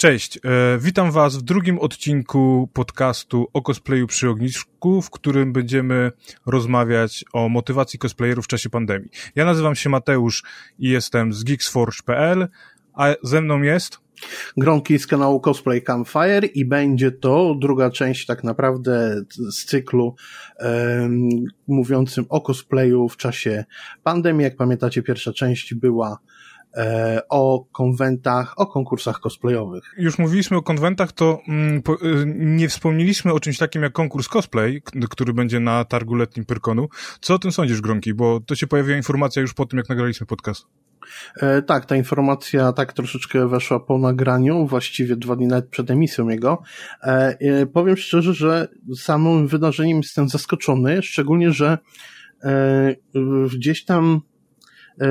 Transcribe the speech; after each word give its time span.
Cześć, 0.00 0.36
e, 0.44 0.78
witam 0.78 1.10
Was 1.10 1.36
w 1.36 1.42
drugim 1.42 1.78
odcinku 1.78 2.68
podcastu 2.72 3.46
o 3.52 3.62
cosplayu 3.62 4.06
przy 4.06 4.28
ognisku, 4.28 5.02
w 5.02 5.10
którym 5.10 5.52
będziemy 5.52 6.12
rozmawiać 6.46 7.24
o 7.32 7.48
motywacji 7.48 7.98
cosplayerów 7.98 8.44
w 8.44 8.48
czasie 8.48 8.70
pandemii. 8.70 9.10
Ja 9.34 9.44
nazywam 9.44 9.74
się 9.74 9.90
Mateusz 9.90 10.42
i 10.78 10.88
jestem 10.88 11.32
z 11.32 11.44
geeksforge.pl, 11.44 12.48
a 12.94 13.14
ze 13.22 13.40
mną 13.40 13.62
jest... 13.62 13.98
Gronki 14.56 14.98
z 14.98 15.06
kanału 15.06 15.40
Cosplay 15.40 15.82
Campfire 15.82 16.46
i 16.54 16.64
będzie 16.64 17.12
to 17.12 17.54
druga 17.54 17.90
część 17.90 18.26
tak 18.26 18.44
naprawdę 18.44 19.24
z 19.50 19.64
cyklu 19.64 20.14
um, 20.58 21.28
mówiącym 21.68 22.24
o 22.28 22.40
cosplayu 22.40 23.08
w 23.08 23.16
czasie 23.16 23.64
pandemii. 24.02 24.44
Jak 24.44 24.56
pamiętacie, 24.56 25.02
pierwsza 25.02 25.32
część 25.32 25.74
była 25.74 26.18
o 27.28 27.64
konwentach, 27.72 28.54
o 28.56 28.66
konkursach 28.66 29.20
cosplayowych. 29.20 29.84
Już 29.98 30.18
mówiliśmy 30.18 30.56
o 30.56 30.62
konwentach, 30.62 31.12
to 31.12 31.38
mm, 31.48 31.82
y, 32.02 32.24
nie 32.36 32.68
wspomnieliśmy 32.68 33.32
o 33.32 33.40
czymś 33.40 33.58
takim 33.58 33.82
jak 33.82 33.92
konkurs 33.92 34.28
cosplay, 34.28 34.82
który 35.10 35.32
będzie 35.32 35.60
na 35.60 35.84
targu 35.84 36.14
letnim 36.14 36.44
Pyrkonu. 36.44 36.88
Co 37.20 37.34
o 37.34 37.38
tym 37.38 37.52
sądzisz, 37.52 37.80
Gronki? 37.80 38.14
Bo 38.14 38.40
to 38.40 38.54
się 38.54 38.66
pojawiła 38.66 38.96
informacja 38.96 39.42
już 39.42 39.54
po 39.54 39.66
tym, 39.66 39.76
jak 39.76 39.88
nagraliśmy 39.88 40.26
podcast. 40.26 40.66
E, 41.36 41.62
tak, 41.62 41.86
ta 41.86 41.96
informacja 41.96 42.72
tak 42.72 42.92
troszeczkę 42.92 43.48
weszła 43.48 43.80
po 43.80 43.98
nagraniu, 43.98 44.66
właściwie 44.66 45.16
dwa 45.16 45.36
dni 45.36 45.46
nawet 45.46 45.68
przed 45.68 45.90
emisją 45.90 46.28
jego. 46.28 46.62
E, 47.02 47.36
e, 47.40 47.66
powiem 47.66 47.96
szczerze, 47.96 48.34
że 48.34 48.68
samym 48.96 49.48
wydarzeniem 49.48 49.96
jestem 49.96 50.28
zaskoczony, 50.28 51.02
szczególnie, 51.02 51.52
że 51.52 51.78
e, 52.44 52.94
gdzieś 53.54 53.84
tam 53.84 54.20
E, 54.20 54.29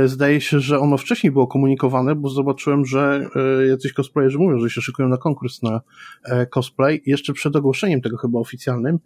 zdaje 0.05 0.41
się, 0.41 0.59
że 0.59 0.79
ono 0.79 0.97
wcześniej 0.97 1.31
było 1.31 1.47
komunikowane, 1.47 2.15
bo 2.15 2.29
zobaczyłem, 2.29 2.85
że 2.85 3.29
e, 3.35 3.67
jacyś 3.67 3.93
cosplayerzy 3.93 4.37
mówią, 4.37 4.59
że 4.59 4.69
się 4.69 4.81
szykują 4.81 5.09
na 5.09 5.17
konkurs 5.17 5.61
na 5.61 5.81
e, 6.23 6.45
cosplay, 6.45 7.01
jeszcze 7.05 7.33
przed 7.33 7.55
ogłoszeniem 7.55 8.01
tego 8.01 8.17
chyba 8.17 8.39
oficjalnym. 8.39 8.99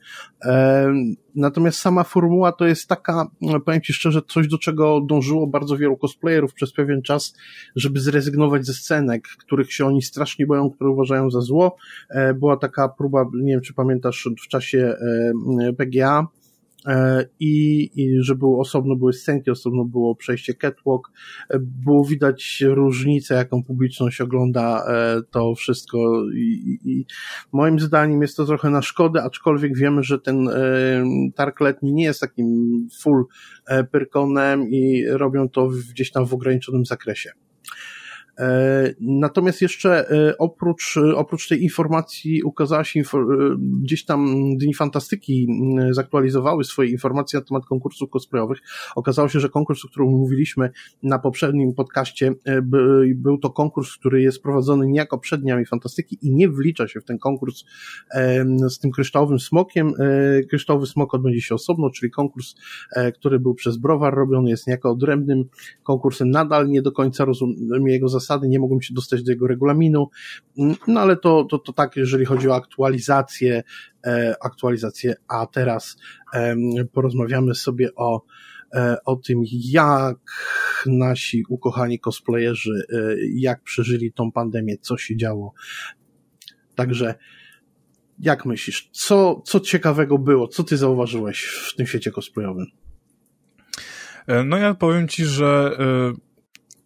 Natomiast 1.36 1.80
sama 1.80 2.04
formuła 2.04 2.52
to 2.52 2.66
jest 2.66 2.88
taka, 2.88 3.28
powiem 3.66 3.82
Ci 3.82 3.94
szczerze, 3.94 4.22
coś 4.28 4.48
do 4.48 4.58
czego 4.58 5.02
dążyło 5.02 5.48
bardzo 5.48 5.78
wielu 5.78 5.98
cosplayerów 5.98 6.54
przez 6.54 6.74
pewien 6.74 7.02
czas, 7.02 7.34
żeby 7.76 8.00
zrezygnować 8.00 8.66
ze 8.66 8.74
scenek, 8.74 9.28
których 9.40 9.74
się 9.74 9.86
oni 9.86 10.02
strasznie 10.02 10.48
boją, 10.48 10.70
które 10.70 10.90
uważają 10.90 11.32
za 11.32 11.42
zło. 11.42 11.76
Była 12.36 12.58
taka 12.58 12.90
próba, 12.90 13.26
nie 13.34 13.52
wiem 13.52 13.62
czy 13.62 13.74
pamiętasz, 13.74 14.30
w 14.46 14.48
czasie 14.48 14.96
PGA, 15.78 16.20
E, 16.20 16.43
i, 17.40 17.90
i 17.96 18.24
że 18.24 18.36
było 18.36 18.60
osobno 18.60 18.96
były 18.96 19.14
scenki, 19.14 19.52
osobno 19.52 19.86
było 19.86 20.16
przejście 20.16 20.54
catwalk, 20.54 21.12
e, 21.50 21.60
było 21.60 22.06
widać 22.06 22.64
różnicę, 22.68 23.36
jaką 23.36 23.64
publiczność 23.64 24.22
ogląda 24.22 24.86
e, 24.88 25.22
to 25.32 25.56
wszystko 25.56 26.24
i, 26.36 26.80
i 26.86 27.06
moim 27.52 27.80
zdaniem 27.80 28.22
jest 28.22 28.38
to 28.38 28.46
trochę 28.46 28.70
na 28.70 28.82
szkodę, 28.82 29.24
aczkolwiek 29.24 29.78
wiemy, 29.78 30.04
że 30.04 30.20
ten 30.20 30.50
targ 31.36 31.60
letni 31.60 31.94
nie 31.94 32.04
jest 32.04 32.22
takim 32.22 32.48
full 33.02 33.26
pyrkonem 33.92 34.70
i 34.70 35.06
robią 35.08 35.50
to 35.50 35.68
gdzieś 35.92 36.12
tam 36.12 36.26
w 36.26 36.34
ograniczonym 36.34 36.86
zakresie. 36.86 37.32
E, 38.40 38.94
natomiast 39.00 39.62
jeszcze 39.62 40.10
e, 40.12 40.38
oprócz, 40.38 40.98
e, 40.98 41.16
oprócz 41.16 41.48
tej 41.48 41.64
informacji 41.64 42.44
ukazała 42.44 42.84
się 42.84 43.02
gdzieś 43.60 44.06
tam 44.06 44.36
Dni 44.58 44.74
Fantastyki 44.74 45.48
zaktualizowały 45.92 46.64
swoje 46.64 46.90
informacje 46.90 47.40
na 47.40 47.46
temat 47.46 47.66
konkursów 47.66 48.10
cosplayowych. 48.10 48.60
Okazało 48.96 49.30
się, 49.30 49.40
że 49.40 49.50
konkurs, 49.50 49.86
o 49.86 49.88
którym 49.88 50.10
mówiliśmy 50.10 50.70
na 51.04 51.20
poprzednim 51.20 51.74
podcaście, 51.74 52.34
był 53.16 53.38
to 53.38 53.50
konkurs, 53.50 53.98
który 53.98 54.22
jest 54.22 54.44
prowadzony 54.44 54.88
niejako 54.88 55.18
przed 55.18 55.42
Dniami 55.42 55.66
Fantastyki 55.66 56.18
i 56.22 56.32
nie 56.32 56.50
wlicza 56.50 56.88
się 56.88 57.02
w 57.02 57.06
ten 57.06 57.18
konkurs 57.18 57.64
z 58.70 58.80
tym 58.80 58.92
kryształowym 58.92 59.40
smokiem. 59.40 59.94
Kryształowy 60.50 60.86
smok 60.88 61.14
odbędzie 61.14 61.42
się 61.42 61.56
osobno, 61.56 61.90
czyli 61.90 62.12
konkurs, 62.12 62.56
który 63.14 63.40
był 63.40 63.56
przez 63.56 63.78
Browar 63.78 64.16
robiony, 64.16 64.50
jest 64.50 64.68
niejako 64.68 64.92
odrębnym 64.92 65.46
konkursem. 65.84 66.30
Nadal 66.30 66.70
nie 66.70 66.82
do 66.82 66.92
końca 66.92 67.26
rozumiem 67.26 67.88
jego 67.88 68.10
zasady, 68.10 68.23
zasady, 68.24 68.48
nie 68.48 68.60
mogłem 68.60 68.82
się 68.82 68.94
dostać 68.94 69.24
do 69.24 69.32
jego 69.32 69.48
regulaminu, 69.48 70.10
no 70.88 71.00
ale 71.00 71.18
to, 71.18 71.44
to, 71.44 71.60
to 71.60 71.74
tak, 71.74 71.96
jeżeli 71.96 72.26
chodzi 72.26 72.50
o 72.50 72.56
aktualizację, 72.56 73.64
e, 74.06 74.36
aktualizację, 74.42 75.16
a 75.28 75.46
teraz 75.46 75.98
porozmawiamy 76.94 77.56
sobie 77.56 77.96
o 77.96 78.22
e, 78.74 78.98
o 79.06 79.16
tym, 79.16 79.42
jak 79.70 80.18
nasi 80.86 81.44
ukochani 81.50 82.00
cosplayerzy, 82.00 82.86
e, 82.94 82.96
jak 83.36 83.64
przeżyli 83.64 84.14
tą 84.14 84.32
pandemię, 84.32 84.78
co 84.78 84.98
się 84.98 85.18
działo. 85.18 85.54
Także 86.76 87.16
jak 88.20 88.46
myślisz, 88.46 88.90
co, 88.92 89.42
co 89.46 89.60
ciekawego 89.60 90.18
było, 90.18 90.48
co 90.48 90.64
ty 90.64 90.78
zauważyłeś 90.78 91.44
w 91.46 91.76
tym 91.76 91.88
świecie 91.88 92.12
cosplayowym? 92.12 92.66
No 94.46 94.58
ja 94.58 94.74
powiem 94.74 95.08
ci, 95.08 95.26
że 95.26 95.78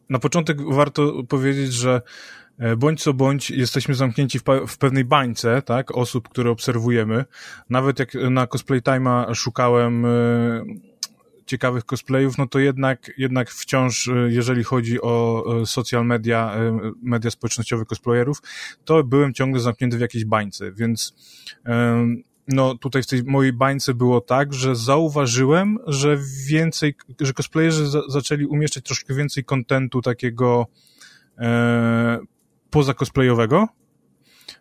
na 0.10 0.20
początek 0.20 0.74
warto 0.74 1.24
powiedzieć, 1.24 1.74
że 1.74 2.02
e, 2.58 2.76
bądź 2.76 3.04
co 3.04 3.14
bądź 3.14 3.52
jesteśmy 3.52 3.96
zamknięci 3.96 4.40
w, 4.40 4.44
w, 4.68 4.78
pewnej 4.78 5.06
bańce, 5.06 5.62
tak, 5.62 5.98
osób, 5.98 6.30
które 6.30 6.52
obserwujemy. 6.52 7.26
Nawet 7.70 8.00
jak 8.00 8.14
na 8.14 8.48
Cosplay 8.48 8.82
Time'a 8.82 9.36
szukałem 9.36 10.06
y, 10.06 10.66
ciekawych 11.46 11.86
cosplayów, 11.86 12.38
no 12.38 12.48
to 12.48 12.60
jednak, 12.60 13.12
jednak 13.18 13.52
wciąż, 13.52 14.10
jeżeli 14.28 14.64
chodzi 14.64 15.02
o 15.02 15.44
social 15.66 16.06
media, 16.06 16.56
media 17.02 17.32
społecznościowe 17.32 17.86
cosplayerów, 17.86 18.42
to 18.86 19.04
byłem 19.04 19.34
ciągle 19.34 19.62
zamknięty 19.62 19.98
w 19.98 20.02
jakiejś 20.02 20.26
bańce, 20.26 20.72
więc 20.72 21.14
no 22.48 22.78
tutaj 22.78 23.04
w 23.04 23.08
tej 23.08 23.24
mojej 23.24 23.54
bańce 23.54 23.94
było 23.94 24.22
tak, 24.22 24.54
że 24.54 24.76
zauważyłem, 24.76 25.78
że 25.88 26.18
więcej, 26.48 26.96
że 27.22 27.34
cosplayerzy 27.34 27.88
za, 27.88 28.02
zaczęli 28.10 28.46
umieszczać 28.46 28.84
troszkę 28.84 29.14
więcej 29.14 29.44
kontentu 29.44 30.02
takiego 30.02 30.66
e, 31.38 32.20
poza 32.70 32.94
cosplayowego. 32.94 33.68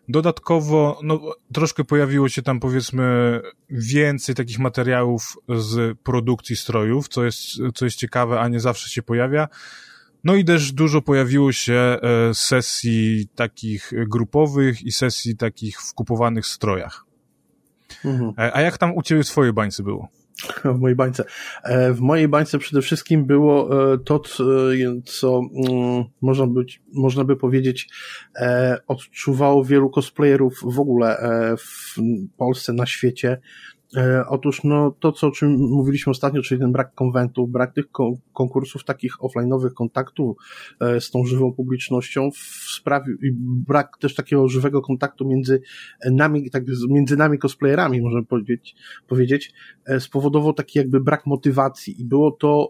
Dodatkowo, 0.09 0.99
no, 1.03 1.21
troszkę 1.53 1.83
pojawiło 1.83 2.29
się 2.29 2.41
tam, 2.41 2.59
powiedzmy, 2.59 3.39
więcej 3.69 4.35
takich 4.35 4.59
materiałów 4.59 5.37
z 5.57 5.97
produkcji 5.99 6.55
strojów, 6.55 7.07
co 7.07 7.25
jest, 7.25 7.39
co 7.75 7.85
jest 7.85 7.97
ciekawe, 7.97 8.39
a 8.39 8.47
nie 8.47 8.59
zawsze 8.59 8.89
się 8.89 9.03
pojawia. 9.03 9.47
No 10.23 10.35
i 10.35 10.45
też 10.45 10.71
dużo 10.71 11.01
pojawiło 11.01 11.51
się 11.51 11.73
e, 11.73 11.99
sesji 12.33 13.27
takich 13.35 13.91
grupowych 14.07 14.81
i 14.81 14.91
sesji 14.91 15.37
takich 15.37 15.81
w 15.81 15.93
kupowanych 15.93 16.45
strojach. 16.45 17.06
Mhm. 18.05 18.33
E, 18.37 18.55
a 18.55 18.61
jak 18.61 18.77
tam 18.77 18.95
u 18.95 19.01
ciebie 19.01 19.23
w 19.23 19.27
swojej 19.27 19.53
bańce 19.53 19.83
było? 19.83 20.07
W 20.75 20.79
mojej 20.79 20.95
bańce. 20.95 21.23
E, 21.63 21.93
w 21.93 21.99
mojej 21.99 22.27
bańce 22.27 22.57
przede 22.57 22.81
wszystkim 22.81 23.25
było 23.25 23.69
e, 23.93 23.97
to, 23.97 24.19
co 25.05 25.41
mm, 25.69 26.03
można, 26.21 26.47
być, 26.47 26.81
można 26.93 27.23
by 27.23 27.35
powiedzieć, 27.35 27.89
odczuwało 28.87 29.65
wielu 29.65 29.89
cosplayerów 29.89 30.59
w 30.63 30.79
ogóle 30.79 31.17
w 31.57 31.95
Polsce, 32.37 32.73
na 32.73 32.85
świecie, 32.85 33.37
otóż 34.27 34.63
no, 34.63 34.95
to, 34.99 35.11
co, 35.11 35.27
o 35.27 35.31
czym 35.31 35.51
mówiliśmy 35.51 36.11
ostatnio, 36.11 36.41
czyli 36.41 36.61
ten 36.61 36.71
brak 36.71 36.93
konwentów, 36.93 37.51
brak 37.51 37.73
tych 37.73 37.85
konkursów, 38.33 38.83
takich 38.83 39.17
offline'owych 39.17 39.73
kontaktów 39.73 40.37
e, 40.79 41.01
z 41.01 41.11
tą 41.11 41.25
żywą 41.25 41.53
publicznością 41.53 42.29
sprawił, 42.75 43.17
i 43.17 43.31
brak 43.67 43.97
też 43.97 44.15
takiego 44.15 44.47
żywego 44.47 44.81
kontaktu 44.81 45.27
między 45.27 45.61
nami, 46.11 46.49
tak, 46.49 46.63
między 46.89 47.17
nami 47.17 47.39
cosplayerami, 47.39 48.01
możemy 48.01 48.25
powiedzieć, 48.25 48.75
powiedzieć 49.07 49.53
e, 49.85 49.99
spowodował 49.99 50.53
taki 50.53 50.79
jakby 50.79 50.99
brak 50.99 51.25
motywacji 51.25 52.01
i 52.01 52.05
było 52.05 52.31
to 52.31 52.69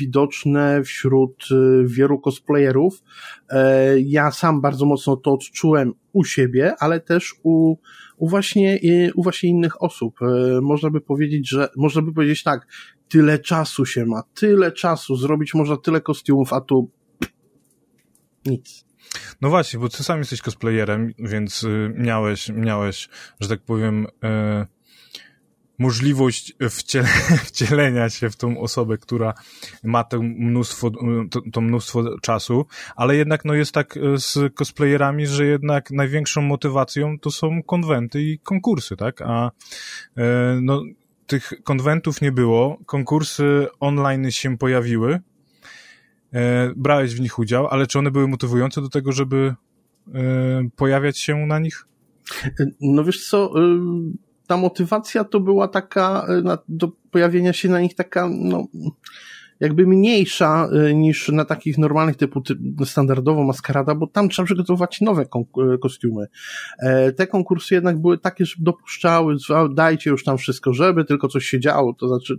widoczne 0.00 0.82
wśród 0.82 1.48
wielu 1.84 2.18
cosplayerów. 2.18 3.02
Ja 4.04 4.30
sam 4.30 4.60
bardzo 4.60 4.86
mocno 4.86 5.16
to 5.16 5.32
odczułem 5.32 5.92
u 6.16 6.24
siebie, 6.24 6.74
ale 6.78 7.00
też 7.00 7.34
u 7.42 7.76
u 8.16 8.28
właśnie, 8.28 8.80
u 9.14 9.22
właśnie 9.22 9.48
innych 9.48 9.82
osób. 9.82 10.22
E, 10.22 10.60
można 10.60 10.90
by 10.90 11.00
powiedzieć, 11.00 11.48
że, 11.48 11.68
można 11.76 12.02
by 12.02 12.12
powiedzieć 12.12 12.42
tak, 12.42 12.66
tyle 13.08 13.38
czasu 13.38 13.86
się 13.86 14.06
ma, 14.06 14.22
tyle 14.34 14.72
czasu, 14.72 15.16
zrobić 15.16 15.54
można 15.54 15.76
tyle 15.76 16.00
kostiumów, 16.00 16.52
a 16.52 16.60
tu 16.60 16.90
nic. 18.46 18.86
No 19.40 19.48
właśnie, 19.48 19.80
bo 19.80 19.88
ty 19.88 20.02
sam 20.02 20.18
jesteś 20.18 20.40
cosplayerem, 20.40 21.12
więc 21.18 21.62
y, 21.62 21.94
miałeś, 21.96 22.48
miałeś, 22.48 23.08
że 23.40 23.48
tak 23.48 23.62
powiem, 23.62 24.06
e, 24.24 24.66
możliwość 25.78 26.54
wciele, 26.70 27.08
wcielenia 27.48 28.10
się 28.10 28.30
w 28.30 28.36
tą 28.36 28.60
osobę, 28.60 28.98
która 28.98 29.34
ma 29.84 30.04
to 30.04 30.22
mnóstwo, 30.22 30.90
to, 31.30 31.40
to, 31.52 31.60
mnóstwo 31.60 32.18
czasu, 32.20 32.66
ale 32.96 33.16
jednak 33.16 33.44
no 33.44 33.54
jest 33.54 33.72
tak 33.72 33.96
e, 33.96 34.18
z 34.18 34.54
cosplayerami, 34.54 35.26
że 35.26 35.46
jednak 35.46 35.90
największą 35.90 36.42
motywacją 36.42 37.18
to 37.18 37.30
są 37.30 37.62
konwenty 37.62 38.22
i 38.22 38.38
konkursy, 38.38 38.96
tak? 38.96 39.22
A 39.22 39.50
e, 40.16 40.58
no, 40.62 40.82
tych 41.26 41.52
konwentów 41.64 42.20
nie 42.20 42.32
było, 42.32 42.78
konkursy 42.86 43.66
online 43.80 44.30
się 44.30 44.58
pojawiły, 44.58 45.20
e, 46.32 46.72
brałeś 46.76 47.14
w 47.14 47.20
nich 47.20 47.38
udział, 47.38 47.66
ale 47.66 47.86
czy 47.86 47.98
one 47.98 48.10
były 48.10 48.28
motywujące 48.28 48.80
do 48.80 48.88
tego, 48.88 49.12
żeby 49.12 49.54
pojawiać 50.76 51.18
się 51.18 51.46
na 51.46 51.58
nich? 51.58 51.86
No 52.80 53.04
wiesz 53.04 53.28
co, 53.28 53.52
ta 54.46 54.56
motywacja 54.56 55.24
to 55.24 55.40
była 55.40 55.68
taka, 55.68 56.26
do 56.68 56.92
pojawienia 57.10 57.52
się 57.52 57.68
na 57.68 57.80
nich 57.80 57.94
taka, 57.94 58.28
no, 58.32 58.66
jakby 59.60 59.86
mniejsza 59.86 60.68
y, 60.88 60.94
niż 60.94 61.28
na 61.28 61.44
takich 61.44 61.78
normalnych 61.78 62.16
typu 62.16 62.42
standardowo 62.84 63.44
maskarada, 63.44 63.94
bo 63.94 64.06
tam 64.06 64.28
trzeba 64.28 64.46
przygotować 64.46 65.00
nowe 65.00 65.22
y, 65.22 65.78
kostiumy. 65.78 66.26
E, 66.78 67.12
te 67.12 67.26
konkursy 67.26 67.74
jednak 67.74 68.00
były 68.00 68.18
takie, 68.18 68.46
że 68.46 68.54
dopuszczały, 68.58 69.36
dajcie 69.74 70.10
już 70.10 70.24
tam 70.24 70.38
wszystko, 70.38 70.72
żeby 70.72 71.04
tylko 71.04 71.28
coś 71.28 71.44
się 71.46 71.60
działo, 71.60 71.94
to 71.94 72.08
znaczy 72.08 72.34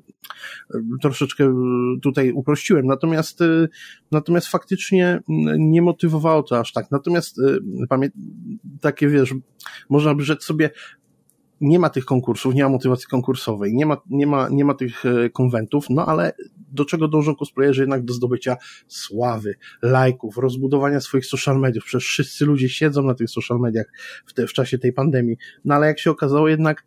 troszeczkę 1.01 1.53
tutaj 2.01 2.31
uprościłem. 2.31 2.85
Natomiast, 2.85 3.39
natomiast 4.11 4.47
faktycznie 4.47 5.19
nie 5.57 5.81
motywowało 5.81 6.43
to 6.43 6.59
aż 6.59 6.73
tak. 6.73 6.91
Natomiast 6.91 7.41
takie 8.81 9.07
wiesz, 9.07 9.33
można 9.89 10.15
by 10.15 10.23
rzec 10.23 10.43
sobie, 10.43 10.69
nie 11.61 11.79
ma 11.79 11.89
tych 11.89 12.05
konkursów, 12.05 12.55
nie 12.55 12.63
ma 12.63 12.69
motywacji 12.69 13.07
konkursowej, 13.07 13.73
nie 13.73 13.85
ma, 13.85 13.97
nie 14.09 14.27
ma, 14.27 14.49
nie 14.49 14.65
ma 14.65 14.73
tych 14.73 15.05
e, 15.05 15.29
konwentów, 15.29 15.85
no 15.89 16.05
ale 16.05 16.33
do 16.71 16.85
czego 16.85 17.07
dążą 17.07 17.35
cosplayerzy 17.35 17.81
jednak 17.81 18.05
do 18.05 18.13
zdobycia 18.13 18.57
sławy, 18.87 19.55
lajków, 19.81 20.37
rozbudowania 20.37 21.01
swoich 21.01 21.25
social 21.25 21.59
mediów. 21.59 21.83
Przecież 21.85 22.07
wszyscy 22.07 22.45
ludzie 22.45 22.69
siedzą 22.69 23.03
na 23.03 23.13
tych 23.13 23.29
social 23.29 23.59
mediach 23.59 23.85
w, 24.25 24.33
te, 24.33 24.47
w 24.47 24.53
czasie 24.53 24.77
tej 24.77 24.93
pandemii. 24.93 25.37
No 25.65 25.75
ale 25.75 25.87
jak 25.87 25.99
się 25.99 26.11
okazało 26.11 26.47
jednak 26.47 26.85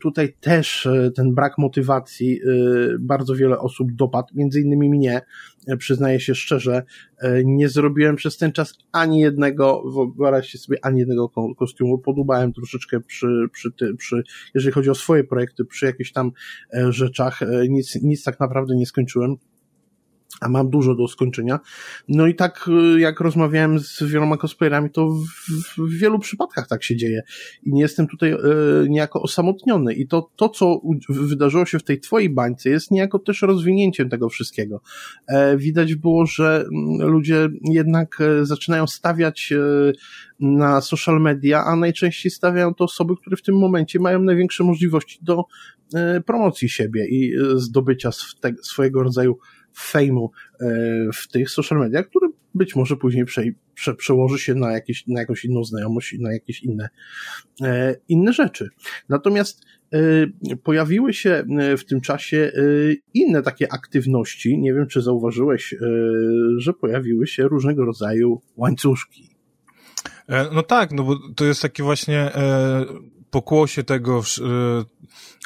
tutaj 0.00 0.34
też 0.40 0.86
e, 0.86 1.10
ten 1.10 1.34
brak 1.34 1.58
motywacji 1.58 2.40
e, 2.40 2.98
bardzo 2.98 3.34
wiele 3.34 3.58
osób 3.58 3.92
dopadł, 3.92 4.28
między 4.34 4.60
innymi 4.60 4.90
mnie, 4.90 5.20
e, 5.66 5.76
przyznaję 5.76 6.20
się 6.20 6.34
szczerze, 6.34 6.82
nie 7.44 7.68
zrobiłem 7.68 8.16
przez 8.16 8.36
ten 8.36 8.52
czas 8.52 8.74
ani 8.92 9.20
jednego, 9.20 9.82
wyobraźcie 10.16 10.58
sobie, 10.58 10.78
ani 10.82 10.98
jednego 10.98 11.28
kostiumu, 11.58 11.98
podubałem 11.98 12.52
troszeczkę 12.52 13.00
przy, 13.00 13.26
przy, 13.52 13.70
przy, 13.98 14.22
jeżeli 14.54 14.72
chodzi 14.72 14.90
o 14.90 14.94
swoje 14.94 15.24
projekty, 15.24 15.64
przy 15.64 15.86
jakichś 15.86 16.12
tam 16.12 16.32
rzeczach, 16.88 17.40
nic, 17.68 18.02
nic 18.02 18.24
tak 18.24 18.40
naprawdę 18.40 18.76
nie 18.76 18.86
skończyłem 18.86 19.36
a 20.40 20.48
mam 20.48 20.70
dużo 20.70 20.94
do 20.94 21.08
skończenia. 21.08 21.60
No 22.08 22.26
i 22.26 22.34
tak 22.34 22.68
y, 22.96 23.00
jak 23.00 23.20
rozmawiałem 23.20 23.78
z 23.78 24.02
wieloma 24.02 24.36
cosplayerami, 24.36 24.90
to 24.90 25.08
w, 25.08 25.78
w 25.78 25.98
wielu 25.98 26.18
przypadkach 26.18 26.68
tak 26.68 26.84
się 26.84 26.96
dzieje. 26.96 27.22
I 27.62 27.72
nie 27.72 27.82
jestem 27.82 28.06
tutaj 28.06 28.32
e, 28.32 28.38
niejako 28.88 29.22
osamotniony. 29.22 29.94
I 29.94 30.08
to, 30.08 30.30
to, 30.36 30.48
co 30.48 30.80
wydarzyło 31.08 31.66
się 31.66 31.78
w 31.78 31.84
tej 31.84 32.00
twojej 32.00 32.30
bańce, 32.30 32.70
jest 32.70 32.90
niejako 32.90 33.18
też 33.18 33.42
rozwinięciem 33.42 34.08
tego 34.08 34.28
wszystkiego. 34.28 34.80
E, 35.26 35.56
widać 35.56 35.94
było, 35.94 36.26
że 36.26 36.64
mm, 36.72 37.10
ludzie 37.10 37.48
jednak 37.70 38.20
e, 38.20 38.46
zaczynają 38.46 38.86
stawiać 38.86 39.52
e, 39.52 39.92
na 40.40 40.80
social 40.80 41.20
media, 41.20 41.64
a 41.64 41.76
najczęściej 41.76 42.32
stawiają 42.32 42.74
to 42.74 42.84
osoby, 42.84 43.14
które 43.16 43.36
w 43.36 43.42
tym 43.42 43.58
momencie 43.58 44.00
mają 44.00 44.22
największe 44.22 44.64
możliwości 44.64 45.18
do 45.22 45.44
e, 45.94 46.20
promocji 46.20 46.68
siebie 46.68 47.06
i 47.08 47.34
e, 47.34 47.58
zdobycia 47.58 48.10
swojego 48.62 49.02
rodzaju 49.02 49.38
fejmu 49.78 50.30
e, 50.60 50.66
w 51.14 51.28
tych 51.28 51.50
social 51.50 51.78
mediach, 51.78 52.08
który 52.08 52.28
być 52.54 52.76
może 52.76 52.96
później 52.96 53.24
prze, 53.24 53.42
prze, 53.74 53.94
przełoży 53.94 54.38
się 54.38 54.54
na, 54.54 54.72
jakieś, 54.72 55.06
na 55.06 55.20
jakąś 55.20 55.44
inną 55.44 55.64
znajomość 55.64 56.12
i 56.12 56.20
na 56.20 56.32
jakieś 56.32 56.62
inne, 56.62 56.88
e, 57.62 57.96
inne 58.08 58.32
rzeczy. 58.32 58.68
Natomiast 59.08 59.64
e, 59.92 59.98
pojawiły 60.56 61.14
się 61.14 61.44
w 61.78 61.84
tym 61.84 62.00
czasie 62.00 62.52
inne 63.14 63.42
takie 63.42 63.72
aktywności. 63.72 64.58
Nie 64.58 64.74
wiem, 64.74 64.86
czy 64.86 65.02
zauważyłeś, 65.02 65.74
że 66.58 66.72
pojawiły 66.72 67.26
się 67.26 67.42
różnego 67.48 67.84
rodzaju 67.84 68.40
łańcuszki. 68.56 69.30
No 70.28 70.62
tak, 70.62 70.92
no 70.92 71.02
bo 71.04 71.18
to 71.36 71.44
jest 71.44 71.62
takie 71.62 71.82
właśnie 71.82 72.30
pokłosie 73.30 73.84
tego, 73.84 74.18
e, 74.18 74.84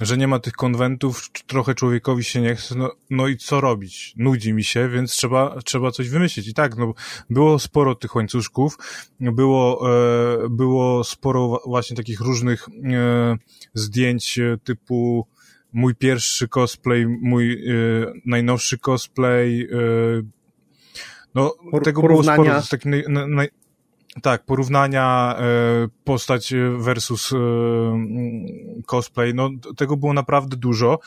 że 0.01 0.17
nie 0.17 0.29
ma 0.29 0.39
tych 0.39 0.53
konwentów, 0.53 1.31
trochę 1.47 1.75
człowiekowi 1.75 2.25
się 2.25 2.41
nie 2.41 2.55
chce, 2.55 2.75
no, 2.75 2.91
no 3.11 3.29
i 3.29 3.37
co 3.37 3.61
robić? 3.61 4.15
Nudzi 4.17 4.53
mi 4.53 4.65
się, 4.65 4.89
więc 4.89 5.13
trzeba, 5.13 5.57
trzeba 5.65 5.91
coś 5.91 6.09
wymyślić. 6.09 6.49
I 6.49 6.55
tak, 6.55 6.77
no, 6.77 6.95
było 7.31 7.59
sporo 7.59 7.95
tych 7.95 8.15
łańcuszków, 8.15 8.79
było, 9.21 9.91
e, 10.45 10.49
było 10.51 11.05
sporo 11.05 11.63
właśnie 11.67 11.97
takich 11.97 12.21
różnych 12.21 12.69
e, 12.69 13.37
zdjęć 13.75 14.39
typu 14.65 15.27
mój 15.73 15.95
pierwszy 15.95 16.49
cosplay, 16.49 17.07
mój 17.07 17.65
najnowszy 18.27 18.79
cosplay, 18.79 19.69
no, 21.35 21.55
tego 21.85 22.03
było 22.03 22.23
sporo, 22.23 22.63
z 22.63 22.69
takim 22.69 22.91
naj, 22.91 23.05
naj, 23.29 23.49
tak, 24.23 24.45
porównania 24.45 25.37
e, 25.39 25.43
postać 26.05 26.55
versus 26.79 27.33
e, 27.33 27.37
cosplay, 28.87 29.35
no 29.35 29.51
tego 29.77 29.97
było 29.97 30.13
naprawdę 30.13 30.57
dużo. 30.57 30.99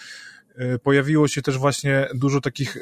E, 0.55 0.79
pojawiło 0.79 1.27
się 1.27 1.41
też 1.41 1.57
właśnie 1.57 2.07
dużo 2.15 2.41
takich 2.41 2.77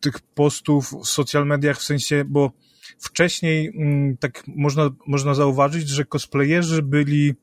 tych 0.00 0.20
postów 0.20 0.92
w 0.92 1.06
social 1.06 1.46
mediach, 1.46 1.78
w 1.78 1.82
sensie, 1.82 2.24
bo 2.26 2.50
wcześniej 2.98 3.72
tak 4.20 4.42
można, 4.46 4.90
można 5.06 5.34
zauważyć, 5.34 5.88
że 5.88 6.04
cosplayerzy 6.04 6.82
byli 6.82 7.34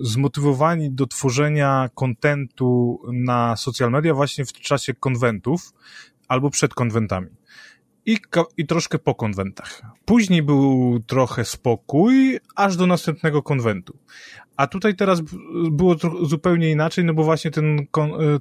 zmotywowani 0.00 0.90
do 0.90 1.06
tworzenia 1.06 1.90
kontentu 1.94 3.00
na 3.12 3.56
social 3.56 3.90
media 3.90 4.14
właśnie 4.14 4.44
w 4.44 4.52
czasie 4.52 4.94
konwentów 4.94 5.72
albo 6.28 6.50
przed 6.50 6.74
konwentami 6.74 7.28
i, 8.06 8.18
i 8.56 8.66
troszkę 8.66 8.98
po 8.98 9.14
konwentach. 9.14 9.82
Później 10.04 10.42
był 10.42 11.00
trochę 11.06 11.44
spokój, 11.44 12.38
aż 12.56 12.76
do 12.76 12.86
następnego 12.86 13.42
konwentu. 13.42 13.98
A 14.56 14.66
tutaj 14.66 14.96
teraz 14.96 15.22
było 15.70 15.96
zupełnie 16.22 16.70
inaczej, 16.70 17.04
no 17.04 17.14
bo 17.14 17.24
właśnie 17.24 17.50
ten, 17.50 17.86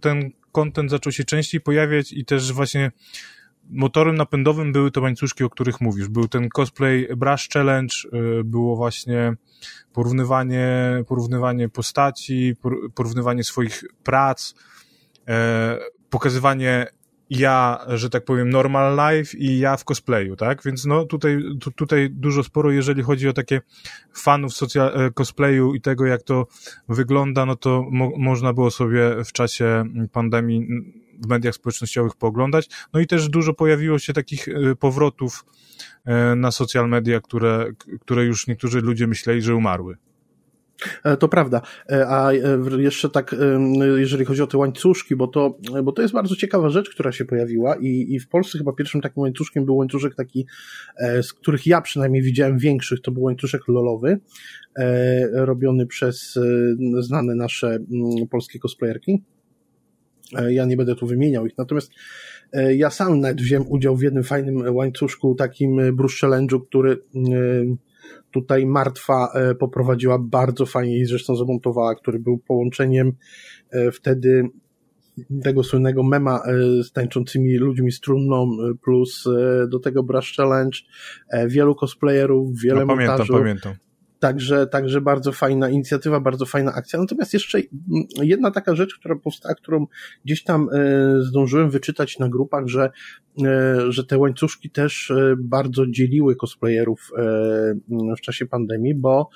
ten 0.01 0.31
content 0.51 0.91
zaczął 0.91 1.11
się 1.11 1.23
częściej 1.23 1.61
pojawiać 1.61 2.13
i 2.13 2.25
też 2.25 2.53
właśnie 2.53 2.91
motorem 3.69 4.15
napędowym 4.15 4.71
były 4.71 4.91
te 4.91 5.01
łańcuszki, 5.01 5.43
o 5.43 5.49
których 5.49 5.81
mówisz. 5.81 6.07
Był 6.07 6.27
ten 6.27 6.49
cosplay 6.49 7.07
Brush 7.17 7.49
Challenge, 7.49 7.95
y, 8.39 8.43
było 8.43 8.75
właśnie 8.75 9.33
porównywanie, 9.93 11.03
porównywanie 11.07 11.69
postaci, 11.69 12.55
porównywanie 12.95 13.43
swoich 13.43 13.83
prac, 14.03 14.53
e, 15.27 15.77
pokazywanie 16.09 16.87
ja, 17.29 17.79
że 17.87 18.09
tak 18.09 18.25
powiem, 18.25 18.49
normal 18.49 18.97
life 18.97 19.37
i 19.37 19.59
ja 19.59 19.77
w 19.77 19.83
cosplayu, 19.83 20.35
tak? 20.35 20.63
Więc 20.63 20.85
no 20.85 21.05
tutaj, 21.05 21.43
tu, 21.61 21.71
tutaj 21.71 22.09
dużo 22.11 22.43
sporo, 22.43 22.71
jeżeli 22.71 23.03
chodzi 23.03 23.29
o 23.29 23.33
takie 23.33 23.61
fanów 24.13 24.53
socja- 24.53 24.91
e, 24.93 25.11
cosplayu 25.11 25.73
i 25.73 25.81
tego, 25.81 26.05
jak 26.05 26.23
to 26.23 26.47
wygląda, 26.89 27.45
no 27.45 27.55
to 27.55 27.85
mo 27.91 28.11
można 28.17 28.53
było 28.53 28.71
sobie 28.71 29.23
w 29.25 29.31
czasie 29.31 29.83
pandemii 30.11 30.67
w 31.19 31.27
mediach 31.27 31.55
społecznościowych 31.55 32.15
pooglądać. 32.15 32.69
No 32.93 32.99
i 32.99 33.07
też 33.07 33.29
dużo 33.29 33.53
pojawiło 33.53 33.99
się 33.99 34.13
takich 34.13 34.47
e, 34.47 34.75
powrotów 34.75 35.45
e, 36.05 36.35
na 36.35 36.51
social 36.51 36.89
media, 36.89 37.21
które, 37.21 37.71
które 38.01 38.25
już 38.25 38.47
niektórzy 38.47 38.81
ludzie 38.81 39.07
myśleli, 39.07 39.41
że 39.41 39.55
umarły. 39.55 39.97
E, 41.03 41.17
to 41.17 41.27
prawda. 41.27 41.61
E, 41.91 42.07
a 42.07 42.31
e, 42.31 42.37
jeszcze 42.77 43.09
tak, 43.09 43.35
jeżeli 43.97 44.25
chodzi 44.25 44.41
o 44.41 44.47
te 44.47 44.57
łańcuszki, 44.57 45.15
bo 45.15 45.27
to, 45.27 45.57
bo 45.83 45.91
to 45.91 46.01
jest 46.01 46.13
bardzo 46.13 46.35
ciekawa 46.35 46.69
rzecz, 46.69 46.89
która 46.89 47.11
się 47.11 47.25
pojawiła 47.25 47.75
i, 47.75 48.05
i 48.09 48.19
w 48.19 48.29
Polsce 48.29 48.57
chyba 48.57 48.73
pierwszym 48.73 49.01
takim 49.01 49.21
łańcuszkiem 49.21 49.65
był 49.65 49.75
łańcuszek 49.75 50.15
taki, 50.15 50.45
z 51.21 51.33
których 51.33 51.67
ja 51.67 51.81
przynajmniej 51.81 52.21
widziałem 52.21 52.57
większych, 52.57 53.01
to 53.01 53.11
był 53.11 53.23
łańcuszek 53.23 53.67
lolowy, 53.67 54.19
robiony 55.33 55.85
przez 55.85 56.39
znane 56.99 57.35
nasze 57.35 57.79
polskie 58.31 58.59
cosplayerki. 58.59 59.23
Ja 60.47 60.65
nie 60.65 60.77
będę 60.77 60.95
tu 60.95 61.07
wymieniał 61.07 61.45
ich, 61.45 61.57
natomiast 61.57 61.91
ja 62.75 62.89
sam 62.89 63.19
nawet 63.19 63.41
wziąłem 63.41 63.71
udział 63.71 63.97
w 63.97 64.01
jednym 64.01 64.23
fajnym 64.23 64.75
łańcuszku, 64.75 65.35
takim 65.35 65.95
brush 65.95 66.21
challenge'u, 66.21 66.65
który 66.67 66.97
Tutaj 68.33 68.65
Martwa 68.65 69.27
e, 69.33 69.55
poprowadziła 69.55 70.19
bardzo 70.19 70.65
fajnie 70.65 70.97
i 70.97 71.05
zresztą 71.05 71.35
zamontowała, 71.35 71.95
który 71.95 72.19
był 72.19 72.37
połączeniem 72.37 73.11
e, 73.71 73.91
wtedy 73.91 74.49
tego 75.43 75.63
słynnego 75.63 76.03
mema 76.03 76.41
e, 76.45 76.83
z 76.83 76.91
tańczącymi 76.91 77.57
ludźmi 77.57 77.91
z 77.91 77.99
trumną, 77.99 78.51
plus 78.83 79.23
do 79.67 79.79
tego 79.79 80.03
Brush 80.03 80.35
Challenge, 80.35 80.77
wielu 81.47 81.75
cosplayerów, 81.75 82.59
wiele 82.59 82.79
no, 82.79 82.87
pamiętam, 82.87 83.17
montażów. 83.17 83.39
Pamiętam. 83.39 83.73
Także, 84.23 84.67
także 84.67 85.01
bardzo 85.01 85.31
fajna 85.31 85.69
inicjatywa, 85.69 86.19
bardzo 86.19 86.45
fajna 86.45 86.73
akcja. 86.73 86.99
Natomiast 86.99 87.33
jeszcze 87.33 87.59
jedna 88.21 88.51
taka 88.51 88.75
rzecz, 88.75 88.95
która 88.99 89.15
powstała, 89.15 89.55
którą 89.55 89.87
gdzieś 90.25 90.43
tam 90.43 90.69
e, 90.73 91.21
zdążyłem 91.21 91.69
wyczytać 91.69 92.19
na 92.19 92.29
grupach, 92.29 92.67
że, 92.67 92.89
e, 93.45 93.91
że 93.91 94.03
te 94.03 94.17
łańcuszki 94.17 94.69
też 94.69 95.11
e, 95.11 95.35
bardzo 95.37 95.87
dzieliły 95.87 96.35
cosplayerów 96.35 97.11
w 98.17 98.21
czasie 98.21 98.45
pandemii, 98.45 98.95
bo 98.95 99.29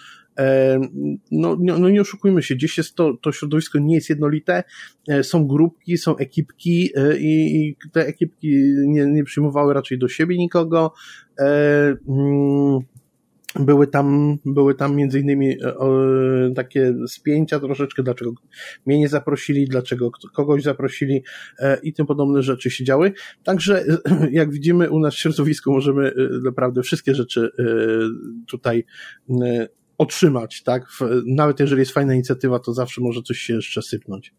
no, 1.31 1.57
no 1.59 1.89
nie 1.89 2.01
oszukujmy 2.01 2.43
się, 2.43 2.55
gdzieś 2.55 2.77
jest 2.77 2.95
to, 2.95 3.13
to 3.21 3.31
środowisko 3.31 3.79
nie 3.79 3.95
jest 3.95 4.09
jednolite, 4.09 4.63
są 5.21 5.47
grupki, 5.47 5.97
są 5.97 6.17
ekipki 6.17 6.91
i, 7.19 7.55
i 7.55 7.75
te 7.91 8.07
ekipki 8.07 8.47
nie, 8.87 9.05
nie 9.05 9.23
przyjmowały 9.23 9.73
raczej 9.73 9.99
do 9.99 10.07
siebie 10.07 10.37
nikogo. 10.37 10.93
Były 13.59 13.87
tam, 13.87 14.37
były 14.45 14.75
tam 14.75 14.95
między 14.95 15.19
innymi 15.19 15.51
e, 15.51 16.53
takie 16.55 16.93
spięcia 17.07 17.59
troszeczkę, 17.59 18.03
dlaczego 18.03 18.31
mnie 18.85 18.99
nie 18.99 19.09
zaprosili, 19.09 19.67
dlaczego 19.67 20.11
kogoś 20.33 20.63
zaprosili 20.63 21.23
e, 21.59 21.77
i 21.83 21.93
tym 21.93 22.05
podobne 22.05 22.43
rzeczy 22.43 22.71
się 22.71 22.83
działy. 22.83 23.13
Także 23.43 23.85
jak 24.31 24.51
widzimy 24.51 24.89
u 24.89 24.99
nas 24.99 25.13
w 25.13 25.17
środowisku 25.17 25.71
możemy 25.71 26.13
naprawdę 26.43 26.81
wszystkie 26.81 27.15
rzeczy 27.15 27.51
tutaj 28.47 28.85
otrzymać, 29.97 30.63
tak? 30.63 30.87
Nawet 31.25 31.59
jeżeli 31.59 31.79
jest 31.79 31.91
fajna 31.91 32.13
inicjatywa, 32.13 32.59
to 32.59 32.73
zawsze 32.73 33.01
może 33.01 33.21
coś 33.21 33.37
się 33.37 33.53
jeszcze 33.53 33.81
sypnąć. 33.81 34.33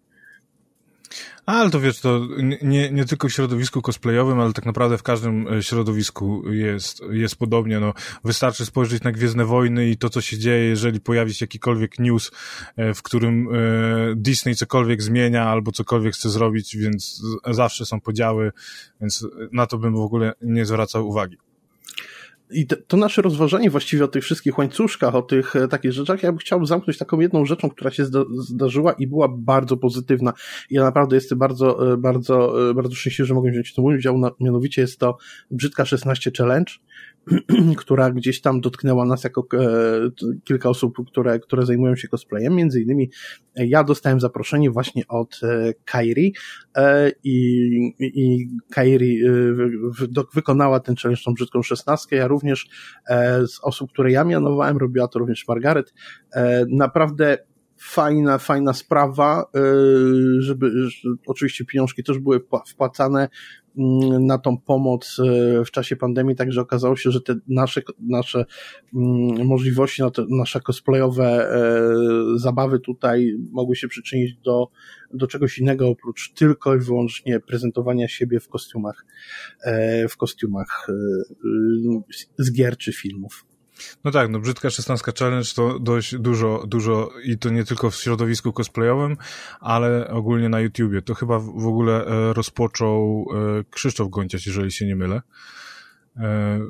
Ale 1.46 1.70
to 1.70 1.80
wiesz, 1.80 2.00
to 2.00 2.20
nie, 2.62 2.90
nie 2.90 3.04
tylko 3.04 3.28
w 3.28 3.32
środowisku 3.32 3.82
cosplayowym, 3.82 4.40
ale 4.40 4.52
tak 4.52 4.66
naprawdę 4.66 4.98
w 4.98 5.02
każdym 5.02 5.48
e, 5.48 5.62
środowisku 5.62 6.52
jest, 6.52 7.02
jest 7.10 7.36
podobnie. 7.36 7.80
No, 7.80 7.94
wystarczy 8.24 8.66
spojrzeć 8.66 9.02
na 9.02 9.12
Gwiezdne 9.12 9.44
Wojny 9.44 9.90
i 9.90 9.96
to, 9.96 10.10
co 10.10 10.20
się 10.20 10.38
dzieje, 10.38 10.64
jeżeli 10.64 11.00
pojawi 11.00 11.34
się 11.34 11.44
jakikolwiek 11.44 11.98
news, 11.98 12.30
e, 12.76 12.94
w 12.94 13.02
którym 13.02 13.48
e, 13.48 13.58
Disney 14.16 14.54
cokolwiek 14.54 15.02
zmienia 15.02 15.44
albo 15.44 15.72
cokolwiek 15.72 16.14
chce 16.14 16.30
zrobić, 16.30 16.76
więc 16.76 17.22
zawsze 17.50 17.86
są 17.86 18.00
podziały, 18.00 18.52
więc 19.00 19.26
na 19.52 19.66
to 19.66 19.78
bym 19.78 19.94
w 19.94 20.00
ogóle 20.00 20.32
nie 20.42 20.66
zwracał 20.66 21.08
uwagi. 21.08 21.47
I 22.50 22.66
to 22.66 22.96
nasze 22.96 23.22
rozważanie 23.22 23.70
właściwie 23.70 24.04
o 24.04 24.08
tych 24.08 24.24
wszystkich 24.24 24.58
łańcuszkach, 24.58 25.14
o 25.14 25.22
tych 25.22 25.56
e, 25.56 25.68
takich 25.68 25.92
rzeczach, 25.92 26.22
ja 26.22 26.32
bym 26.32 26.38
chciał 26.38 26.66
zamknąć 26.66 26.98
taką 26.98 27.20
jedną 27.20 27.44
rzeczą, 27.44 27.70
która 27.70 27.90
się 27.90 28.04
zdarzyła 28.38 28.92
i 28.92 29.06
była 29.06 29.28
bardzo 29.28 29.76
pozytywna. 29.76 30.32
Ja 30.70 30.82
naprawdę 30.82 31.16
jestem 31.16 31.38
bardzo, 31.38 31.92
e, 31.92 31.96
bardzo, 31.96 32.70
e, 32.70 32.74
bardzo 32.74 32.94
szczęśliwy, 32.94 33.26
że 33.26 33.34
mogę 33.34 33.50
wziąć 33.50 33.70
w 33.70 33.74
tym 33.74 33.84
udział. 33.84 34.20
Mianowicie 34.40 34.82
jest 34.82 34.98
to 34.98 35.18
Brzydka 35.50 35.84
16 35.84 36.30
Challenge, 36.38 36.72
która 37.76 38.10
gdzieś 38.10 38.40
tam 38.40 38.60
dotknęła 38.60 39.04
nas 39.04 39.24
jako 39.24 39.46
e, 39.54 39.66
kilka 40.44 40.68
osób, 40.68 40.96
które, 41.06 41.38
które 41.40 41.66
zajmują 41.66 41.96
się 41.96 42.08
cosplayem. 42.08 42.54
Między 42.54 42.82
innymi 42.82 43.10
e, 43.56 43.66
ja 43.66 43.84
dostałem 43.84 44.20
zaproszenie 44.20 44.70
właśnie 44.70 45.08
od 45.08 45.40
e, 45.42 45.74
Kairi 45.84 46.34
i, 47.24 47.36
i 48.00 48.48
Kairi 48.70 49.20
wykonała 50.34 50.80
ten 50.80 50.96
challenge 50.96 51.22
tą 51.24 51.34
brzydką 51.34 51.62
szesnastkę. 51.62 52.16
Ja 52.16 52.28
również 52.28 52.68
z 53.46 53.60
osób, 53.62 53.90
które 53.92 54.12
ja 54.12 54.24
mianowałem, 54.24 54.76
robiła 54.76 55.08
to 55.08 55.18
również 55.18 55.48
Margaret. 55.48 55.94
Naprawdę 56.68 57.38
fajna, 57.80 58.38
fajna 58.38 58.72
sprawa, 58.72 59.44
żeby, 60.38 60.72
oczywiście 61.26 61.64
pieniążki 61.64 62.04
też 62.04 62.18
były 62.18 62.40
wpłacane 62.68 63.28
na 64.20 64.38
tą 64.38 64.58
pomoc 64.58 65.16
e, 65.18 65.64
w 65.64 65.70
czasie 65.70 65.96
pandemii, 65.96 66.36
także 66.36 66.60
okazało 66.60 66.96
się, 66.96 67.10
że 67.10 67.20
te 67.20 67.34
nasze, 67.48 67.82
nasze 68.00 68.44
mm, 68.94 69.46
możliwości, 69.46 70.02
nasze 70.28 70.60
cosplayowe 70.60 71.24
e, 71.24 71.58
zabawy 72.38 72.80
tutaj 72.80 73.36
mogły 73.50 73.76
się 73.76 73.88
przyczynić 73.88 74.36
do, 74.44 74.68
do 75.14 75.26
czegoś 75.26 75.58
innego 75.58 75.88
oprócz 75.88 76.32
tylko 76.32 76.74
i 76.74 76.78
wyłącznie 76.78 77.40
prezentowania 77.40 78.08
siebie 78.08 78.40
w 78.40 78.48
kostiumach, 78.48 79.06
e, 79.64 80.08
w 80.08 80.16
kostiumach 80.16 80.86
z 82.38 82.52
gier 82.52 82.76
czy 82.76 82.92
filmów. 82.92 83.47
No 84.04 84.10
tak, 84.10 84.30
no 84.30 84.38
Brzydka 84.38 84.70
16 84.70 85.12
Challenge 85.18 85.48
to 85.54 85.78
dość 85.78 86.16
dużo, 86.16 86.64
dużo 86.66 87.10
i 87.24 87.38
to 87.38 87.50
nie 87.50 87.64
tylko 87.64 87.90
w 87.90 87.96
środowisku 87.96 88.52
cosplayowym, 88.52 89.16
ale 89.60 90.08
ogólnie 90.08 90.48
na 90.48 90.60
YouTubie. 90.60 91.02
To 91.02 91.14
chyba 91.14 91.38
w 91.38 91.66
ogóle 91.66 92.06
e, 92.06 92.32
rozpoczął 92.32 93.26
e, 93.60 93.64
Krzysztof 93.70 94.10
Gonciarz, 94.10 94.46
jeżeli 94.46 94.72
się 94.72 94.86
nie 94.86 94.96
mylę, 94.96 95.22
e, 96.16 96.60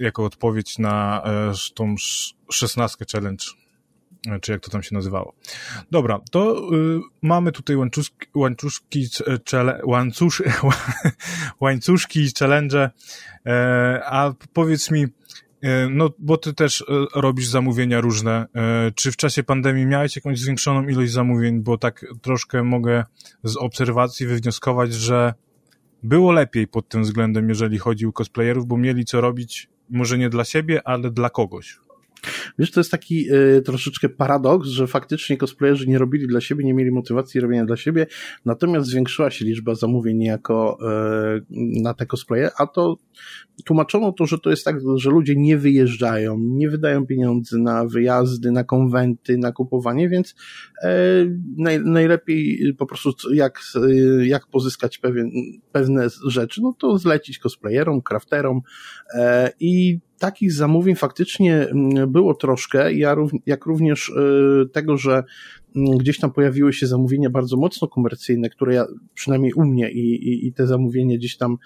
jako 0.00 0.24
odpowiedź 0.24 0.78
na 0.78 1.22
tą 1.74 1.94
16 2.50 3.04
Challenge 3.12 3.44
czy 4.40 4.52
jak 4.52 4.60
to 4.60 4.70
tam 4.70 4.82
się 4.82 4.94
nazywało. 4.94 5.34
Dobra, 5.90 6.20
to 6.30 6.70
y, 6.74 7.00
mamy 7.22 7.52
tutaj 7.52 7.76
łańcuszki, 7.76 8.26
łańcuszki, 8.34 9.08
czele, 9.44 9.80
łańcusz, 9.84 10.42
łańcuszki, 11.60 12.28
challenge, 12.38 12.90
a 14.04 14.32
powiedz 14.52 14.90
mi, 14.90 15.06
no, 15.90 16.10
bo 16.18 16.36
ty 16.36 16.54
też 16.54 16.80
e, 16.80 17.20
robisz 17.20 17.46
zamówienia 17.46 18.00
różne. 18.00 18.46
E, 18.54 18.92
czy 18.94 19.12
w 19.12 19.16
czasie 19.16 19.42
pandemii 19.42 19.86
miałeś 19.86 20.16
jakąś 20.16 20.40
zwiększoną 20.40 20.88
ilość 20.88 21.12
zamówień? 21.12 21.60
Bo 21.60 21.78
tak 21.78 22.06
troszkę 22.22 22.62
mogę 22.62 23.04
z 23.44 23.56
obserwacji 23.56 24.26
wywnioskować, 24.26 24.94
że 24.94 25.34
było 26.02 26.32
lepiej 26.32 26.68
pod 26.68 26.88
tym 26.88 27.02
względem, 27.02 27.48
jeżeli 27.48 27.78
chodzi 27.78 28.06
o 28.06 28.12
cosplayerów, 28.12 28.66
bo 28.66 28.76
mieli 28.76 29.04
co 29.04 29.20
robić, 29.20 29.68
może 29.90 30.18
nie 30.18 30.28
dla 30.28 30.44
siebie, 30.44 30.82
ale 30.84 31.10
dla 31.10 31.30
kogoś. 31.30 31.78
Wiesz, 32.58 32.70
to 32.70 32.80
jest 32.80 32.90
taki 32.90 33.32
y, 33.32 33.62
troszeczkę 33.62 34.08
paradoks, 34.08 34.68
że 34.68 34.86
faktycznie 34.86 35.36
cosplayerzy 35.36 35.86
nie 35.86 35.98
robili 35.98 36.26
dla 36.26 36.40
siebie, 36.40 36.64
nie 36.64 36.74
mieli 36.74 36.90
motywacji 36.90 37.40
robienia 37.40 37.64
dla 37.64 37.76
siebie, 37.76 38.06
natomiast 38.44 38.86
zwiększyła 38.86 39.30
się 39.30 39.44
liczba 39.44 39.74
zamówień 39.74 40.16
niejako 40.16 40.78
y, 40.80 41.44
na 41.82 41.94
te 41.94 42.06
cosplaye, 42.06 42.50
a 42.58 42.66
to 42.66 42.96
tłumaczono 43.64 44.12
to, 44.12 44.26
że 44.26 44.38
to 44.38 44.50
jest 44.50 44.64
tak, 44.64 44.76
że 44.96 45.10
ludzie 45.10 45.36
nie 45.36 45.58
wyjeżdżają, 45.58 46.38
nie 46.38 46.70
wydają 46.70 47.06
pieniędzy 47.06 47.58
na 47.58 47.84
wyjazdy, 47.86 48.50
na 48.50 48.64
konwenty, 48.64 49.38
na 49.38 49.52
kupowanie, 49.52 50.08
więc 50.08 50.34
e, 50.82 50.88
naj, 51.56 51.80
najlepiej 51.80 52.74
po 52.78 52.86
prostu 52.86 53.34
jak, 53.34 53.60
jak 54.22 54.46
pozyskać 54.46 54.98
pewien, 54.98 55.30
pewne 55.72 56.08
rzeczy, 56.26 56.60
no 56.62 56.74
to 56.78 56.98
zlecić 56.98 57.38
cosplayerom, 57.38 58.02
crafterom 58.02 58.60
e, 59.14 59.52
i 59.60 59.98
takich 60.22 60.52
zamówień 60.52 60.96
faktycznie 60.96 61.68
mm, 61.68 62.12
było 62.12 62.34
troszkę, 62.34 62.94
ja, 62.94 63.16
jak 63.46 63.66
również 63.66 64.08
y, 64.08 64.68
tego, 64.72 64.96
że 64.96 65.24
mm, 65.76 65.98
gdzieś 65.98 66.18
tam 66.18 66.32
pojawiły 66.32 66.72
się 66.72 66.86
zamówienia 66.86 67.30
bardzo 67.30 67.56
mocno 67.56 67.88
komercyjne, 67.88 68.50
które 68.50 68.74
ja, 68.74 68.86
przynajmniej 69.14 69.52
u 69.52 69.64
mnie 69.64 69.90
i, 69.90 70.14
i, 70.14 70.46
i 70.46 70.52
te 70.52 70.66
zamówienia 70.66 71.16
gdzieś 71.16 71.36
tam 71.36 71.56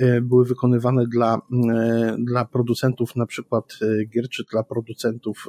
y, 0.00 0.20
były 0.22 0.44
wykonywane 0.44 1.06
dla, 1.06 1.36
y, 1.36 2.24
dla 2.24 2.44
producentów 2.44 3.16
na 3.16 3.26
przykład 3.26 3.78
gier, 4.14 4.28
czy 4.28 4.44
dla 4.52 4.62
producentów 4.62 5.46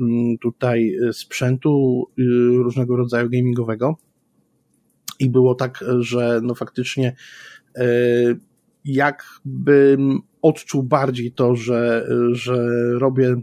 mm, 0.00 0.38
tutaj 0.38 0.96
sprzętu 1.12 2.04
różnego 2.56 2.96
rodzaju 2.96 3.30
gamingowego. 3.30 3.96
I 5.18 5.30
było 5.30 5.54
tak, 5.54 5.84
że 5.98 6.40
no 6.42 6.54
faktycznie 6.54 7.16
jakbym 8.84 10.22
odczuł 10.48 10.82
bardziej 10.82 11.32
to, 11.32 11.54
że, 11.54 12.08
że 12.32 12.68
robię 12.98 13.36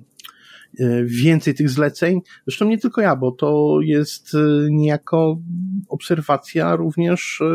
e, 0.80 1.04
więcej 1.04 1.54
tych 1.54 1.70
zleceń. 1.70 2.22
Zresztą 2.48 2.66
nie 2.66 2.78
tylko 2.78 3.02
ja, 3.02 3.16
bo 3.16 3.32
to 3.32 3.80
jest 3.82 4.36
e, 4.36 4.38
niejako 4.70 5.42
obserwacja 5.90 6.76
również, 6.76 7.42
e, 7.42 7.46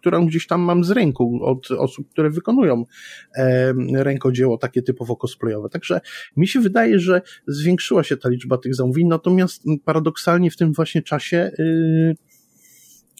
którą 0.00 0.26
gdzieś 0.26 0.46
tam 0.46 0.60
mam 0.60 0.84
z 0.84 0.90
rynku 0.90 1.40
od 1.42 1.70
osób, 1.70 2.08
które 2.10 2.30
wykonują 2.30 2.84
rękodzieło 3.94 4.58
takie 4.58 4.82
typowo 4.82 5.16
cosplayowe. 5.16 5.68
Także 5.68 6.00
mi 6.36 6.48
się 6.48 6.60
wydaje, 6.60 6.98
że 6.98 7.22
zwiększyła 7.46 8.04
się 8.04 8.16
ta 8.16 8.28
liczba 8.28 8.58
tych 8.58 8.74
zamówień, 8.74 9.06
natomiast 9.06 9.62
paradoksalnie 9.84 10.50
w 10.50 10.56
tym 10.56 10.72
właśnie 10.72 11.02
czasie 11.02 11.50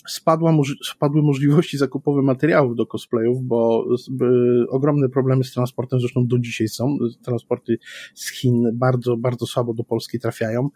spadła, 0.07 0.53
spadły 0.85 1.23
możliwości 1.23 1.79
zakupowe 1.79 2.23
materiałów 2.23 2.77
do 2.77 2.87
cosplayów, 2.87 3.43
bo 3.43 3.85
ogromne 4.69 5.09
problemy 5.09 5.45
z 5.45 5.53
transportem 5.53 6.01
zresztą 6.01 6.27
do 6.27 6.39
dzisiaj 6.39 6.69
są. 6.69 6.99
Transporty 7.23 7.79
z 8.15 8.33
Chin 8.33 8.71
bardzo, 8.75 9.17
bardzo 9.17 9.47
słabo 9.47 9.75
do 9.75 9.85
Polski 9.85 10.21
trafiają, 10.21 10.69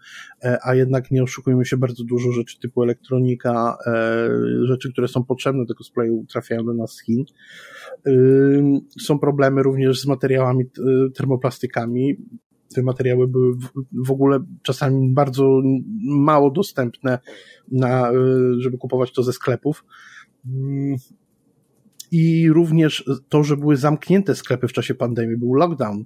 e, 0.43 0.59
a 0.63 0.75
jednak 0.75 1.11
nie 1.11 1.23
oszukujmy 1.23 1.65
się, 1.65 1.77
bardzo 1.77 2.05
dużo 2.05 2.33
rzeczy 2.33 2.61
typu 2.61 2.83
elektronika, 2.83 3.77
e, 3.87 4.29
rzeczy, 4.65 4.93
które 4.93 5.09
są 5.09 5.25
potrzebne 5.25 5.65
do 5.65 5.75
cosplayu 5.75 6.25
trafiają 6.29 6.65
do 6.65 6.75
nas 6.75 6.93
z 6.93 7.03
Chin. 7.03 7.25
Są 9.01 9.19
problemy 9.19 9.63
również 9.63 10.01
z 10.01 10.07
materiałami 10.07 10.65
termoplastykami 11.15 12.17
te 12.73 12.83
materiały 12.83 13.29
były 13.29 13.57
w 13.93 14.11
ogóle 14.11 14.39
czasami 14.63 15.13
bardzo 15.13 15.61
mało 16.05 16.51
dostępne, 16.51 17.19
na, 17.71 18.13
żeby 18.59 18.79
kupować 18.79 19.13
to 19.13 19.23
ze 19.23 19.33
sklepów. 19.33 19.85
I 22.15 22.51
również 22.51 23.05
to, 23.29 23.45
że 23.45 23.57
były 23.57 23.77
zamknięte 23.77 24.35
sklepy 24.35 24.69
w 24.69 24.73
czasie 24.73 24.95
pandemii, 24.95 25.37
był 25.37 25.55
lockdown, 25.55 26.05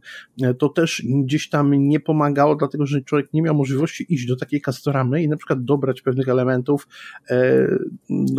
to 0.59 0.69
też 0.69 1.03
gdzieś 1.25 1.49
tam 1.49 1.89
nie 1.89 2.01
pomagało, 2.01 2.57
dlatego 2.57 2.87
że 2.87 3.03
człowiek 3.03 3.33
nie 3.33 3.43
miał 3.43 3.55
możliwości 3.55 4.15
iść 4.15 4.27
do 4.27 4.37
takiej 4.37 4.61
kastoramy 4.61 5.23
i 5.23 5.29
na 5.29 5.37
przykład 5.37 5.65
dobrać 5.65 6.03
pewnych 6.03 6.29
elementów 6.29 6.89
e, 7.31 7.69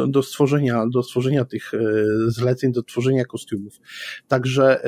do 0.08 0.24
stworzenia, 0.24 0.86
do 0.94 1.04
stworzenia 1.04 1.46
tych 1.46 1.74
e, 1.74 1.80
zleceń, 2.28 2.72
do 2.72 2.84
tworzenia 2.84 3.26
kostiumów. 3.26 3.80
Także 4.28 4.82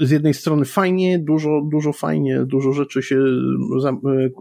z 0.00 0.10
jednej 0.10 0.34
strony 0.34 0.64
fajnie, 0.64 1.18
dużo, 1.18 1.62
dużo 1.70 1.92
fajnie, 1.92 2.44
dużo 2.44 2.72
rzeczy 2.72 3.02
się 3.02 3.18
za, 3.80 3.96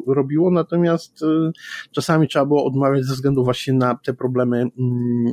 robiło, 0.07 0.51
natomiast 0.51 1.19
czasami 1.91 2.27
trzeba 2.27 2.45
było 2.45 2.65
odmawiać 2.65 3.05
ze 3.05 3.13
względu 3.13 3.43
właśnie 3.43 3.73
na 3.73 3.99
te 4.05 4.13
problemy 4.13 4.57
mm, 4.57 4.71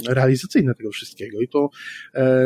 realizacyjne 0.09 0.75
tego 0.75 0.91
wszystkiego. 0.91 1.41
I 1.41 1.49
to, 1.49 1.71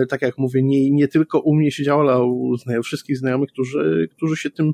tak 0.09 0.23
jak 0.23 0.39
mówię, 0.39 0.63
nie, 0.63 0.91
nie 0.91 1.09
tylko 1.09 1.41
u 1.41 1.55
mnie 1.55 1.71
się 1.71 1.85
działo, 1.85 2.01
ale 2.03 2.25
u 2.25 2.83
wszystkich 2.83 3.19
znajomych, 3.19 3.51
którzy, 3.51 4.09
którzy 4.17 4.37
się 4.37 4.51
tym 4.51 4.73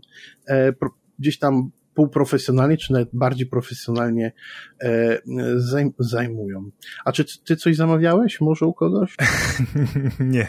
gdzieś 1.19 1.39
tam 1.39 1.71
półprofesjonalnie, 1.95 2.77
czy 2.77 2.93
nawet 2.93 3.09
bardziej 3.13 3.47
profesjonalnie 3.47 4.33
e, 4.83 5.19
zajmują. 5.99 6.71
A 7.05 7.13
czy 7.13 7.25
ty 7.45 7.57
coś 7.57 7.77
zamawiałeś 7.77 8.41
może 8.41 8.67
u 8.67 8.73
kogoś? 8.73 9.17
nie. 10.21 10.49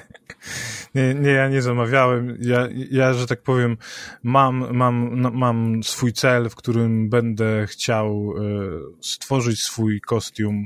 Nie. 0.96 1.14
Nie, 1.14 1.30
ja 1.32 1.50
nie 1.50 1.62
zamawiałem. 1.62 2.38
Ja, 2.42 2.68
ja, 2.92 3.14
że 3.14 3.28
tak 3.28 3.42
powiem, 3.42 3.78
mam, 4.24 4.76
mam, 4.76 5.22
no, 5.22 5.32
mam 5.32 5.84
swój 5.84 6.14
cel, 6.14 6.50
w 6.50 6.56
którym 6.56 7.10
będę 7.10 7.68
chciał 7.68 8.34
e, 8.38 8.42
stworzyć 9.02 9.64
swój 9.64 10.02
kostium 10.02 10.66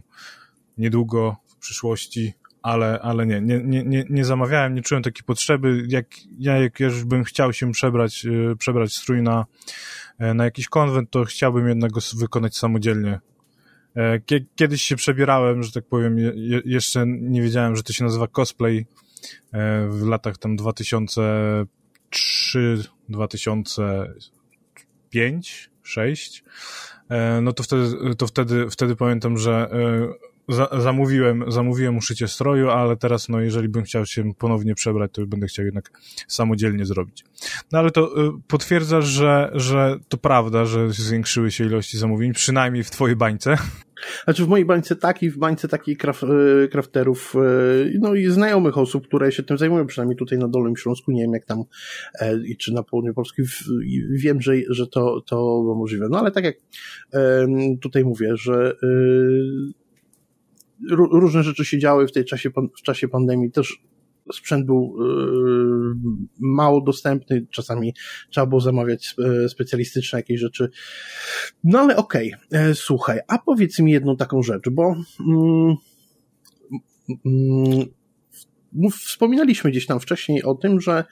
niedługo 0.77 1.35
w 1.47 1.55
przyszłości 1.57 2.33
ale, 2.67 2.99
ale 2.99 3.25
nie, 3.25 3.41
nie, 3.41 3.83
nie, 3.83 4.05
nie 4.09 4.25
zamawiałem, 4.25 4.75
nie 4.75 4.81
czułem 4.81 5.03
takiej 5.03 5.23
potrzeby. 5.23 5.85
Jak 5.87 6.05
ja, 6.39 6.57
jak 6.57 6.79
już 6.79 7.03
bym 7.03 7.23
chciał 7.23 7.53
się 7.53 7.71
przebrać, 7.71 8.25
e, 8.25 8.55
przebrać 8.55 8.93
strój 8.93 9.21
na, 9.21 9.45
e, 10.19 10.33
na 10.33 10.45
jakiś 10.45 10.67
konwent, 10.67 11.11
to 11.11 11.25
chciałbym 11.25 11.67
jednak 11.67 11.91
go 11.91 11.99
wykonać 12.17 12.57
samodzielnie. 12.57 13.19
Kiedyś 14.55 14.81
się 14.81 14.95
przebierałem, 14.95 15.63
że 15.63 15.71
tak 15.71 15.85
powiem, 15.85 16.17
jeszcze 16.65 17.03
nie 17.07 17.41
wiedziałem, 17.41 17.75
że 17.75 17.83
to 17.83 17.93
się 17.93 18.03
nazywa 18.03 18.27
cosplay 18.27 18.85
w 19.89 20.07
latach 20.07 20.37
tam 20.37 20.55
2003, 20.55 22.83
2005, 23.09 25.69
6. 25.83 26.43
No 27.41 27.53
to 27.53 27.63
wtedy, 27.63 28.15
to 28.15 28.27
wtedy, 28.27 28.69
wtedy 28.69 28.95
pamiętam, 28.95 29.37
że 29.37 29.69
za, 30.49 30.67
zamówiłem, 30.79 31.43
zamówiłem 31.47 31.97
uszycie 31.97 32.27
stroju, 32.27 32.69
ale 32.69 32.97
teraz, 32.97 33.29
no, 33.29 33.41
jeżeli 33.41 33.69
bym 33.69 33.83
chciał 33.83 34.05
się 34.05 34.33
ponownie 34.33 34.75
przebrać, 34.75 35.11
to 35.13 35.25
będę 35.25 35.47
chciał 35.47 35.65
jednak 35.65 35.91
samodzielnie 36.27 36.85
zrobić. 36.85 37.23
No 37.71 37.79
ale 37.79 37.91
to 37.91 38.27
y, 38.27 38.31
potwierdza, 38.47 39.01
że, 39.01 39.51
że 39.53 39.99
to 40.09 40.17
prawda, 40.17 40.65
że 40.65 40.93
zwiększyły 40.93 41.51
się 41.51 41.65
ilości 41.65 41.97
zamówień, 41.97 42.33
przynajmniej 42.33 42.83
w 42.83 42.91
twojej 42.91 43.15
bańce. 43.15 43.57
Znaczy 44.23 44.45
w 44.45 44.47
mojej 44.47 44.65
bańce 44.65 44.95
tak 44.95 45.23
i 45.23 45.29
w 45.29 45.37
bańce 45.37 45.67
takich 45.67 45.97
kraf, 45.97 46.21
crafterów, 46.71 47.35
y, 47.35 47.99
no 47.99 48.15
i 48.15 48.25
znajomych 48.25 48.77
osób, 48.77 49.07
które 49.07 49.31
się 49.31 49.43
tym 49.43 49.57
zajmują, 49.57 49.87
przynajmniej 49.87 50.17
tutaj 50.17 50.37
na 50.37 50.47
Dolnym 50.47 50.77
Śląsku, 50.77 51.11
nie 51.11 51.21
wiem 51.21 51.33
jak 51.33 51.45
tam, 51.45 51.63
e, 52.19 52.39
czy 52.59 52.73
na 52.73 52.83
południu 52.83 53.13
Polski, 53.13 53.41
wiem, 54.11 54.41
że, 54.41 54.53
że 54.69 54.87
to, 54.87 55.21
to 55.21 55.63
możliwe. 55.77 56.07
No 56.09 56.19
ale 56.19 56.31
tak 56.31 56.43
jak 56.43 56.55
tutaj 57.81 58.03
mówię, 58.03 58.37
że 58.37 58.75
różne 61.11 61.43
rzeczy 61.43 61.65
się 61.65 61.79
działy 61.79 62.07
w 62.07 62.11
tej 62.11 62.25
czasie, 62.25 62.49
w 62.79 62.81
czasie 62.81 63.07
pandemii, 63.07 63.51
też 63.51 63.81
sprzęt 64.33 64.65
był 64.65 64.95
yy, 64.99 65.95
mało 66.39 66.81
dostępny, 66.81 67.47
czasami 67.51 67.93
trzeba 68.29 68.47
było 68.47 68.61
zamawiać 68.61 69.15
yy, 69.17 69.49
specjalistyczne 69.49 70.19
jakieś 70.19 70.39
rzeczy. 70.39 70.69
No 71.63 71.79
ale 71.79 71.95
okej, 71.95 72.33
okay. 72.47 72.59
E, 72.59 72.75
słuchaj, 72.75 73.19
a 73.27 73.37
powiedz 73.37 73.79
mi 73.79 73.91
jedną 73.91 74.17
taką 74.17 74.43
rzecz, 74.43 74.69
bo 74.69 74.95
mm, 75.19 75.75
mm, 77.25 77.85
Wspominaliśmy 78.91 79.71
gdzieś 79.71 79.85
tam 79.85 79.99
wcześniej 79.99 80.43
o 80.43 80.55
tym, 80.55 80.81
że 80.81 81.03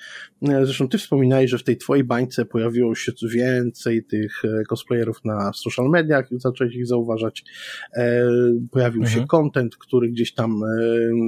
e, 0.42 0.66
zresztą 0.66 0.88
ty 0.88 0.98
wspominałeś, 0.98 1.52
że 1.52 1.58
w 1.58 1.64
tej 1.64 1.78
twojej 1.78 2.04
bańce 2.04 2.46
pojawiło 2.46 2.96
się 2.96 3.12
więcej 3.34 4.04
tych 4.04 4.46
e, 4.46 4.64
cosplayerów 4.64 5.26
na 5.26 5.54
social 5.54 5.90
mediach, 5.90 6.28
zacząłeś 6.32 6.76
ich 6.76 6.88
zauważać. 6.88 7.44
E, 7.94 8.28
pojawił 8.72 9.02
mhm. 9.02 9.22
się 9.22 9.28
content, 9.28 9.78
który 9.78 10.10
gdzieś 10.10 10.34
tam 10.34 10.62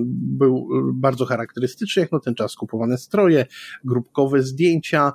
był 0.10 0.70
bardzo 0.94 1.26
charakterystyczny, 1.26 2.02
jak 2.02 2.12
na 2.12 2.20
ten 2.20 2.36
czas 2.36 2.56
kupowane 2.56 2.98
stroje, 2.98 3.46
grupkowe 3.84 4.44
zdjęcia. 4.44 5.14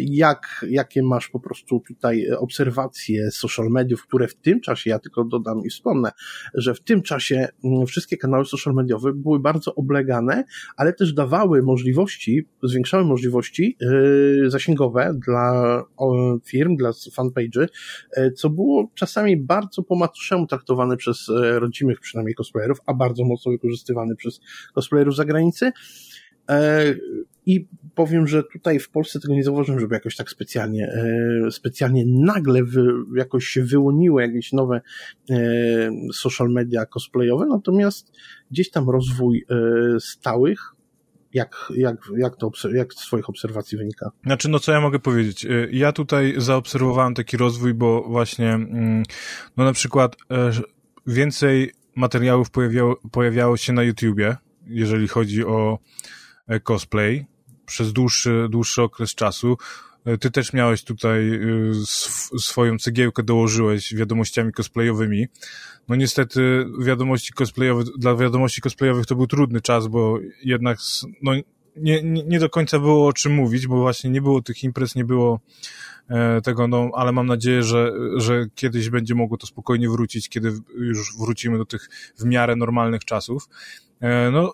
Jak, 0.00 0.66
jakie 0.70 1.02
masz 1.02 1.28
po 1.28 1.40
prostu 1.40 1.82
tutaj 1.88 2.30
obserwacje 2.38 3.30
social 3.30 3.68
mediów, 3.70 4.02
które 4.02 4.28
w 4.28 4.34
tym 4.34 4.60
czasie, 4.60 4.90
ja 4.90 4.98
tylko 4.98 5.24
dodam 5.24 5.60
i 5.64 5.70
wspomnę, 5.70 6.10
że 6.54 6.74
w 6.74 6.80
tym 6.80 7.02
czasie 7.02 7.48
wszystkie 7.86 8.16
kanały 8.16 8.44
social 8.44 8.74
mediowe 8.74 9.12
były 9.12 9.40
bardzo 9.40 9.74
oblegane 9.74 10.33
ale 10.76 10.92
też 10.92 11.12
dawały 11.12 11.62
możliwości, 11.62 12.48
zwiększały 12.62 13.04
możliwości 13.04 13.76
yy, 13.80 14.50
zasięgowe 14.50 15.14
dla 15.26 15.82
firm, 16.44 16.76
dla 16.76 16.90
fanpage'y, 16.90 17.66
yy, 18.16 18.32
co 18.32 18.50
było 18.50 18.90
czasami 18.94 19.36
bardzo 19.36 19.82
po 19.82 19.96
macoszemu 19.96 20.46
traktowane 20.46 20.96
przez 20.96 21.28
yy, 21.28 21.60
rodzimych 21.60 22.00
przynajmniej 22.00 22.34
cosplayerów, 22.34 22.78
a 22.86 22.94
bardzo 22.94 23.24
mocno 23.24 23.52
wykorzystywane 23.52 24.16
przez 24.16 24.40
cosplayerów 24.74 25.14
z 25.14 25.16
zagranicy. 25.16 25.72
I 27.46 27.68
powiem, 27.94 28.26
że 28.26 28.42
tutaj 28.42 28.78
w 28.78 28.90
Polsce 28.90 29.20
tego 29.20 29.34
nie 29.34 29.44
zauważyłem, 29.44 29.80
żeby 29.80 29.94
jakoś 29.94 30.16
tak 30.16 30.30
specjalnie, 30.30 30.92
specjalnie 31.50 32.04
nagle 32.06 32.64
wy, 32.64 32.86
jakoś 33.16 33.46
się 33.46 33.62
wyłoniły 33.62 34.22
jakieś 34.22 34.52
nowe 34.52 34.80
social 36.12 36.48
media 36.48 36.86
cosplayowe, 36.86 37.46
natomiast 37.46 38.12
gdzieś 38.50 38.70
tam 38.70 38.90
rozwój 38.90 39.46
e, 39.50 40.00
stałych, 40.00 40.74
jak, 41.34 41.72
jak, 41.76 41.96
jak, 42.16 42.36
to, 42.36 42.50
jak 42.74 42.94
z 42.94 42.96
Twoich 42.96 43.28
obserwacji 43.28 43.78
wynika? 43.78 44.10
Znaczy, 44.24 44.48
no 44.48 44.58
co 44.58 44.72
ja 44.72 44.80
mogę 44.80 44.98
powiedzieć? 44.98 45.44
E, 45.44 45.48
ja 45.72 45.92
tutaj 45.92 46.34
zaobserwowałem 46.36 47.14
taki 47.14 47.36
rozwój, 47.36 47.74
bo 47.74 48.02
właśnie, 48.02 48.52
mm, 48.52 49.02
no 49.56 49.64
na 49.64 49.72
przykład 49.72 50.16
e, 50.30 50.50
więcej 51.06 51.72
materiałów 51.94 52.50
pojawiało, 52.50 52.96
pojawiało 53.12 53.56
się 53.56 53.72
na 53.72 53.82
YouTubie, 53.82 54.36
jeżeli 54.66 55.08
chodzi 55.08 55.44
o 55.44 55.78
cosplay, 56.62 57.26
przez 57.66 57.92
dłuższy, 57.92 58.46
dłuższy 58.50 58.82
okres 58.82 59.14
czasu. 59.14 59.56
Ty 60.20 60.30
też 60.30 60.52
miałeś 60.52 60.84
tutaj 60.84 61.30
y, 61.30 61.72
swoją 62.38 62.78
cegiełkę, 62.78 63.22
dołożyłeś 63.22 63.94
wiadomościami 63.94 64.52
cosplayowymi. 64.52 65.26
No 65.88 65.96
niestety 65.96 66.66
wiadomości 66.80 67.32
cosplayowe, 67.32 67.84
dla 67.98 68.16
wiadomości 68.16 68.60
cosplayowych 68.60 69.06
to 69.06 69.14
był 69.14 69.26
trudny 69.26 69.60
czas, 69.60 69.86
bo 69.86 70.18
jednak 70.42 70.78
no, 71.22 71.32
nie, 71.76 72.02
nie, 72.02 72.38
do 72.38 72.50
końca 72.50 72.78
było 72.78 73.06
o 73.06 73.12
czym 73.12 73.34
mówić, 73.34 73.66
bo 73.66 73.80
właśnie 73.80 74.10
nie 74.10 74.22
było 74.22 74.42
tych 74.42 74.64
imprez, 74.64 74.94
nie 74.94 75.04
było 75.04 75.40
e, 76.08 76.40
tego, 76.40 76.68
no, 76.68 76.90
ale 76.94 77.12
mam 77.12 77.26
nadzieję, 77.26 77.62
że, 77.62 77.92
że 78.16 78.46
kiedyś 78.54 78.90
będzie 78.90 79.14
mogło 79.14 79.36
to 79.36 79.46
spokojnie 79.46 79.88
wrócić, 79.88 80.28
kiedy 80.28 80.52
już 80.78 81.16
wrócimy 81.18 81.58
do 81.58 81.64
tych 81.64 81.88
w 82.18 82.24
miarę 82.24 82.56
normalnych 82.56 83.04
czasów. 83.04 83.48
E, 84.00 84.30
no, 84.30 84.52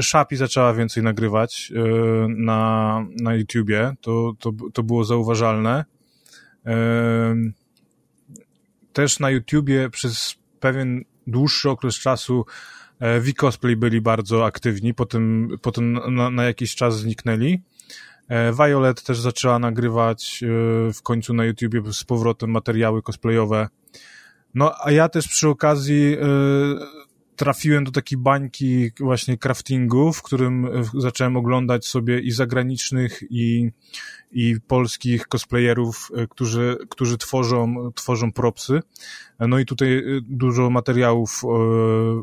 Szapi 0.00 0.36
zaczęła 0.36 0.74
więcej 0.74 1.02
nagrywać 1.02 1.72
e, 1.76 1.82
na, 2.28 3.06
na 3.22 3.34
YouTubie, 3.34 3.94
to, 4.00 4.32
to, 4.38 4.52
to 4.72 4.82
było 4.82 5.04
zauważalne. 5.04 5.84
E, 6.66 7.34
też 8.92 9.18
na 9.18 9.30
YouTubie 9.30 9.90
przez 9.90 10.34
pewien 10.60 11.04
dłuższy 11.26 11.70
okres 11.70 11.94
czasu 11.94 12.44
e, 13.00 13.20
V-Cosplay 13.20 13.76
byli 13.76 14.00
bardzo 14.00 14.44
aktywni, 14.44 14.94
potem, 14.94 15.48
potem 15.62 16.14
na, 16.14 16.30
na 16.30 16.44
jakiś 16.44 16.74
czas 16.74 16.98
zniknęli. 16.98 17.60
Violet 18.58 19.02
też 19.02 19.20
zaczęła 19.20 19.58
nagrywać 19.58 20.44
w 20.94 21.02
końcu 21.02 21.34
na 21.34 21.44
YouTubie 21.44 21.82
z 21.92 22.04
powrotem 22.04 22.50
materiały 22.50 23.02
cosplayowe. 23.02 23.68
No, 24.54 24.74
a 24.84 24.90
ja 24.90 25.08
też 25.08 25.28
przy 25.28 25.48
okazji 25.48 26.16
trafiłem 27.40 27.84
do 27.84 27.90
takiej 27.90 28.18
bańki 28.18 28.90
właśnie 29.00 29.38
craftingu, 29.38 30.12
w 30.12 30.22
którym 30.22 30.66
e, 30.66 30.70
zacząłem 30.94 31.36
oglądać 31.36 31.86
sobie 31.86 32.20
i 32.20 32.30
zagranicznych, 32.30 33.22
i, 33.30 33.70
i 34.32 34.56
polskich 34.66 35.26
cosplayerów, 35.26 36.10
e, 36.16 36.26
którzy, 36.26 36.76
którzy 36.88 37.18
tworzą, 37.18 37.90
tworzą 37.94 38.32
propsy. 38.32 38.80
No 39.38 39.58
i 39.58 39.66
tutaj 39.66 39.98
e, 39.98 40.02
dużo 40.22 40.70
materiałów 40.70 41.44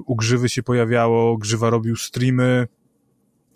u 0.05 0.15
Grzywy 0.15 0.49
się 0.49 0.63
pojawiało, 0.63 1.37
Grzywa 1.37 1.69
robił 1.69 1.95
streamy, 1.95 2.67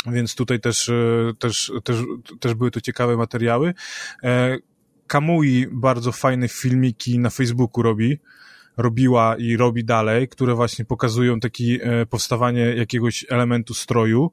więc 0.08 0.36
tutaj 0.36 0.60
też, 0.60 0.92
też, 1.40 1.72
też, 1.84 1.98
też 2.40 2.54
były 2.54 2.72
to 2.72 2.82
ciekawe 2.82 3.18
materiały. 3.18 3.74
Kamui 5.08 5.68
bardzo 5.72 6.12
fajne 6.12 6.48
filmiki 6.48 7.20
na 7.20 7.30
Facebooku 7.30 7.84
robi, 7.84 8.20
robiła 8.82 9.36
i 9.38 9.58
robi 9.58 9.86
dalej, 9.86 10.28
które 10.28 10.56
właśnie 10.56 10.86
pokazują 10.86 11.40
taki 11.40 11.80
e, 11.82 12.06
powstawanie 12.06 12.62
jakiegoś 12.62 13.26
elementu 13.30 13.74
stroju, 13.74 14.32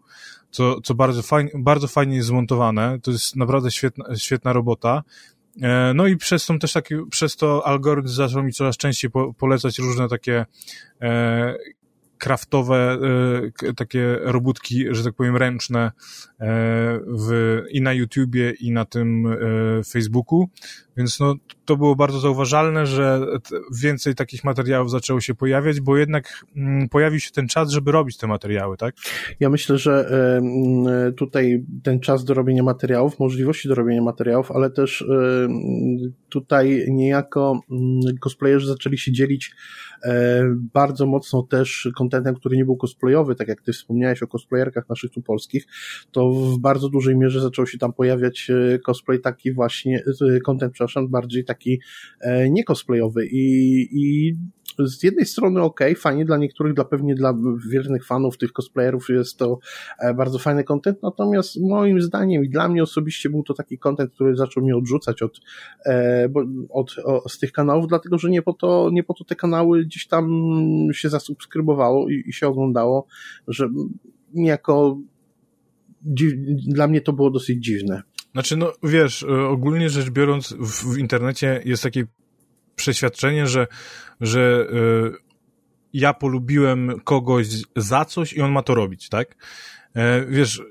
co, 0.50 0.80
co 0.80 0.94
bardzo, 0.94 1.22
fajnie, 1.22 1.50
bardzo 1.54 1.88
fajnie 1.88 2.16
jest 2.16 2.28
zmontowane. 2.28 2.98
To 3.02 3.10
jest 3.10 3.36
naprawdę 3.36 3.70
świetna, 3.70 4.04
świetna 4.16 4.52
robota. 4.52 5.02
E, 5.62 5.92
no 5.94 6.06
i 6.06 6.16
przez 6.16 6.46
to 6.46 6.58
też 6.58 6.72
taki, 6.72 6.94
przez 7.10 7.36
to 7.36 7.66
algorytm 7.66 8.08
zaczął 8.08 8.42
mi 8.42 8.52
coraz 8.52 8.76
częściej 8.76 9.10
po, 9.10 9.34
polecać 9.34 9.78
różne 9.78 10.08
takie 10.08 10.46
e, 11.02 11.54
kraftowe, 12.18 12.98
takie 13.76 14.18
robótki, 14.20 14.84
że 14.90 15.04
tak 15.04 15.14
powiem, 15.14 15.36
ręczne 15.36 15.92
w, 17.06 17.60
i 17.70 17.80
na 17.80 17.92
YouTubie, 17.92 18.50
i 18.60 18.72
na 18.72 18.84
tym 18.84 19.36
Facebooku, 19.84 20.48
więc 20.96 21.20
no, 21.20 21.34
to 21.68 21.76
było 21.76 21.96
bardzo 21.96 22.20
zauważalne, 22.20 22.86
że 22.86 23.20
więcej 23.82 24.14
takich 24.14 24.44
materiałów 24.44 24.90
zaczęło 24.90 25.20
się 25.20 25.34
pojawiać, 25.34 25.80
bo 25.80 25.96
jednak 25.96 26.44
mm, 26.56 26.88
pojawił 26.88 27.20
się 27.20 27.30
ten 27.30 27.48
czas, 27.48 27.70
żeby 27.70 27.92
robić 27.92 28.16
te 28.16 28.26
materiały, 28.26 28.76
tak? 28.76 28.94
Ja 29.40 29.50
myślę, 29.50 29.78
że 29.78 30.10
tutaj 31.16 31.64
ten 31.82 32.00
czas 32.00 32.24
do 32.24 32.34
robienia 32.34 32.62
materiałów, 32.62 33.18
możliwości 33.18 33.68
do 33.68 33.74
robienia 33.74 34.02
materiałów, 34.02 34.50
ale 34.50 34.70
też 34.70 35.04
tutaj 36.28 36.86
niejako 36.88 37.60
cosplayerzy 38.20 38.66
zaczęli 38.66 38.98
się 38.98 39.12
dzielić 39.12 39.54
e, 40.04 40.42
bardzo 40.74 41.06
mocno 41.06 41.42
też 41.42 41.88
kontentem, 41.96 42.34
który 42.34 42.56
nie 42.56 42.64
był 42.64 42.76
cosplayowy, 42.76 43.34
tak 43.34 43.48
jak 43.48 43.62
ty 43.62 43.72
wspomniałeś 43.72 44.22
o 44.22 44.26
cosplayerkach 44.26 44.88
naszych 44.88 45.10
tu 45.10 45.22
polskich, 45.22 45.66
to 46.12 46.30
w 46.30 46.58
bardzo 46.58 46.88
dużej 46.88 47.16
mierze 47.16 47.40
zaczął 47.40 47.66
się 47.66 47.78
tam 47.78 47.92
pojawiać 47.92 48.50
e, 48.50 48.78
cosplay 48.78 49.20
taki 49.20 49.52
właśnie, 49.52 50.02
kontent, 50.44 50.72
przepraszam, 50.72 51.08
bardziej 51.08 51.44
taki 51.44 51.57
e, 52.20 52.50
nie 52.50 52.64
cosplayowy 52.64 53.26
i, 53.26 53.88
i 53.92 54.36
z 54.78 55.02
jednej 55.02 55.26
strony 55.26 55.62
ok, 55.62 55.80
fajnie 55.96 56.24
dla 56.24 56.36
niektórych, 56.36 56.74
dla 56.74 56.84
pewnie 56.84 57.14
dla 57.14 57.34
wiernych 57.70 58.06
fanów 58.06 58.38
tych 58.38 58.52
cosplayerów 58.52 59.08
jest 59.08 59.36
to 59.36 59.58
e, 59.98 60.14
bardzo 60.14 60.38
fajny 60.38 60.64
content, 60.64 61.02
natomiast 61.02 61.60
moim 61.60 62.00
zdaniem 62.00 62.44
i 62.44 62.48
dla 62.48 62.68
mnie 62.68 62.82
osobiście 62.82 63.30
był 63.30 63.42
to 63.42 63.54
taki 63.54 63.78
content, 63.78 64.12
który 64.14 64.36
zaczął 64.36 64.62
mnie 64.62 64.76
odrzucać 64.76 65.22
od, 65.22 65.40
e, 65.86 66.28
od 66.70 66.96
z 67.28 67.38
tych 67.38 67.52
kanałów, 67.52 67.88
dlatego 67.88 68.18
że 68.18 68.30
nie 68.30 68.42
po 68.42 68.52
to, 68.52 68.90
nie 68.92 69.02
po 69.02 69.14
to 69.14 69.24
te 69.24 69.34
kanały 69.34 69.84
gdzieś 69.84 70.06
tam 70.06 70.28
się 70.92 71.08
zasubskrybowało 71.08 72.08
i, 72.08 72.22
i 72.26 72.32
się 72.32 72.48
oglądało, 72.48 73.06
że 73.48 73.68
niejako 74.34 74.98
dziw, 76.02 76.32
dla 76.66 76.88
mnie 76.88 77.00
to 77.00 77.12
było 77.12 77.30
dosyć 77.30 77.64
dziwne. 77.64 78.02
Znaczy, 78.38 78.56
no 78.56 78.72
wiesz, 78.82 79.22
e, 79.22 79.48
ogólnie 79.48 79.90
rzecz 79.90 80.10
biorąc, 80.10 80.52
w, 80.52 80.94
w 80.94 80.98
internecie 80.98 81.62
jest 81.64 81.82
takie 81.82 82.04
przeświadczenie, 82.76 83.46
że, 83.46 83.66
że 84.20 84.66
y, 84.72 85.12
ja 85.92 86.14
polubiłem 86.14 87.00
kogoś 87.04 87.46
za 87.76 88.04
coś 88.04 88.32
i 88.32 88.42
on 88.42 88.52
ma 88.52 88.62
to 88.62 88.74
robić, 88.74 89.08
tak? 89.08 89.36
E, 89.94 90.26
wiesz, 90.26 90.62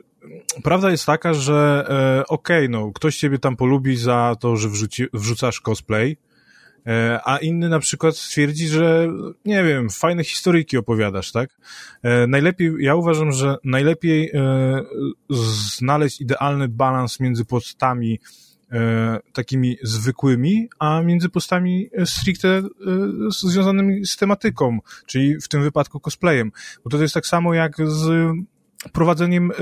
prawda 0.63 0.91
jest 0.91 1.06
taka, 1.06 1.34
że 1.34 1.86
e, 1.89 2.27
okej, 2.27 2.65
okay, 2.65 2.69
no, 2.69 2.91
ktoś 2.91 3.17
ciebie 3.17 3.39
tam 3.39 3.56
polubi 3.56 3.97
za 3.97 4.36
to, 4.39 4.56
że 4.56 4.69
wrzuci, 4.69 5.06
wrzucasz 5.13 5.62
cosplay, 5.62 6.17
a 7.26 7.38
inny 7.38 7.69
na 7.69 7.80
przykład 7.80 8.17
stwierdzi, 8.17 8.67
że 8.67 9.08
nie 9.45 9.63
wiem, 9.63 9.89
fajne 9.89 10.23
historyjki 10.23 10.78
opowiadasz, 10.78 11.32
tak? 11.32 11.50
Najlepiej, 12.28 12.71
ja 12.80 12.95
uważam, 12.95 13.32
że 13.32 13.56
najlepiej 13.63 14.32
znaleźć 15.78 16.21
idealny 16.21 16.67
balans 16.67 17.19
między 17.19 17.45
postami 17.45 18.19
e, 18.71 19.19
takimi 19.34 19.78
zwykłymi, 19.84 20.69
a 20.80 21.02
między 21.02 21.30
postami 21.30 21.89
stricte 22.06 22.47
e, 22.47 22.63
związanymi 23.30 24.06
z 24.06 24.17
tematyką, 24.17 24.80
czyli 25.06 25.41
w 25.41 25.47
tym 25.47 25.63
wypadku 25.63 26.00
cosplayem. 26.00 26.52
Bo 26.84 26.89
to 26.89 27.02
jest 27.02 27.13
tak 27.13 27.26
samo 27.26 27.54
jak 27.54 27.78
z 27.86 28.32
prowadzeniem 28.93 29.52
e, 29.52 29.54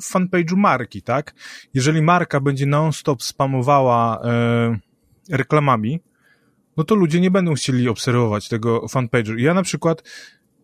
fanpage'u 0.00 0.56
marki, 0.56 1.02
tak? 1.02 1.34
Jeżeli 1.74 2.02
marka 2.02 2.40
będzie 2.40 2.66
non-stop 2.66 3.22
spamowała 3.22 4.20
e, 4.24 4.78
reklamami, 5.30 6.00
no 6.76 6.84
to 6.84 6.94
ludzie 6.94 7.20
nie 7.20 7.30
będą 7.30 7.54
chcieli 7.54 7.88
obserwować 7.88 8.48
tego 8.48 8.86
fanpage'u. 8.86 9.38
Ja 9.38 9.54
na 9.54 9.62
przykład 9.62 10.02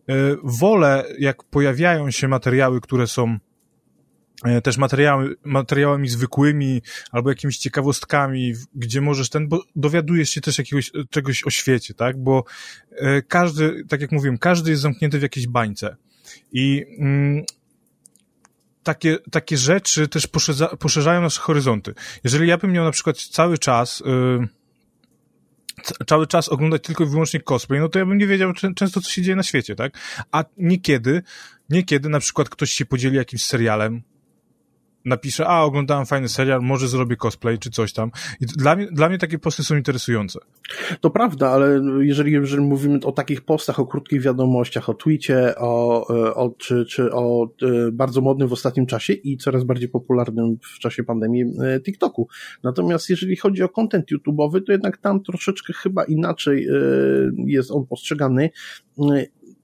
e, 0.09 0.13
wolę, 0.43 1.05
jak 1.19 1.43
pojawiają 1.43 2.11
się 2.11 2.27
materiały, 2.27 2.81
które 2.81 3.07
są 3.07 3.39
E, 4.43 4.61
też 4.61 4.77
materiały, 4.77 5.35
materiałami 5.43 6.09
zwykłymi 6.09 6.81
albo 7.11 7.29
jakimiś 7.29 7.57
ciekawostkami, 7.57 8.53
gdzie 8.75 9.01
możesz 9.01 9.29
ten, 9.29 9.47
bo 9.47 9.63
dowiadujesz 9.75 10.29
się 10.29 10.41
też 10.41 10.57
jakiegoś 10.57 10.91
czegoś 11.09 11.43
o 11.43 11.49
świecie, 11.49 11.93
tak? 11.93 12.23
Bo 12.23 12.43
e, 12.91 13.21
każdy, 13.21 13.83
tak 13.89 14.01
jak 14.01 14.11
mówiłem, 14.11 14.37
każdy 14.37 14.69
jest 14.71 14.81
zamknięty 14.81 15.19
w 15.19 15.21
jakiejś 15.21 15.47
bańce. 15.47 15.95
I 16.51 16.85
mm, 16.99 17.43
takie, 18.83 19.17
takie 19.31 19.57
rzeczy 19.57 20.07
też 20.07 20.27
poszerza, 20.27 20.67
poszerzają 20.67 21.21
nasze 21.21 21.41
horyzonty. 21.41 21.93
Jeżeli 22.23 22.49
ja 22.49 22.57
bym 22.57 22.71
miał 22.71 22.85
na 22.85 22.91
przykład 22.91 23.17
cały 23.17 23.57
czas 23.57 24.03
yy, 24.05 24.47
cały 26.07 26.27
czas 26.27 26.49
oglądać 26.49 26.83
tylko 26.83 27.03
i 27.03 27.07
wyłącznie 27.07 27.39
cosplay, 27.39 27.79
no 27.79 27.89
to 27.89 27.99
ja 27.99 28.05
bym 28.05 28.17
nie 28.17 28.27
wiedział 28.27 28.53
często, 28.53 29.01
co 29.01 29.09
się 29.09 29.21
dzieje 29.21 29.35
na 29.35 29.43
świecie, 29.43 29.75
tak? 29.75 29.93
A 30.31 30.43
niekiedy, 30.57 31.21
niekiedy 31.69 32.09
na 32.09 32.19
przykład 32.19 32.49
ktoś 32.49 32.71
się 32.71 32.85
podzieli 32.85 33.15
jakimś 33.15 33.43
serialem, 33.43 34.01
napiszę, 35.09 35.47
a 35.47 35.63
oglądałem 35.63 36.05
fajny 36.05 36.29
serial, 36.29 36.61
może 36.61 36.87
zrobię 36.87 37.15
cosplay 37.15 37.59
czy 37.59 37.69
coś 37.69 37.93
tam. 37.93 38.11
I 38.41 38.45
dla 38.45 38.75
mnie, 38.75 38.87
dla 38.91 39.09
mnie 39.09 39.17
takie 39.17 39.39
posty 39.39 39.63
są 39.63 39.75
interesujące. 39.75 40.39
To 41.01 41.09
prawda, 41.09 41.49
ale 41.49 41.81
jeżeli, 41.99 42.31
jeżeli 42.31 42.63
mówimy 42.63 42.99
o 43.03 43.11
takich 43.11 43.41
postach, 43.41 43.79
o 43.79 43.85
krótkich 43.85 44.21
wiadomościach, 44.21 44.89
o 44.89 44.93
tweetie, 44.93 45.53
o, 45.57 46.07
o, 46.35 46.49
czy, 46.57 46.85
czy 46.85 47.11
o 47.13 47.45
e, 47.61 47.91
bardzo 47.91 48.21
modnym 48.21 48.47
w 48.47 48.53
ostatnim 48.53 48.85
czasie 48.85 49.13
i 49.13 49.37
coraz 49.37 49.63
bardziej 49.63 49.89
popularnym 49.89 50.57
w 50.75 50.79
czasie 50.79 51.03
pandemii 51.03 51.43
e, 51.43 51.79
TikToku. 51.79 52.27
Natomiast 52.63 53.09
jeżeli 53.09 53.35
chodzi 53.35 53.63
o 53.63 53.69
content 53.69 54.05
YouTube'owy, 54.11 54.63
to 54.65 54.71
jednak 54.71 54.97
tam 54.97 55.23
troszeczkę 55.23 55.73
chyba 55.73 56.03
inaczej 56.03 56.67
e, 56.67 56.71
jest 57.45 57.71
on 57.71 57.85
postrzegany 57.85 58.49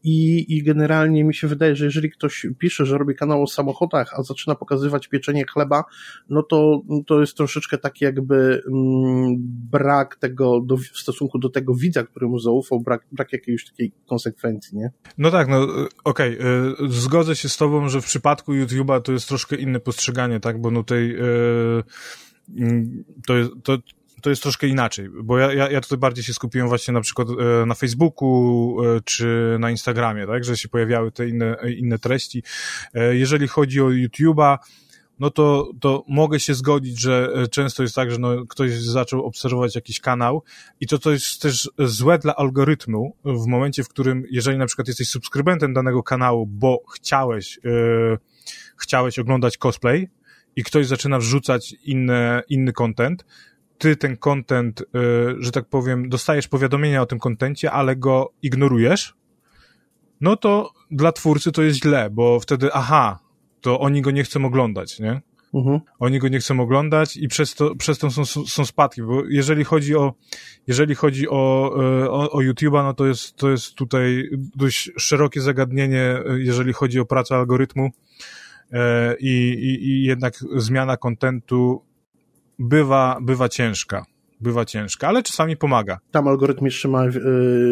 i, 0.06 0.46
I 0.58 0.64
generalnie 0.64 1.24
mi 1.24 1.34
się 1.34 1.48
wydaje, 1.48 1.76
że 1.76 1.86
jeżeli 1.86 2.12
ktoś 2.12 2.48
pisze, 2.60 2.86
że 2.86 2.98
robi 2.98 3.16
kanał 3.16 3.44
o 3.44 3.48
samochodach, 3.48 4.14
a 4.20 4.24
zaczyna 4.24 4.56
pokazywać 4.56 5.08
pieczenie 5.08 5.46
chleba, 5.54 5.84
no 6.30 6.44
to, 6.44 6.82
to 7.08 7.22
jest 7.22 7.38
troszeczkę 7.38 7.78
taki 7.78 8.06
jakby 8.06 8.64
mm, 8.68 9.36
brak 9.72 10.16
tego 10.16 10.62
do, 10.62 10.78
w 10.78 10.86
stosunku 10.86 11.40
do 11.40 11.50
tego 11.50 11.76
widza, 11.76 12.04
który 12.04 12.28
mu 12.28 12.40
zaufał, 12.40 12.80
brak, 12.80 13.06
brak 13.12 13.34
jakiejś 13.34 13.66
takiej 13.66 13.92
konsekwencji, 14.06 14.78
nie? 14.78 14.92
No 15.18 15.32
tak, 15.32 15.48
no 15.48 15.68
okej, 16.04 16.40
okay. 16.40 16.76
zgodzę 16.90 17.36
się 17.36 17.50
z 17.50 17.58
tobą, 17.58 17.90
że 17.90 18.02
w 18.02 18.06
przypadku 18.06 18.54
YouTube'a 18.54 19.02
to 19.02 19.12
jest 19.12 19.28
troszkę 19.28 19.56
inne 19.56 19.80
postrzeganie, 19.80 20.40
tak, 20.40 20.62
bo 20.62 20.72
no 20.72 20.84
tutaj 20.84 21.08
yy, 21.08 21.84
to, 23.28 23.38
jest, 23.38 23.52
to, 23.64 23.78
to 24.26 24.30
jest 24.30 24.44
troszkę 24.44 24.68
inaczej, 24.68 25.10
bo 25.24 25.38
ja, 25.38 25.54
ja, 25.54 25.72
ja 25.72 25.82
tutaj 25.82 25.98
bardziej 25.98 26.24
się 26.24 26.34
skupiłem 26.34 26.68
właśnie 26.68 26.94
na 26.94 27.02
przykład 27.02 27.28
e, 27.30 27.66
na 27.66 27.76
Facebooku 27.76 28.78
e, 28.84 29.02
czy 29.02 29.58
na 29.60 29.72
Instagramie, 29.72 30.28
tak, 30.28 30.44
że 30.44 30.58
się 30.58 30.70
pojawiały 30.70 31.12
te 31.12 31.30
inne, 31.30 31.58
inne 31.78 32.00
treści. 32.00 32.44
E, 32.94 33.16
jeżeli 33.16 33.48
chodzi 33.48 33.82
o 33.82 33.86
YouTube'a, 33.86 34.58
no 35.20 35.30
to, 35.30 35.72
to 35.82 36.04
mogę 36.08 36.40
się 36.40 36.54
zgodzić, 36.54 37.02
że 37.02 37.34
często 37.52 37.84
jest 37.84 37.96
tak, 37.96 38.12
że 38.12 38.18
no, 38.18 38.46
ktoś 38.46 38.72
zaczął 38.72 39.26
obserwować 39.26 39.76
jakiś 39.76 40.00
kanał 40.00 40.44
i 40.80 40.88
to 40.88 41.00
to 41.00 41.12
jest 41.12 41.42
też 41.42 41.70
złe 41.80 42.20
dla 42.20 42.36
algorytmu 42.36 43.16
w 43.26 43.48
momencie, 43.48 43.84
w 43.84 43.90
którym, 43.90 44.24
jeżeli 44.32 44.58
na 44.58 44.66
przykład 44.66 44.88
jesteś 44.88 45.10
subskrybentem 45.10 45.74
danego 45.74 46.04
kanału, 46.04 46.46
bo 46.46 46.84
chciałeś, 46.94 47.60
yy, 47.64 48.18
chciałeś 48.78 49.20
oglądać 49.20 49.58
cosplay 49.58 50.10
i 50.56 50.64
ktoś 50.64 50.88
zaczyna 50.88 51.20
wrzucać 51.20 51.76
inne, 51.84 52.44
inny 52.50 52.74
content, 52.74 53.26
ty 53.78 53.96
ten 53.96 54.18
content, 54.18 54.82
y, 54.82 54.86
że 55.40 55.52
tak 55.52 55.66
powiem, 55.66 56.10
dostajesz 56.10 56.48
powiadomienia 56.48 57.02
o 57.02 57.06
tym 57.06 57.20
kontencie, 57.20 57.72
ale 57.72 57.96
go 57.96 58.34
ignorujesz, 58.42 59.16
no 60.22 60.36
to 60.36 60.72
dla 60.92 61.12
twórcy 61.12 61.52
to 61.52 61.64
jest 61.64 61.80
źle, 61.80 62.10
bo 62.10 62.40
wtedy, 62.40 62.70
aha, 62.74 63.20
to 63.62 63.80
oni 63.80 64.02
go 64.02 64.12
nie 64.12 64.24
chcą 64.24 64.46
oglądać, 64.46 65.00
nie? 65.00 65.22
Mhm. 65.54 65.80
Oni 66.00 66.20
go 66.20 66.28
nie 66.28 66.40
chcą 66.40 66.60
oglądać 66.60 67.18
i 67.18 67.28
przez 67.28 67.56
to, 67.56 67.76
przez 67.76 68.00
to 68.00 68.12
są, 68.12 68.26
są 68.26 68.66
spadki, 68.66 69.02
bo 69.02 69.24
jeżeli 69.30 69.64
chodzi 69.64 69.96
o, 69.96 70.14
jeżeli 70.68 70.96
chodzi 70.96 71.30
o, 71.30 71.74
y, 72.04 72.10
o, 72.10 72.32
o 72.32 72.40
YouTube'a, 72.40 72.84
no 72.84 72.94
to 72.94 73.06
jest, 73.06 73.36
to 73.36 73.50
jest 73.50 73.76
tutaj 73.76 74.30
dość 74.56 74.92
szerokie 74.98 75.42
zagadnienie, 75.42 76.20
jeżeli 76.38 76.74
chodzi 76.74 77.00
o 77.00 77.06
pracę 77.06 77.36
algorytmu 77.36 77.86
y, 77.86 78.78
i, 79.20 79.30
i, 79.50 79.88
i 79.88 80.04
jednak 80.04 80.34
zmiana 80.56 80.98
kontentu 80.98 81.85
bywa, 82.60 83.18
bywa 83.22 83.50
ciężka. 83.50 84.06
Bywa 84.42 84.66
ciężka, 84.66 85.08
ale 85.08 85.24
czasami 85.24 85.58
pomaga. 85.58 86.00
Tam 86.12 86.28
algorytm 86.28 86.66
jeszcze 86.66 86.88
ma 86.88 87.06
y, 87.06 87.12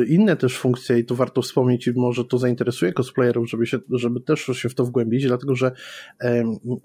inne 0.07 0.35
też 0.35 0.57
funkcje 0.57 0.99
i 0.99 1.05
tu 1.05 1.15
warto 1.15 1.41
wspomnieć 1.41 1.87
i 1.87 1.93
może 1.95 2.25
to 2.25 2.37
zainteresuje 2.37 2.93
cosplayerów, 2.93 3.49
żeby, 3.49 3.65
się, 3.65 3.79
żeby 3.91 4.21
też 4.21 4.39
się 4.53 4.69
w 4.69 4.75
to 4.75 4.85
wgłębić, 4.85 5.27
dlatego 5.27 5.55
że 5.55 5.71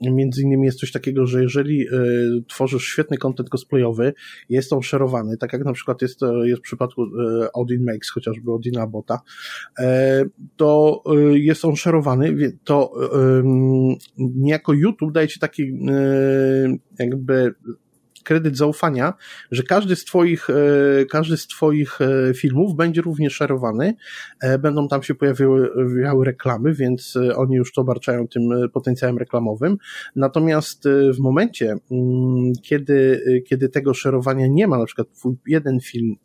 między 0.01 0.43
innymi 0.43 0.67
jest 0.67 0.81
coś 0.81 0.93
takiego, 0.93 1.27
że 1.27 1.43
jeżeli 1.43 1.89
y, 1.89 2.45
tworzysz 2.49 2.85
świetny 2.85 3.19
content 3.19 3.49
cosplayowy, 3.49 4.15
jest 4.49 4.73
on 4.73 4.83
szerowany, 4.83 5.37
tak 5.37 5.53
jak 5.53 5.65
na 5.65 5.73
przykład 5.73 6.03
jest, 6.03 6.21
jest 6.43 6.61
w 6.61 6.65
przypadku 6.65 7.03
Odin 7.53 7.85
Makes, 7.85 8.11
chociażby 8.11 8.53
Odina 8.53 8.87
Bota, 8.87 9.21
e, 9.79 10.25
to 10.57 11.03
jest 11.33 11.65
on 11.65 11.77
szerowany, 11.77 12.53
to 12.65 12.93
niejako 14.19 14.73
YouTube 14.73 15.13
daje 15.13 15.29
ci 15.29 15.41
taki 15.41 15.73
jakby 16.99 17.55
kredyt 18.29 18.57
zaufania, 18.57 19.15
że 19.51 19.63
każdy 19.63 19.97
z 19.97 20.05
twoich, 20.05 20.51
e, 20.51 20.55
każdy 21.05 21.37
z 21.37 21.47
twoich 21.47 21.99
e, 22.01 22.35
filmów 22.35 22.77
będzie 22.77 23.01
również 23.01 23.33
szerowany, 23.33 23.95
będą 24.59 24.89
tam 24.89 25.03
się 25.03 25.15
pojawiały, 25.15 25.69
pojawiały 25.69 26.25
reklamy, 26.25 26.75
więc 26.75 27.19
oni 27.37 27.57
już 27.57 27.73
to 27.73 27.81
obarczają 27.81 28.29
tym 28.29 28.43
potencjałem 28.73 29.19
reklamowym. 29.19 29.77
Natomiast 30.17 30.89
w 31.15 31.19
momencie, 31.19 31.77
mm, 31.91 32.53
kiedy, 32.63 33.23
kiedy 33.49 33.69
tego 33.69 33.95
szerowania 33.95 34.47
nie 34.47 34.67
ma, 34.67 34.79
na 34.79 34.87
przykład 34.87 35.09
twój 35.13 35.37
jeden 35.47 35.81
film 35.81 36.17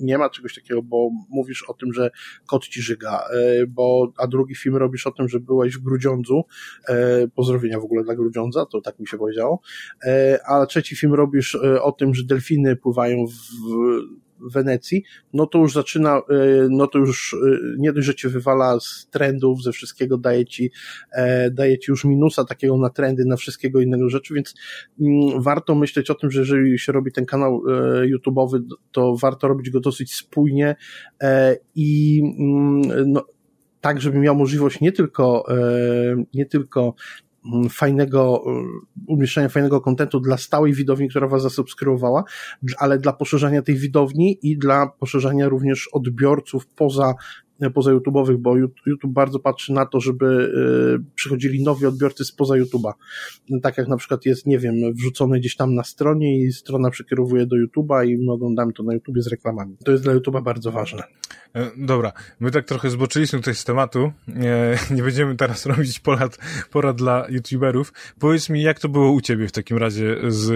nie 0.00 0.18
ma 0.18 0.30
czegoś 0.30 0.54
takiego, 0.54 0.82
bo 0.82 1.10
mówisz 1.28 1.62
o 1.62 1.74
tym, 1.74 1.92
że 1.92 2.10
kot 2.46 2.68
ci 2.68 2.82
żyga, 2.82 3.24
e, 3.34 3.66
bo, 3.66 4.12
a 4.16 4.26
drugi 4.26 4.54
film 4.54 4.76
robisz 4.76 5.06
o 5.06 5.10
tym, 5.10 5.28
że 5.28 5.40
byłeś 5.40 5.76
w 5.76 5.82
Grudziądzu, 5.82 6.44
e, 6.88 7.28
pozdrowienia 7.28 7.80
w 7.80 7.84
ogóle 7.84 8.04
dla 8.04 8.14
Grudziądza, 8.14 8.66
to 8.66 8.80
tak 8.80 8.98
mi 8.98 9.06
się 9.06 9.18
powiedziało, 9.18 9.60
e, 10.04 10.40
a 10.46 10.66
trzeci 10.66 10.96
film 10.96 11.14
robisz 11.14 11.54
o 11.82 11.92
tym, 11.92 12.14
że 12.14 12.24
delfiny 12.24 12.76
pływają 12.76 13.26
w 13.26 14.29
Wenecji, 14.42 15.02
no 15.32 15.46
to 15.46 15.58
już 15.58 15.72
zaczyna, 15.72 16.16
e, 16.16 16.22
no 16.70 16.86
to 16.86 16.98
już 16.98 17.34
e, 17.34 17.58
nie 17.78 17.92
dość, 17.92 18.06
że 18.06 18.14
cię 18.14 18.28
wywala 18.28 18.80
z 18.80 19.08
trendów, 19.10 19.62
ze 19.62 19.72
wszystkiego, 19.72 20.18
daje 20.18 20.46
ci, 20.46 20.70
e, 21.12 21.50
daje 21.50 21.78
ci 21.78 21.90
już 21.90 22.04
minusa 22.04 22.44
takiego 22.44 22.76
na 22.76 22.90
trendy, 22.90 23.24
na 23.24 23.36
wszystkiego 23.36 23.80
innego 23.80 24.08
rzeczy, 24.08 24.34
więc 24.34 24.54
mm, 25.00 25.42
warto 25.42 25.74
myśleć 25.74 26.10
o 26.10 26.14
tym, 26.14 26.30
że 26.30 26.40
jeżeli 26.40 26.78
się 26.78 26.92
robi 26.92 27.12
ten 27.12 27.26
kanał 27.26 27.62
YouTube'owy, 28.02 28.62
to 28.92 29.16
warto 29.16 29.48
robić 29.48 29.70
go 29.70 29.80
dosyć 29.80 30.14
spójnie 30.14 30.76
i 31.74 32.22
mm, 32.38 33.12
no, 33.12 33.26
tak, 33.80 34.00
żeby 34.00 34.18
miał 34.18 34.36
możliwość 34.36 34.80
nie 34.80 34.92
tylko, 34.92 35.46
nie 36.34 36.46
tylko 36.46 36.94
fajnego, 37.70 38.44
y, 38.46 39.04
umieszczenia 39.06 39.48
fajnego 39.48 39.80
kontentu 39.80 40.20
dla 40.20 40.36
stałej 40.36 40.72
widowni, 40.72 41.08
która 41.08 41.28
was 41.28 41.42
zasubskrybowała, 41.42 42.24
ale 42.78 42.98
dla 42.98 43.12
poszerzania 43.12 43.62
tej 43.62 43.74
widowni 43.74 44.38
i 44.42 44.58
dla 44.58 44.86
poszerzania 44.86 45.48
również 45.48 45.88
odbiorców 45.92 46.66
poza 46.66 47.14
poza 47.74 47.92
YouTube'owych, 47.92 48.36
bo 48.36 48.56
YouTube 48.86 49.12
bardzo 49.12 49.38
patrzy 49.38 49.72
na 49.72 49.86
to, 49.86 50.00
żeby 50.00 50.26
y, 51.00 51.14
przychodzili 51.14 51.62
nowi 51.62 51.86
odbiorcy 51.86 52.24
spoza 52.24 52.54
YouTube'a. 52.54 52.92
Tak 53.62 53.78
jak 53.78 53.88
na 53.88 53.96
przykład 53.96 54.26
jest, 54.26 54.46
nie 54.46 54.58
wiem, 54.58 54.74
wrzucone 54.94 55.38
gdzieś 55.38 55.56
tam 55.56 55.74
na 55.74 55.84
stronie 55.84 56.44
i 56.44 56.52
strona 56.52 56.90
przekierowuje 56.90 57.46
do 57.46 57.56
YouTube'a 57.56 58.06
i 58.06 58.18
my 58.18 58.32
oglądamy 58.32 58.72
to 58.72 58.82
na 58.82 58.94
YouTubie 58.94 59.22
z 59.22 59.26
reklamami. 59.26 59.76
To 59.84 59.92
jest 59.92 60.04
dla 60.04 60.14
YouTube'a 60.14 60.42
bardzo 60.42 60.72
ważne. 60.72 61.02
E, 61.54 61.70
dobra, 61.76 62.12
my 62.40 62.50
tak 62.50 62.64
trochę 62.64 62.90
zboczyliśmy 62.90 63.38
tutaj 63.38 63.54
z 63.54 63.64
tematu. 63.64 64.12
Nie, 64.28 64.78
nie 64.96 65.02
będziemy 65.02 65.36
teraz 65.36 65.66
robić 65.66 66.00
porad, 66.00 66.38
porad 66.70 66.96
dla 66.96 67.26
YouTuberów. 67.28 67.92
Powiedz 68.18 68.48
mi, 68.48 68.62
jak 68.62 68.80
to 68.80 68.88
było 68.88 69.12
u 69.12 69.20
ciebie 69.20 69.48
w 69.48 69.52
takim 69.52 69.76
razie 69.76 70.16
z, 70.28 70.46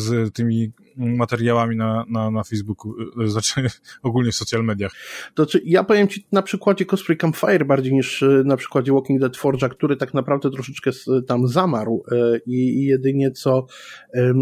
z 0.00 0.34
tymi 0.34 0.72
materiałami 0.96 1.76
na, 1.76 2.04
na, 2.08 2.30
na 2.30 2.44
Facebooku, 2.44 2.94
e, 3.22 3.28
znaczy 3.28 3.66
ogólnie 4.02 4.32
w 4.32 4.34
social 4.34 4.64
mediach? 4.64 4.92
To 5.34 5.44
znaczy, 5.44 5.62
ja 5.64 5.84
powiem 5.84 6.08
ci 6.08 6.26
na 6.34 6.42
przykładzie 6.42 6.84
Cosplay 6.84 7.18
Campfire 7.18 7.64
bardziej 7.64 7.92
niż 7.92 8.22
e, 8.22 8.42
na 8.44 8.56
przykładzie 8.56 8.92
Walking 8.92 9.20
Dead 9.20 9.36
Forge'a, 9.36 9.68
który 9.68 9.96
tak 9.96 10.14
naprawdę 10.14 10.50
troszeczkę 10.50 10.90
tam 11.26 11.48
zamarł 11.48 12.02
i, 12.46 12.52
i 12.54 12.84
jedynie 12.84 13.30
co 13.30 13.66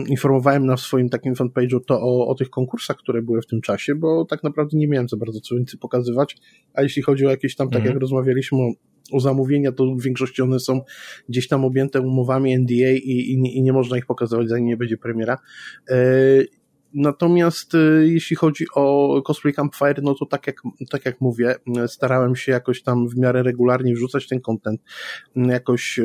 informowałem 0.06 0.66
na 0.66 0.76
swoim 0.76 1.08
takim 1.08 1.34
fanpage'u 1.34 1.80
to 1.86 2.00
o, 2.00 2.26
o 2.26 2.34
tych 2.34 2.50
konkursach, 2.50 2.96
które 2.96 3.22
były 3.22 3.42
w 3.42 3.46
tym 3.46 3.60
czasie, 3.60 3.94
bo 3.94 4.24
tak 4.24 4.42
naprawdę 4.42 4.78
nie 4.78 4.88
miałem 4.88 5.08
za 5.08 5.16
bardzo 5.16 5.40
co 5.40 5.54
więcej 5.54 5.80
pokazywać, 5.80 6.36
a 6.74 6.82
jeśli 6.82 7.02
chodzi 7.02 7.26
o 7.26 7.30
jakieś 7.30 7.56
tam, 7.56 7.68
tak 7.68 7.76
mhm. 7.76 7.94
jak 7.94 8.00
rozmawialiśmy 8.00 8.58
o, 8.58 8.72
o 9.12 9.20
zamówienia, 9.20 9.72
to 9.72 9.84
w 9.84 10.02
większości 10.02 10.42
one 10.42 10.60
są 10.60 10.80
gdzieś 11.28 11.48
tam 11.48 11.64
objęte 11.64 12.00
umowami 12.00 12.58
NDA 12.58 12.92
i, 12.92 13.32
i, 13.32 13.38
nie, 13.38 13.52
i 13.52 13.62
nie 13.62 13.72
można 13.72 13.98
ich 13.98 14.06
pokazywać, 14.06 14.48
zanim 14.48 14.66
nie 14.66 14.76
będzie 14.76 14.96
premiera. 14.96 15.38
E, 15.90 15.96
natomiast 16.94 17.74
e, 17.74 17.78
jeśli 18.06 18.36
chodzi 18.36 18.66
o 18.74 19.22
Cosplay 19.22 19.54
Campfire, 19.54 20.02
no 20.02 20.14
to 20.14 20.26
tak 20.26 20.46
jak, 20.46 20.56
tak 20.90 21.04
jak 21.06 21.20
mówię, 21.20 21.54
starałem 21.86 22.36
się 22.36 22.52
jakoś 22.52 22.82
tam 22.82 23.08
w 23.08 23.16
miarę 23.16 23.42
regularnie 23.42 23.94
wrzucać 23.94 24.28
ten 24.28 24.40
content 24.40 24.80
jakoś 25.36 25.98
e, 25.98 26.04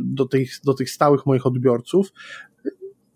do 0.00 0.24
tych, 0.24 0.50
do 0.64 0.74
tych 0.74 0.90
stałych 0.90 1.26
moich 1.26 1.46
odbiorców. 1.46 2.12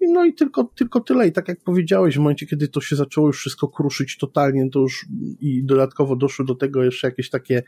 No 0.01 0.25
i 0.25 0.35
tylko, 0.35 0.65
tylko 0.65 1.01
tyle. 1.01 1.29
I 1.29 1.33
tak 1.33 1.49
jak 1.49 1.61
powiedziałeś, 1.61 2.15
w 2.15 2.19
momencie, 2.19 2.47
kiedy 2.47 2.69
to 2.69 2.81
się 2.81 2.97
zaczęło 2.97 3.27
już 3.27 3.39
wszystko 3.39 3.69
kruszyć 3.69 4.19
totalnie, 4.19 4.71
to 4.71 4.81
już 4.81 5.07
i 5.41 5.65
dodatkowo 5.65 6.17
doszły 6.17 6.45
do 6.45 6.55
tego 6.55 6.85
jeszcze 6.85 7.07
jakieś 7.07 7.31
takie 7.31 7.63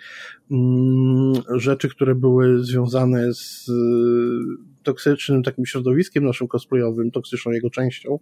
mm, 0.50 1.32
rzeczy, 1.54 1.88
które 1.88 2.14
były 2.14 2.64
związane 2.64 3.34
z 3.34 3.68
y, 3.68 4.69
toksycznym 4.82 5.42
takim 5.42 5.66
środowiskiem 5.66 6.24
naszym 6.24 6.48
cosplayowym, 6.48 7.10
toksyczną 7.10 7.52
jego 7.52 7.70
częścią, 7.70 8.18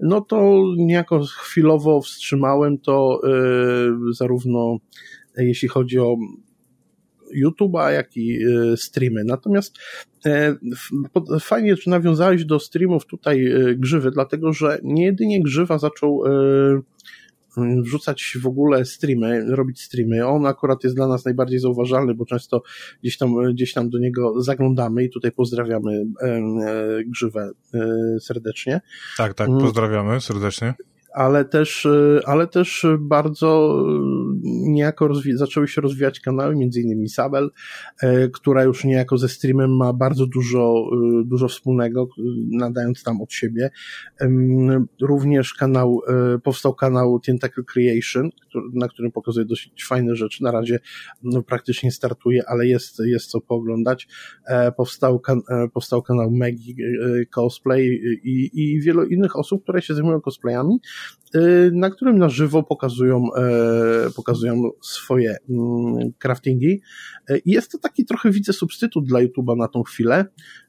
no 0.00 0.20
to 0.20 0.62
niejako 0.76 1.24
chwilowo 1.24 2.00
wstrzymałem 2.00 2.78
to 2.78 3.20
y, 4.10 4.14
zarówno 4.14 4.78
jeśli 5.36 5.68
chodzi 5.68 5.98
o 5.98 6.16
YouTube'a, 7.34 7.90
jak 7.90 8.16
i 8.16 8.38
e, 8.44 8.76
streamy. 8.76 9.24
Natomiast 9.24 9.78
e, 10.26 10.56
fajnie, 11.40 11.76
że 11.76 11.90
nawiązałeś 11.90 12.44
do 12.44 12.60
streamów 12.60 13.06
tutaj 13.06 13.46
e, 13.46 13.74
Grzywy, 13.74 14.10
dlatego 14.10 14.52
że 14.52 14.78
nie 14.82 15.04
jedynie 15.04 15.42
Grzywa 15.42 15.78
zaczął 15.78 16.22
wrzucać 17.56 18.38
w 18.42 18.46
ogóle 18.46 18.84
streamy, 18.84 19.56
robić 19.56 19.82
streamy. 19.82 20.26
On 20.26 20.46
akurat 20.46 20.84
jest 20.84 20.96
dla 20.96 21.08
nas 21.08 21.24
najbardziej 21.24 21.58
zauważalny, 21.58 22.14
bo 22.14 22.26
często 22.26 22.62
gdzieś 23.02 23.18
tam, 23.18 23.52
gdzieś 23.52 23.72
tam 23.72 23.90
do 23.90 23.98
niego 23.98 24.42
zaglądamy 24.42 25.04
i 25.04 25.10
tutaj 25.10 25.32
pozdrawiamy 25.32 26.06
Grzywę 27.06 27.50
serdecznie. 28.20 28.80
Tak, 29.16 29.34
tak, 29.34 29.48
mm. 29.48 29.60
pozdrawiamy 29.60 30.20
serdecznie 30.20 30.74
ale 31.16 31.44
też, 31.44 31.84
y, 31.84 32.20
ale 32.26 32.46
też 32.46 32.86
bardzo 32.98 33.80
y, 33.80 34.40
niejako 34.44 35.14
zaczęły 35.34 35.68
się 35.68 35.80
rozwijać 35.80 36.20
kanały, 36.20 36.56
między 36.56 36.80
innymi 36.80 37.08
Sabel, 37.08 37.50
y, 38.02 38.30
która 38.32 38.64
już 38.64 38.84
niejako 38.84 39.18
ze 39.18 39.28
streamem 39.28 39.76
ma 39.76 39.92
bardzo 39.92 40.26
dużo, 40.26 40.90
dużo 41.24 41.48
wspólnego, 41.48 42.08
nadając 42.50 43.02
tam 43.02 43.22
od 43.22 43.32
siebie. 43.32 43.70
Również 45.00 45.54
kanał, 45.54 46.00
powstał 46.44 46.74
kanał 46.74 47.20
Tentacle 47.20 47.64
Creation, 47.64 48.30
na 48.74 48.88
którym 48.88 49.12
pokazuje 49.12 49.46
dosyć 49.46 49.84
fajne 49.84 50.16
rzeczy. 50.16 50.42
Na 50.42 50.50
razie 50.50 50.78
no, 51.22 51.42
praktycznie 51.42 51.92
startuje, 51.92 52.42
ale 52.48 52.66
jest, 52.66 52.98
jest 52.98 53.26
co 53.26 53.40
pooglądać. 53.40 54.08
E, 54.48 54.72
powstał, 54.72 55.20
kan 55.20 55.40
powstał 55.72 56.02
kanał 56.02 56.30
Megi 56.30 56.76
Cosplay 57.30 58.00
i, 58.24 58.50
i 58.54 58.80
wielu 58.80 59.04
innych 59.04 59.36
osób, 59.36 59.62
które 59.62 59.82
się 59.82 59.94
zajmują 59.94 60.20
cosplayami 60.20 60.80
na 61.72 61.90
którym 61.90 62.18
na 62.18 62.28
żywo 62.28 62.62
pokazują, 62.62 63.34
e, 63.34 64.10
pokazują 64.16 64.70
swoje 64.82 65.36
mm, 65.50 66.12
craftingi. 66.18 66.80
I 67.44 67.50
jest 67.50 67.72
to 67.72 67.78
taki 67.78 68.04
trochę, 68.04 68.30
widzę, 68.30 68.52
substytut 68.52 69.04
dla 69.04 69.20
YouTube'a 69.20 69.56
na 69.56 69.68
tą 69.68 69.82
chwilę. 69.82 70.24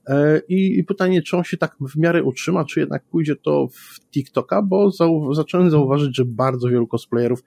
E, 0.07 0.41
I 0.49 0.83
pytanie, 0.83 1.21
czy 1.21 1.37
on 1.37 1.43
się 1.43 1.57
tak 1.57 1.75
w 1.93 1.97
miarę 1.97 2.23
utrzyma, 2.23 2.65
czy 2.65 2.79
jednak 2.79 3.03
pójdzie 3.03 3.35
to 3.35 3.67
w 3.67 3.99
TikToka, 4.11 4.61
bo 4.61 4.91
zau 4.91 5.33
zacząłem 5.33 5.71
zauważyć, 5.71 6.17
że 6.17 6.25
bardzo 6.25 6.69
wielu 6.69 6.87
cosplayerów 6.87 7.43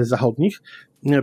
zachodnich 0.00 0.60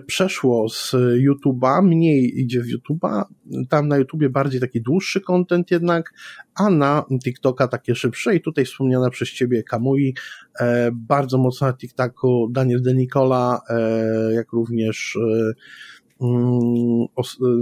przeszło 0.05 0.69
z 0.69 0.91
YouTube'a, 0.93 1.83
mniej 1.83 2.39
idzie 2.41 2.61
w 2.61 2.67
YouTube'a, 2.67 3.23
tam 3.69 3.87
na 3.87 3.97
YouTubie 3.97 4.29
bardziej 4.29 4.61
taki 4.61 4.81
dłuższy 4.81 5.21
content 5.21 5.71
jednak, 5.71 6.13
a 6.55 6.69
na 6.69 7.05
TikToka 7.23 7.67
takie 7.67 7.95
szybsze. 7.95 8.35
I 8.35 8.41
tutaj 8.41 8.65
wspomniana 8.65 9.09
przez 9.09 9.29
ciebie 9.29 9.63
Kamui, 9.63 10.15
e, 10.59 10.89
bardzo 10.93 11.37
mocno 11.37 11.67
na 11.67 11.73
TikToku 11.73 12.47
Daniel 12.51 12.81
De 12.81 12.93
Nicola, 12.93 13.61
e, 13.69 14.33
jak 14.33 14.51
również 14.51 15.15
e, 15.15 15.53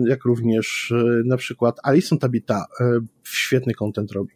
jak 0.08 0.26
również 0.26 0.94
e, 0.98 1.22
na 1.26 1.38
przykład 1.38 1.78
Alison 1.84 2.20
Tabita 2.20 2.66
e, 2.80 3.00
świetny 3.24 3.74
content 3.74 4.12
robi. 4.12 4.34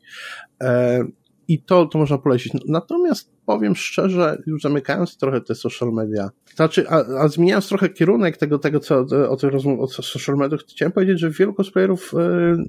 E, 0.62 1.04
I 1.48 1.62
to, 1.62 1.86
to 1.86 1.98
można 1.98 2.18
polecić. 2.18 2.54
Natomiast 2.68 3.35
powiem 3.46 3.76
szczerze, 3.76 4.38
już 4.48 4.62
zamykając 4.62 5.18
trochę 5.18 5.42
te 5.42 5.56
social 5.56 5.92
media, 5.94 6.30
znaczy, 6.56 6.90
a, 6.90 7.04
a 7.22 7.28
zmieniając 7.28 7.68
trochę 7.68 7.90
kierunek 7.90 8.38
tego, 8.38 8.60
tego 8.60 8.80
co 8.80 9.06
o 9.30 9.38
tych 9.38 9.52
rozmów 9.52 9.80
o 9.80 9.88
social 9.88 10.36
mediach, 10.36 10.60
chciałem 10.60 10.92
powiedzieć, 10.92 11.20
że 11.20 11.30
wielu 11.30 11.54
cosplayerów 11.54 12.14
e, 12.14 12.18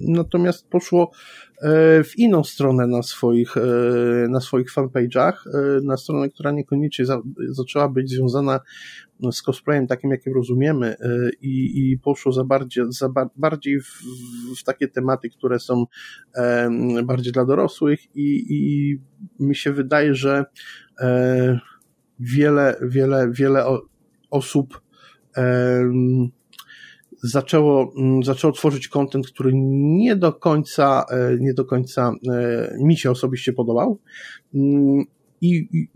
natomiast 0.01 0.69
poszło 0.69 1.11
e, 1.61 2.03
w 2.03 2.17
inną 2.17 2.43
stronę 2.43 2.87
na 2.87 3.03
swoich, 3.03 3.57
e, 3.57 3.61
na 4.29 4.39
swoich 4.39 4.73
fanpage'ach, 4.73 5.33
na 5.83 5.97
stronę, 5.97 6.29
która 6.29 6.51
niekoniecznie 6.51 7.05
za, 7.05 7.21
zaczęła 7.49 7.89
być 7.89 8.09
związana 8.09 8.59
z 9.31 9.41
cosplayem 9.41 9.87
takim, 9.87 10.11
jakim 10.11 10.33
rozumiemy 10.33 10.95
i, 11.41 11.91
i 11.91 11.99
poszło 11.99 12.31
za 12.31 12.43
bardziej, 12.43 12.83
za 12.89 13.09
ba, 13.09 13.29
bardziej 13.35 13.81
w, 13.81 14.01
w, 14.59 14.63
takie 14.63 14.87
tematy, 14.87 15.29
które 15.29 15.59
są 15.59 15.85
bardziej 17.03 17.33
dla 17.33 17.45
dorosłych 17.45 18.15
i, 18.15 18.45
i 18.49 18.99
mi 19.39 19.55
się 19.55 19.73
wydaje, 19.73 20.15
że 20.15 20.45
wiele, 22.19 22.75
wiele, 22.81 23.31
wiele 23.31 23.65
osób 24.29 24.81
zaczęło, 27.23 27.93
mm, 27.97 28.23
zaczęło 28.23 28.53
tworzyć 28.53 28.87
kontent, 28.87 29.27
który 29.27 29.51
nie 29.53 30.15
do 30.15 30.33
końca, 30.33 31.05
nie 31.39 31.53
do 31.53 31.65
końca 31.65 32.11
mi 32.79 32.97
się 32.97 33.11
osobiście 33.11 33.53
podobał. 33.53 33.99
I, 35.41 35.67
i 35.71 35.87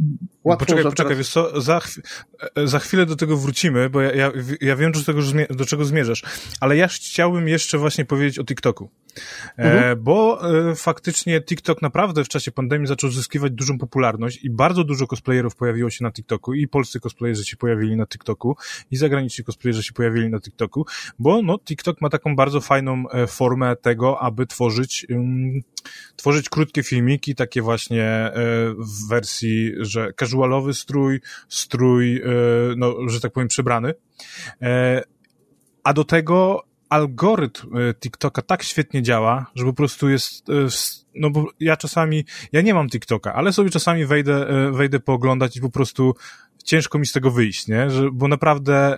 łatwo 0.43 0.65
poczekaj, 0.65 0.84
poczekaj, 0.84 1.13
teraz... 1.13 1.30
co, 1.30 1.62
za, 1.62 1.82
za 2.65 2.80
chwilę 2.80 3.06
do 3.06 3.15
tego 3.15 3.38
wrócimy, 3.38 3.89
bo 3.89 4.01
ja, 4.01 4.12
ja, 4.12 4.32
ja 4.62 4.75
wiem, 4.75 4.91
do, 4.91 5.04
tego, 5.04 5.21
do 5.49 5.65
czego 5.65 5.86
zmierzasz, 5.86 6.23
ale 6.60 6.77
ja 6.77 6.88
chciałbym 6.88 7.47
jeszcze 7.47 7.77
właśnie 7.77 8.06
powiedzieć 8.06 8.39
o 8.39 8.43
TikToku. 8.43 8.89
E, 9.58 9.63
mhm. 9.63 9.84
E, 9.84 9.95
bo 9.95 10.49
e, 10.69 10.75
faktycznie 10.75 11.41
TikTok 11.41 11.82
naprawdę 11.82 12.23
w 12.23 12.30
czasie 12.30 12.51
pandemii 12.51 12.88
zaczął 12.88 13.10
zyskiwać 13.10 13.51
dużą 13.51 13.77
popularność 13.77 14.43
i 14.43 14.49
bardzo 14.49 14.84
dużo 14.84 15.08
cosplayerów 15.08 15.56
pojawiło 15.56 15.89
się 15.89 16.04
na 16.04 16.12
TikToku 16.12 16.54
i 16.54 16.67
polscy 16.67 16.99
cosplayerzy 16.99 17.45
się 17.45 17.58
pojawili 17.58 17.97
na 17.97 18.08
TikToku 18.08 18.56
i 18.91 18.97
zagraniczni 18.97 19.43
cosplayerzy 19.43 19.84
się 19.84 19.93
pojawili 19.93 20.30
na 20.30 20.39
TikToku, 20.39 20.86
bo 21.19 21.41
no 21.41 21.60
TikTok 21.60 22.01
ma 22.01 22.10
taką 22.10 22.36
bardzo 22.36 22.62
fajną 22.62 23.04
e, 23.10 23.27
formę 23.27 23.75
tego, 23.75 24.21
aby 24.21 24.47
tworzyć 24.47 25.06
um, 25.10 25.62
tworzyć 26.15 26.49
krótkie 26.49 26.84
filmiki, 26.84 27.36
takie 27.36 27.62
właśnie 27.62 28.04
e, 28.04 28.34
w 28.77 29.10
wersji, 29.10 29.31
że 29.80 30.13
casualowy 30.13 30.74
strój, 30.74 31.22
strój, 31.50 32.17
e, 32.17 32.22
no, 32.78 32.96
że 33.08 33.20
tak 33.20 33.32
powiem, 33.32 33.48
przebrany. 33.48 33.94
E, 34.62 35.02
a 35.84 35.94
do 35.94 36.04
tego 36.04 36.63
algorytm 36.89 37.70
TikToka 38.00 38.41
tak 38.41 38.63
świetnie 38.63 39.02
działa, 39.02 39.46
że 39.56 39.65
po 39.65 39.74
prostu 39.74 40.10
jest, 40.10 40.46
no 41.15 41.30
bo 41.30 41.48
ja 41.60 41.78
czasami, 41.78 42.26
ja 42.52 42.62
nie 42.62 42.74
mam 42.74 42.89
TikToka, 42.89 43.34
ale 43.34 43.54
sobie 43.54 43.70
czasami 43.70 44.06
wejdę, 44.06 44.48
wejdę 44.72 45.00
pooglądać 45.00 45.58
i 45.58 45.62
po 45.62 45.70
prostu 45.70 46.15
ciężko 46.63 47.00
mi 47.00 47.06
z 47.06 47.12
tego 47.12 47.32
wyjść, 47.32 47.67
nie? 47.67 47.89
Że, 47.89 48.10
bo 48.12 48.28
naprawdę 48.28 48.98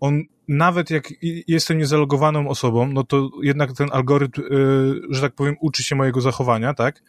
on 0.00 0.22
nawet 0.48 0.90
jak 0.90 1.08
jestem 1.48 1.78
niezalogowaną 1.78 2.48
osobą, 2.48 2.88
no 2.88 3.04
to 3.04 3.30
jednak 3.42 3.72
ten 3.72 3.88
algorytm, 3.92 4.42
yy, 4.42 5.00
że 5.10 5.20
tak 5.20 5.34
powiem, 5.34 5.56
uczy 5.60 5.82
się 5.82 5.96
mojego 5.96 6.20
zachowania, 6.20 6.74
tak? 6.74 7.02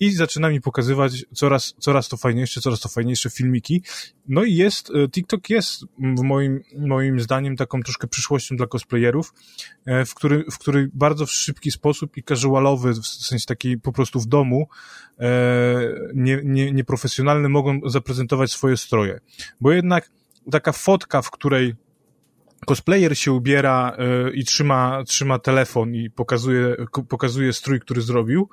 I 0.00 0.10
zaczyna 0.10 0.50
mi 0.50 0.60
pokazywać 0.60 1.24
coraz, 1.34 1.74
coraz 1.78 2.08
to 2.08 2.16
fajniejsze, 2.16 2.60
coraz 2.60 2.80
to 2.80 2.88
fajniejsze 2.88 3.30
filmiki. 3.30 3.82
No 4.28 4.44
i 4.44 4.54
jest, 4.54 4.90
y, 4.90 5.08
TikTok 5.08 5.50
jest 5.50 5.84
w 5.98 6.22
moim, 6.22 6.60
moim 6.78 7.20
zdaniem 7.20 7.56
taką 7.56 7.82
troszkę 7.82 8.06
przyszłością 8.06 8.56
dla 8.56 8.66
cosplayerów, 8.66 9.34
e, 9.86 10.04
w 10.04 10.14
który, 10.14 10.44
w 10.52 10.58
który 10.58 10.90
bardzo 10.94 11.26
w 11.26 11.32
szybki 11.32 11.70
sposób 11.70 12.16
i 12.16 12.22
casualowy, 12.22 12.92
w 12.92 13.06
sensie 13.06 13.46
taki 13.46 13.78
po 13.78 13.92
prostu 13.92 14.20
w 14.20 14.26
domu, 14.26 14.68
e, 15.18 15.28
nie, 16.14 16.40
nie, 16.44 16.72
nieprofesjonalny 16.72 17.48
mogą 17.48 17.80
zaprezentować 17.86 18.52
swoje 18.52 18.76
stroje. 18.76 19.20
Bo 19.60 19.72
jednak 19.72 20.10
taka 20.50 20.72
fotka, 20.72 21.22
w 21.22 21.30
której 21.30 21.74
cosplayer 22.70 23.18
się 23.18 23.32
ubiera 23.32 23.96
y, 24.28 24.30
i 24.30 24.44
trzyma, 24.44 25.04
trzyma 25.06 25.38
telefon 25.38 25.94
i 25.94 26.10
pokazuje, 26.10 26.76
pokazuje 27.08 27.52
strój, 27.52 27.80
który 27.80 28.02
zrobił, 28.02 28.48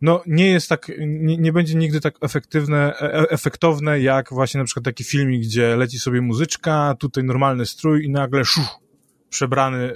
no 0.00 0.22
nie 0.26 0.50
jest 0.50 0.68
tak, 0.68 0.92
nie, 0.98 1.36
nie 1.36 1.52
będzie 1.52 1.74
nigdy 1.74 2.00
tak 2.00 2.14
efektywne, 2.20 2.94
e, 2.94 3.14
e, 3.14 3.30
efektowne 3.30 4.00
jak 4.00 4.30
właśnie 4.30 4.58
na 4.58 4.64
przykład 4.64 4.84
taki 4.84 5.04
filmik, 5.04 5.42
gdzie 5.42 5.76
leci 5.76 5.98
sobie 5.98 6.20
muzyczka, 6.20 6.94
tutaj 6.98 7.24
normalny 7.24 7.66
strój 7.66 8.04
i 8.04 8.10
nagle 8.10 8.44
szuch, 8.44 8.80
przebrany 9.30 9.78
y, 9.78 9.94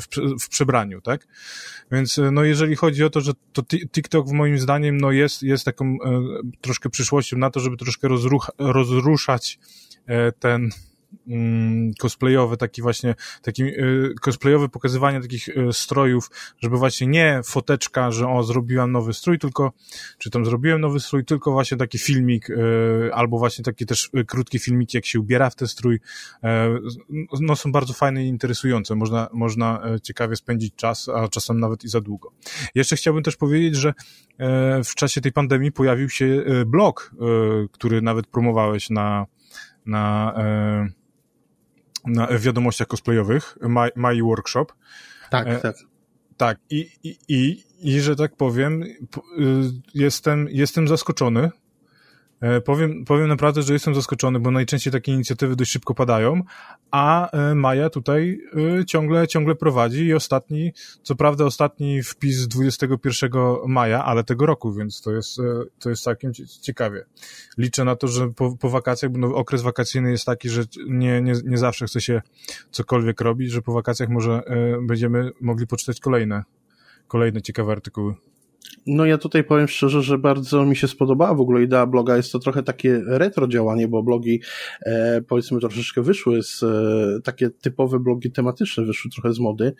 w, 0.00 0.06
w 0.42 0.48
przebraniu, 0.48 1.00
tak? 1.00 1.26
Więc 1.92 2.20
no 2.32 2.44
jeżeli 2.44 2.76
chodzi 2.76 3.04
o 3.04 3.10
to, 3.10 3.20
że 3.20 3.32
to 3.52 3.62
TikTok 3.92 4.28
w 4.28 4.32
moim 4.32 4.58
zdaniem 4.58 4.96
no 4.96 5.10
jest, 5.10 5.42
jest 5.42 5.64
taką 5.64 5.96
troszkę 6.60 6.90
przyszłością 6.90 7.36
na 7.38 7.50
to, 7.50 7.60
żeby 7.60 7.76
troszkę 7.76 8.08
rozruch, 8.08 8.50
rozruszać 8.58 9.58
ten 10.38 10.70
Mm, 10.70 10.70
cosplayowe, 11.98 12.56
taki 12.56 12.82
właśnie, 12.82 13.14
taki 13.42 13.62
y, 13.62 14.14
cosplayowe 14.20 14.68
pokazywanie 14.68 15.20
takich 15.20 15.48
y, 15.48 15.72
strojów, 15.72 16.30
żeby 16.62 16.76
właśnie 16.76 17.06
nie 17.06 17.40
foteczka, 17.44 18.10
że 18.10 18.28
o, 18.28 18.42
zrobiłam 18.42 18.92
nowy 18.92 19.12
strój, 19.12 19.38
tylko, 19.38 19.72
czy 20.18 20.30
tam 20.30 20.44
zrobiłem 20.44 20.80
nowy 20.80 21.00
strój, 21.00 21.24
tylko 21.24 21.52
właśnie 21.52 21.76
taki 21.76 21.98
filmik, 21.98 22.50
y, 22.50 23.10
albo 23.14 23.38
właśnie 23.38 23.64
taki 23.64 23.86
też 23.86 24.10
krótki 24.26 24.58
filmik, 24.58 24.94
jak 24.94 25.06
się 25.06 25.20
ubiera 25.20 25.50
w 25.50 25.54
ten 25.54 25.68
strój, 25.68 26.00
no 27.40 27.56
są 27.56 27.72
bardzo 27.72 27.92
fajne 27.92 28.24
i 28.24 28.28
interesujące, 28.28 28.94
można, 28.94 29.28
można 29.32 29.82
ciekawie 30.02 30.36
spędzić 30.36 30.74
czas, 30.74 31.08
a 31.08 31.28
czasem 31.28 31.60
nawet 31.60 31.84
i 31.84 31.88
za 31.88 32.00
długo. 32.00 32.32
Jeszcze 32.74 32.96
chciałbym 32.96 33.22
też 33.22 33.36
powiedzieć, 33.36 33.76
że 33.76 33.94
w 34.84 34.94
czasie 34.94 35.20
tej 35.20 35.32
pandemii 35.32 35.72
pojawił 35.72 36.08
się 36.08 36.44
blog, 36.66 37.14
który 37.72 38.02
nawet 38.02 38.26
promowałeś 38.26 38.90
na, 38.90 39.26
na 39.86 40.34
na 42.06 42.38
wiadomościach 42.38 42.88
cosplayowych, 42.88 43.58
My, 43.60 43.88
My 43.96 44.22
Workshop. 44.22 44.66
Tak, 45.30 45.46
e, 45.46 45.60
tak. 45.60 45.76
Tak, 46.36 46.58
i, 46.70 46.88
i, 47.02 47.16
i, 47.28 47.64
i 47.80 48.00
że 48.00 48.16
tak 48.16 48.36
powiem, 48.36 48.82
y, 48.82 48.96
jestem, 49.94 50.48
jestem 50.50 50.88
zaskoczony, 50.88 51.50
powiem, 52.64 53.04
powiem 53.04 53.28
naprawdę, 53.28 53.62
że 53.62 53.72
jestem 53.72 53.94
zaskoczony, 53.94 54.40
bo 54.40 54.50
najczęściej 54.50 54.92
takie 54.92 55.12
inicjatywy 55.12 55.56
dość 55.56 55.70
szybko 55.70 55.94
padają, 55.94 56.42
a 56.90 57.30
e, 57.30 57.54
Maja 57.54 57.90
tutaj 57.90 58.40
e, 58.80 58.84
ciągle, 58.84 59.28
ciągle 59.28 59.54
prowadzi 59.54 60.04
i 60.04 60.14
ostatni, 60.14 60.72
co 61.02 61.14
prawda 61.14 61.44
ostatni 61.44 62.02
wpis 62.02 62.48
21 62.48 63.30
maja, 63.66 64.04
ale 64.04 64.24
tego 64.24 64.46
roku, 64.46 64.72
więc 64.72 65.00
to 65.00 65.12
jest, 65.12 65.36
to 65.78 65.90
jest 65.90 66.02
całkiem 66.02 66.32
ciekawie. 66.62 67.04
Liczę 67.58 67.84
na 67.84 67.96
to, 67.96 68.08
że 68.08 68.30
po, 68.30 68.56
po 68.56 68.70
wakacjach, 68.70 69.12
bo 69.12 69.18
no, 69.18 69.34
okres 69.34 69.62
wakacyjny 69.62 70.10
jest 70.10 70.24
taki, 70.24 70.48
że 70.48 70.62
nie, 70.88 71.22
nie, 71.22 71.32
nie 71.44 71.58
zawsze 71.58 71.86
chce 71.86 72.00
się 72.00 72.22
cokolwiek 72.70 73.20
robić, 73.20 73.50
że 73.50 73.62
po 73.62 73.72
wakacjach 73.72 74.08
może 74.08 74.42
będziemy 74.82 75.30
mogli 75.40 75.66
poczytać 75.66 76.00
kolejne, 76.00 76.44
kolejne 77.08 77.42
ciekawe 77.42 77.72
artykuły. 77.72 78.14
No 78.86 79.06
ja 79.06 79.18
tutaj 79.18 79.44
powiem 79.44 79.68
szczerze, 79.68 80.02
że 80.02 80.18
bardzo 80.18 80.64
mi 80.64 80.76
się 80.76 80.88
spodobała 80.88 81.34
w 81.34 81.40
ogóle 81.40 81.62
idea 81.62 81.86
bloga. 81.86 82.16
Jest 82.16 82.32
to 82.32 82.38
trochę 82.38 82.62
takie 82.62 83.02
retro 83.06 83.48
działanie, 83.48 83.88
bo 83.88 84.02
blogi 84.02 84.40
e, 84.82 85.22
powiedzmy 85.22 85.60
troszeczkę 85.60 86.02
wyszły 86.02 86.42
z 86.42 86.62
e, 86.62 87.22
takie 87.24 87.50
typowe 87.50 87.98
blogi 88.00 88.32
tematyczne 88.32 88.84
wyszły 88.84 89.10
trochę 89.10 89.32
z 89.32 89.38
mody 89.38 89.74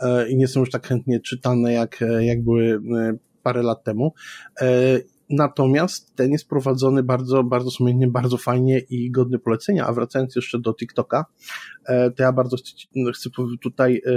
e, 0.00 0.28
i 0.28 0.36
nie 0.36 0.48
są 0.48 0.60
już 0.60 0.70
tak 0.70 0.86
chętnie 0.86 1.20
czytane 1.20 1.72
jak, 1.72 2.02
e, 2.02 2.24
jak 2.24 2.44
były 2.44 2.80
e, 2.98 3.16
parę 3.42 3.62
lat 3.62 3.84
temu. 3.84 4.12
Natomiast 5.30 6.16
ten 6.16 6.32
jest 6.32 6.48
prowadzony 6.48 7.02
bardzo, 7.02 7.44
bardzo 7.44 7.70
sumiennie, 7.70 8.08
bardzo 8.08 8.36
fajnie 8.36 8.78
i 8.78 9.10
godny 9.10 9.38
polecenia. 9.38 9.86
A 9.86 9.92
wracając 9.92 10.36
jeszcze 10.36 10.58
do 10.58 10.74
TikToka, 10.74 11.24
e, 11.86 12.10
to 12.10 12.22
ja 12.22 12.32
bardzo 12.32 12.56
chcę 13.14 13.30
tutaj 13.60 14.02
e, 14.06 14.12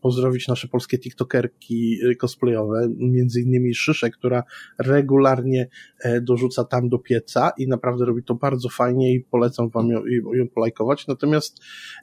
pozdrowić 0.00 0.48
nasze 0.48 0.68
polskie 0.68 0.98
TikTokerki 0.98 1.98
e, 2.10 2.14
cosplayowe, 2.14 2.88
między 2.98 3.40
innymi 3.40 3.74
Szyszę, 3.74 4.10
która 4.10 4.42
regularnie 4.78 5.68
dorzuca 6.22 6.64
tam 6.64 6.88
do 6.88 6.98
pieca 6.98 7.52
i 7.58 7.68
naprawdę 7.68 8.04
robi 8.04 8.22
to 8.22 8.34
bardzo 8.34 8.68
fajnie 8.68 9.14
i 9.14 9.20
polecam 9.20 9.68
wam 9.70 9.88
ją, 9.88 10.06
ją 10.34 10.48
polajkować. 10.54 11.06
Natomiast 11.06 11.58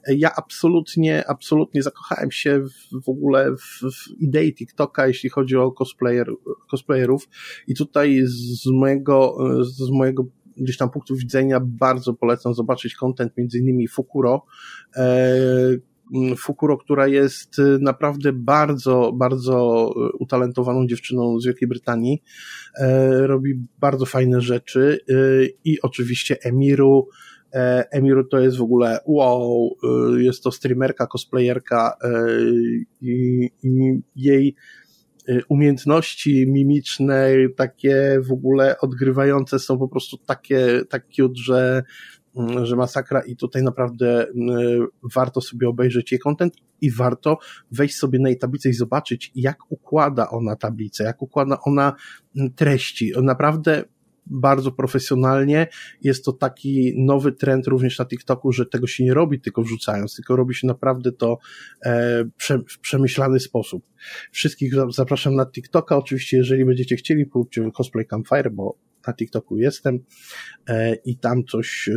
ja 0.08 0.30
absolutnie, 0.36 1.24
absolutnie 1.28 1.82
zakochałem 1.82 2.30
się 2.30 2.60
w, 2.60 3.04
w 3.04 3.08
ogóle 3.08 3.56
w, 3.56 3.80
w 3.92 4.20
idei 4.20 4.54
TikToka, 4.54 5.06
jeśli 5.06 5.30
chodzi 5.30 5.56
o 5.56 5.72
cosplayer, 5.72 6.26
cosplayerów 6.70 7.28
i 7.66 7.74
tutaj 7.74 8.25
z 8.26 8.66
mojego, 8.66 9.36
z 9.62 9.90
mojego 9.90 10.26
gdzieś 10.56 10.76
tam 10.76 10.90
punktu 10.90 11.16
widzenia 11.16 11.60
bardzo 11.60 12.14
polecam 12.14 12.54
zobaczyć 12.54 12.94
content 12.94 13.36
między 13.36 13.58
innymi 13.58 13.88
Fukuro, 13.88 14.44
e, 14.96 15.36
Fukuro, 16.38 16.78
która 16.78 17.06
jest 17.06 17.56
naprawdę 17.80 18.32
bardzo, 18.32 19.12
bardzo 19.14 19.90
utalentowaną 20.18 20.86
dziewczyną 20.86 21.40
z 21.40 21.46
Wielkiej 21.46 21.68
Brytanii, 21.68 22.22
e, 22.78 23.26
robi 23.26 23.54
bardzo 23.80 24.06
fajne 24.06 24.40
rzeczy 24.40 24.98
e, 25.08 25.14
i 25.64 25.80
oczywiście 25.80 26.36
Emiru, 26.42 27.08
Emiru 27.90 28.24
to 28.24 28.38
jest 28.38 28.56
w 28.56 28.62
ogóle 28.62 28.98
wow, 29.06 29.76
jest 30.16 30.42
to 30.42 30.52
streamerka, 30.52 31.06
cosplayerka 31.06 31.96
i, 33.00 33.50
i 33.62 34.00
jej 34.16 34.54
umiejętności 35.48 36.46
mimiczne, 36.48 37.30
takie 37.56 38.20
w 38.28 38.32
ogóle 38.32 38.78
odgrywające 38.80 39.58
są 39.58 39.78
po 39.78 39.88
prostu 39.88 40.16
takie, 40.18 40.80
tak 40.90 41.06
cute, 41.16 41.34
że, 41.34 41.82
mm, 42.36 42.66
że 42.66 42.76
masakra 42.76 43.20
i 43.20 43.36
tutaj 43.36 43.62
naprawdę 43.62 44.24
y, 44.24 44.28
warto 45.14 45.40
sobie 45.40 45.68
obejrzeć 45.68 46.12
jej 46.12 46.18
content 46.18 46.54
i 46.80 46.90
warto 46.90 47.38
wejść 47.70 47.96
sobie 47.96 48.18
na 48.18 48.28
jej 48.28 48.38
tablicę 48.38 48.68
i 48.68 48.72
zobaczyć, 48.72 49.32
jak 49.34 49.58
układa 49.68 50.30
ona 50.30 50.56
tablicę, 50.56 51.04
jak 51.04 51.22
układa 51.22 51.58
ona 51.64 51.92
mm, 52.36 52.52
treści. 52.52 53.12
Naprawdę 53.22 53.84
bardzo 54.26 54.72
profesjonalnie. 54.72 55.66
Jest 56.02 56.24
to 56.24 56.32
taki 56.32 56.94
nowy 56.96 57.32
trend 57.32 57.66
również 57.66 57.98
na 57.98 58.04
TikToku, 58.04 58.52
że 58.52 58.66
tego 58.66 58.86
się 58.86 59.04
nie 59.04 59.14
robi 59.14 59.40
tylko 59.40 59.62
wrzucając, 59.62 60.16
tylko 60.16 60.36
robi 60.36 60.54
się 60.54 60.66
naprawdę 60.66 61.12
to 61.12 61.38
e, 61.84 62.24
prze, 62.36 62.58
w 62.58 62.78
przemyślany 62.78 63.40
sposób. 63.40 63.84
Wszystkich 64.32 64.72
zapraszam 64.88 65.34
na 65.34 65.46
TikToka. 65.46 65.96
Oczywiście, 65.96 66.36
jeżeli 66.36 66.64
będziecie 66.64 66.96
chcieli, 66.96 67.26
pójdźcie 67.26 67.70
cosplay 67.74 68.06
campfire, 68.06 68.50
bo 68.50 68.76
na 69.06 69.14
TikToku 69.14 69.58
jestem 69.58 69.98
i 71.04 71.16
tam 71.18 71.44
coś, 71.44 71.90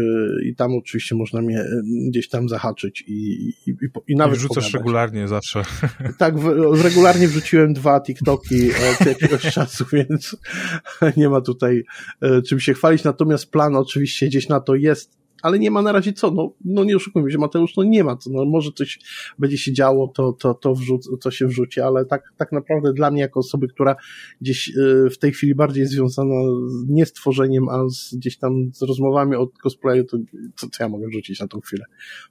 i 0.46 0.56
tam 0.56 0.74
oczywiście 0.76 1.16
można 1.16 1.42
mnie 1.42 1.66
gdzieś 2.10 2.30
tam 2.30 2.50
zahaczyć 2.50 3.04
i, 3.08 3.50
i, 3.68 3.76
i, 4.08 4.16
nawet 4.16 4.36
I 4.36 4.40
wrzucasz 4.40 4.56
pogadać. 4.56 4.74
regularnie 4.74 5.28
zawsze. 5.28 5.62
Tak, 6.18 6.40
w, 6.40 6.82
regularnie 6.84 7.28
wrzuciłem 7.28 7.74
dwa 7.74 8.02
TikToki 8.02 8.70
od 8.72 9.06
jakiegoś 9.08 9.42
czasu, 9.42 9.86
więc 9.94 10.38
nie 11.18 11.30
ma 11.30 11.42
tutaj 11.42 11.84
czym 12.48 12.60
się 12.60 12.74
chwalić, 12.74 13.04
natomiast 13.04 13.52
plan 13.52 13.76
oczywiście 13.76 14.28
gdzieś 14.28 14.50
na 14.50 14.60
to 14.60 14.76
jest, 14.76 15.19
ale 15.42 15.60
nie 15.60 15.72
ma 15.72 15.82
na 15.82 15.92
razie 15.92 16.14
co, 16.14 16.32
no, 16.32 16.54
no 16.66 16.84
nie 16.84 16.96
oszukujmy 16.96 17.32
się, 17.32 17.38
Mateusz, 17.38 17.78
no 17.78 17.84
nie 17.84 18.04
ma 18.04 18.16
co, 18.16 18.30
no 18.30 18.46
może 18.46 18.72
coś 18.72 19.00
będzie 19.40 19.58
się 19.58 19.74
działo, 19.74 20.08
to, 20.08 20.34
to, 20.34 20.54
to, 20.54 20.76
wrzuc, 20.76 21.10
to 21.22 21.32
się 21.32 21.48
wrzuci, 21.48 21.82
ale 21.82 22.06
tak, 22.06 22.34
tak 22.38 22.52
naprawdę 22.52 22.94
dla 22.94 23.12
mnie 23.12 23.22
jako 23.22 23.40
osoby, 23.40 23.68
która 23.68 23.96
gdzieś 24.42 24.70
y, 24.70 25.10
w 25.10 25.18
tej 25.18 25.32
chwili 25.32 25.56
bardziej 25.56 25.82
jest 25.82 25.94
związana 25.94 26.36
nie 26.88 27.06
z 27.06 27.14
tworzeniem, 27.14 27.70
a 27.70 27.90
z, 27.90 28.16
gdzieś 28.16 28.38
tam 28.38 28.72
z 28.74 28.82
rozmowami 28.82 29.36
o 29.36 29.48
cosplayu, 29.48 30.04
to 30.04 30.18
co, 30.56 30.70
co 30.70 30.84
ja 30.84 30.90
mogę 30.90 31.08
wrzucić 31.08 31.40
na 31.40 31.48
tą 31.48 31.60
chwilę? 31.60 31.86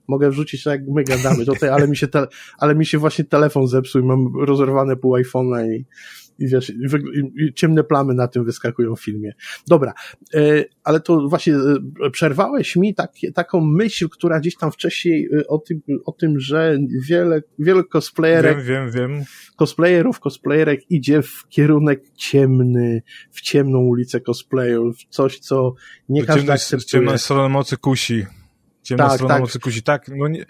Mogę 0.08 0.30
wrzucić 0.30 0.64
tak 0.64 0.80
jak 0.80 0.88
my 0.88 1.04
gadamy 1.04 1.44
tutaj, 1.44 1.68
ale 1.68 1.88
mi 1.88 1.96
się, 1.96 2.08
te, 2.08 2.26
ale 2.58 2.74
mi 2.74 2.86
się 2.86 2.98
właśnie 2.98 3.24
telefon 3.24 3.68
zepsuł 3.68 4.02
i 4.02 4.04
mam 4.04 4.44
rozerwane 4.44 4.96
pół 4.96 5.16
iPhone'a 5.16 5.72
i 5.72 5.84
i 6.38 6.48
wiesz, 6.48 6.70
i, 6.70 7.54
ciemne 7.54 7.84
plamy 7.84 8.14
na 8.14 8.28
tym 8.28 8.44
wyskakują 8.44 8.96
w 8.96 9.00
filmie. 9.00 9.32
Dobra, 9.66 9.92
e, 10.34 10.64
ale 10.84 11.00
to 11.00 11.28
właśnie 11.28 11.54
e, 11.54 12.10
przerwałeś 12.10 12.76
mi 12.76 12.94
tak, 12.94 13.12
taką 13.34 13.60
myśl, 13.60 14.08
która 14.08 14.40
gdzieś 14.40 14.56
tam 14.56 14.72
wcześniej 14.72 15.28
e, 15.38 15.46
o 15.46 15.58
tym, 15.58 15.80
o 16.06 16.12
tym 16.12 16.40
że 16.40 16.78
wiele, 17.06 17.42
wiele 17.58 17.84
cosplayerek, 17.84 18.62
wiem, 18.62 18.90
wiem, 18.90 19.10
wiem. 19.10 19.24
cosplayerów, 19.56 20.20
cosplayerek 20.20 20.90
idzie 20.90 21.22
w 21.22 21.48
kierunek 21.48 22.02
ciemny, 22.16 23.02
w 23.30 23.40
ciemną 23.40 23.78
ulicę 23.78 24.20
cosplayów, 24.20 24.96
coś, 25.10 25.38
co 25.38 25.74
nie 26.08 26.24
każdy 26.24 26.52
akceptuje. 26.52 27.02
Ciemna 27.02 27.18
strona 27.18 27.48
mocy 27.48 27.76
kusi. 27.76 28.26
Ciemna 28.82 29.04
tak, 29.04 29.14
strona 29.14 29.34
tak. 29.34 29.40
mocy 29.40 29.60
kusi. 29.60 29.82
Tak, 29.82 30.08
no 30.08 30.28
nie 30.28 30.44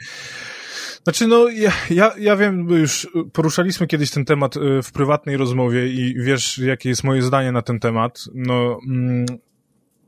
znaczy, 1.05 1.27
no, 1.27 1.49
ja, 1.49 1.73
ja, 1.91 2.15
ja 2.19 2.37
wiem, 2.37 2.69
już 2.69 3.09
poruszaliśmy 3.33 3.87
kiedyś 3.87 4.11
ten 4.11 4.25
temat 4.25 4.57
y, 4.57 4.83
w 4.83 4.93
prywatnej 4.93 5.37
rozmowie 5.37 5.89
i 5.89 6.15
wiesz, 6.15 6.59
jakie 6.59 6.89
jest 6.89 7.05
moje 7.05 7.23
zdanie 7.23 7.53
na 7.53 7.63
ten 7.63 7.81
temat. 7.81 8.25
No, 8.35 8.79
mm, 8.89 9.27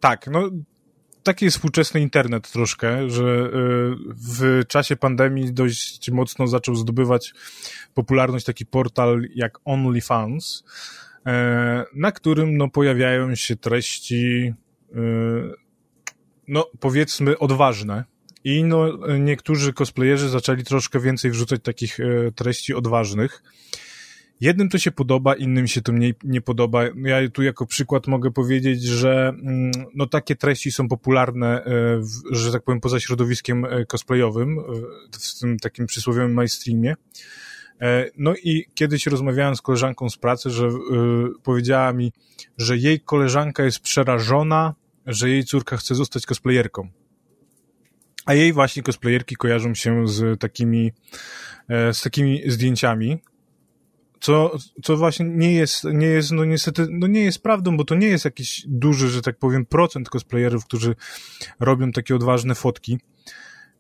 tak, 0.01 0.27
no, 0.27 0.51
taki 1.23 1.45
jest 1.45 1.57
współczesny 1.57 2.01
internet 2.01 2.51
troszkę, 2.51 3.11
że 3.11 3.23
y, 3.25 3.51
w 4.29 4.63
czasie 4.69 4.97
pandemii 4.97 5.53
dość 5.53 6.11
mocno 6.11 6.47
zaczął 6.47 6.75
zdobywać 6.75 7.35
popularność 7.95 8.47
taki 8.47 8.67
portal 8.67 9.23
jak 9.35 9.59
OnlyFans, 9.65 10.65
e, 11.27 11.85
na 11.95 12.13
którym 12.13 12.57
no, 12.57 12.69
pojawiają 12.69 13.35
się 13.35 13.57
treści, 13.57 14.55
y, 14.95 14.95
no 16.49 16.67
powiedzmy, 16.81 17.39
odważne, 17.39 18.05
i 18.45 18.65
no, 18.65 19.07
niektórzy 19.19 19.73
cosplayerzy 19.73 20.29
zaczęli 20.29 20.65
troszkę 20.65 21.01
więcej 21.01 21.31
wrzucać 21.31 21.61
takich 21.63 22.01
e, 22.01 22.33
treści 22.33 22.75
odważnych. 22.75 23.43
Jednym 24.41 24.69
to 24.69 24.79
się 24.79 24.91
podoba, 24.91 25.35
innym 25.35 25.69
się 25.69 25.83
to 25.83 25.93
mniej 25.93 26.15
nie 26.25 26.41
podoba. 26.41 26.85
Ja 26.85 27.29
tu 27.33 27.43
jako 27.43 27.67
przykład 27.67 28.07
mogę 28.07 28.31
powiedzieć, 28.31 28.83
że 28.83 29.29
mm, 29.29 29.71
no, 29.95 30.07
takie 30.07 30.37
treści 30.37 30.73
są 30.73 30.89
popularne, 30.89 31.65
e, 31.65 32.01
że 32.31 32.53
tak 32.53 32.63
powiem, 32.63 32.81
poza 32.81 33.01
środowiskiem 33.01 33.65
e, 33.65 33.87
cosplayowym, 33.87 34.57
w 35.13 35.41
tym 35.41 35.59
takim 35.59 35.87
przysłowiowym 35.87 36.35
mainstreamie. 36.35 36.95
No 38.17 38.35
i 38.37 38.65
kiedyś 38.75 39.07
rozmawiałem 39.07 39.57
z 39.57 39.63
koleżanką 39.63 40.11
z 40.11 40.17
pracy, 40.17 40.51
że 40.51 40.69
powiedziała 41.43 41.93
mi, 41.93 42.13
że 42.59 42.77
jej 42.77 43.01
koleżanka 43.01 43.65
jest 43.65 43.81
przerażona, 43.81 44.75
że 45.07 45.31
jej 45.31 45.45
córka 45.45 45.77
chce 45.77 45.95
zostać 45.95 46.27
cosplayerką. 46.27 46.91
A 48.31 48.35
jej 48.35 48.53
właśnie 48.53 48.83
cosplayerki 48.83 49.37
kojarzą 49.37 49.75
się 49.75 50.09
z 50.09 50.41
takimi, 50.41 50.93
e, 51.69 51.95
z 51.95 52.03
takimi 52.03 52.43
zdjęciami, 52.47 53.23
co, 54.21 54.57
co 54.83 54.97
właśnie 54.97 55.27
nie 55.27 55.53
jest, 55.53 55.85
nie 55.85 56.07
jest, 56.07 56.33
no 56.33 56.45
niestety, 56.45 56.87
no 56.91 57.07
nie 57.07 57.21
jest 57.21 57.43
prawdą, 57.43 57.77
bo 57.77 57.85
to 57.85 57.95
nie 57.95 58.07
jest 58.07 58.25
jakiś 58.25 58.65
duży, 58.67 59.09
że 59.09 59.23
tak 59.23 59.39
powiem, 59.39 59.67
procent 59.67 60.09
cosplayerów, 60.09 60.65
którzy 60.65 60.95
robią 61.61 61.93
takie 61.93 62.15
odważne 62.15 62.55
fotki. 62.55 62.99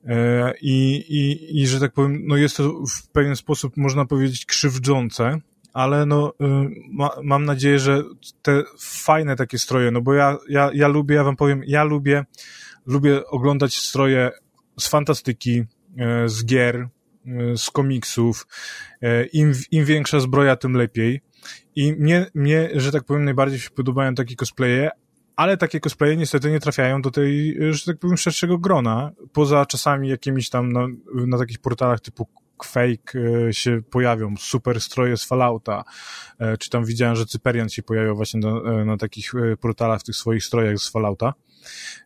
E, 0.04 0.52
I, 0.60 1.04
i, 1.08 1.60
I, 1.60 1.66
że 1.66 1.80
tak 1.80 1.92
powiem, 1.92 2.22
no 2.26 2.36
jest 2.36 2.56
to 2.56 2.84
w 2.86 3.08
pewien 3.08 3.36
sposób, 3.36 3.76
można 3.76 4.04
powiedzieć, 4.04 4.46
krzywdzące, 4.46 5.40
ale 5.72 6.06
no, 6.06 6.32
y, 6.40 6.44
ma, 6.92 7.10
mam 7.22 7.44
nadzieję, 7.44 7.78
że 7.78 8.02
te 8.42 8.62
fajne 8.80 9.36
takie 9.36 9.58
stroje, 9.58 9.90
no 9.90 10.00
bo 10.00 10.14
ja, 10.14 10.38
ja, 10.48 10.70
ja 10.74 10.88
lubię, 10.88 11.14
ja 11.14 11.24
wam 11.24 11.36
powiem, 11.36 11.62
ja 11.66 11.84
lubię 11.84 12.24
lubię 12.86 13.26
oglądać 13.26 13.76
stroje 13.76 14.30
z 14.80 14.88
fantastyki, 14.88 15.64
e, 15.98 16.28
z 16.28 16.44
gier, 16.44 16.76
e, 17.26 17.56
z 17.56 17.70
komiksów. 17.70 18.46
E, 19.02 19.24
Im, 19.24 19.52
im 19.70 19.84
większa 19.84 20.20
zbroja, 20.20 20.56
tym 20.56 20.72
lepiej. 20.72 21.20
I 21.76 21.92
mnie, 21.92 22.26
mnie, 22.34 22.70
że 22.74 22.92
tak 22.92 23.04
powiem, 23.04 23.24
najbardziej 23.24 23.58
się 23.58 23.70
podobają 23.70 24.14
takie 24.14 24.36
cosplaye, 24.36 24.90
ale 25.36 25.56
takie 25.56 25.80
cosplaye 25.80 26.16
niestety 26.16 26.50
nie 26.50 26.60
trafiają 26.60 27.02
do 27.02 27.10
tej, 27.10 27.56
że 27.70 27.84
tak 27.84 27.98
powiem, 27.98 28.16
szerszego 28.16 28.58
grona. 28.58 29.10
Poza 29.32 29.66
czasami 29.66 30.08
jakimiś 30.08 30.50
tam 30.50 30.72
na, 30.72 30.86
na 31.26 31.38
takich 31.38 31.58
portalach 31.58 32.00
typu 32.00 32.28
fake 32.64 33.18
się 33.50 33.82
pojawią, 33.90 34.34
super 34.36 34.80
stroje 34.80 35.16
z 35.16 35.24
Fallouta, 35.24 35.84
czy 36.58 36.70
tam 36.70 36.84
widziałem, 36.84 37.16
że 37.16 37.26
Cyperian 37.26 37.68
się 37.68 37.82
pojawiał 37.82 38.16
właśnie 38.16 38.40
na, 38.40 38.84
na 38.84 38.96
takich 38.96 39.32
portalach 39.60 40.00
w 40.00 40.04
tych 40.04 40.16
swoich 40.16 40.44
strojach 40.44 40.78
z 40.78 40.88
Fallouta. 40.88 41.34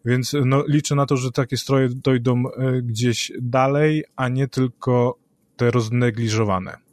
Więc 0.05 0.37
no, 0.45 0.65
liczę 0.69 0.95
na 0.95 1.07
to, 1.07 1.17
że 1.17 1.33
takie 1.33 1.57
stroje 1.57 1.89
dojdą 1.89 2.43
e, 2.49 2.83
gdzieś 2.83 3.33
dalej, 3.41 4.05
a 4.17 4.29
nie 4.29 4.49
tylko 4.49 5.19
te 5.57 5.71
roznegliżowane. 5.71 6.84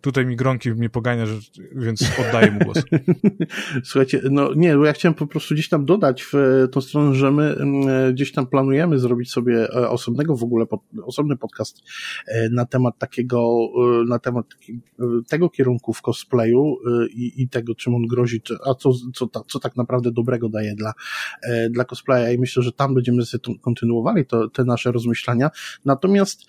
Tutaj 0.00 0.26
mi 0.26 0.36
Gronki 0.36 0.70
mnie 0.70 0.90
pogania, 0.90 1.24
więc 1.72 2.04
oddaję 2.28 2.50
mu 2.50 2.58
głos. 2.58 2.78
Słuchajcie, 3.84 4.20
no 4.30 4.54
nie, 4.54 4.76
bo 4.76 4.84
ja 4.84 4.92
chciałem 4.92 5.14
po 5.14 5.26
prostu 5.26 5.54
gdzieś 5.54 5.68
tam 5.68 5.84
dodać 5.84 6.22
w 6.22 6.34
e, 6.34 6.68
tą 6.68 6.80
stronę, 6.80 7.14
że 7.14 7.30
my 7.30 7.42
mm, 7.42 7.88
e, 7.88 8.12
gdzieś 8.12 8.32
tam 8.32 8.46
planujemy 8.46 8.98
zrobić 8.98 9.30
sobie 9.32 9.70
osobnego 9.70 10.36
w 10.36 10.42
ogóle, 10.42 10.66
pod, 10.66 10.80
osobny 11.02 11.36
podcast 11.36 11.82
na 12.50 12.66
temat 12.66 12.98
takiego, 12.98 13.68
na 14.08 14.18
temat 14.18 14.46
tego 15.28 15.50
kierunku 15.50 15.92
w 15.92 16.02
cosplayu 16.02 16.76
i, 17.10 17.42
i 17.42 17.48
tego, 17.48 17.74
czym 17.74 17.94
on 17.94 18.02
grozi, 18.06 18.42
a 18.64 18.74
co, 18.74 18.92
co, 19.14 19.28
co 19.48 19.58
tak 19.58 19.76
naprawdę 19.76 20.12
dobrego 20.12 20.48
daje 20.48 20.74
dla, 20.74 20.92
dla 21.70 21.84
cosplaya 21.84 22.34
i 22.34 22.38
myślę, 22.38 22.62
że 22.62 22.72
tam 22.72 22.94
będziemy 22.94 23.24
sobie 23.24 23.54
kontynuowali 23.60 24.26
to, 24.26 24.48
te 24.48 24.64
nasze 24.64 24.92
rozmyślania. 24.92 25.50
Natomiast 25.84 26.46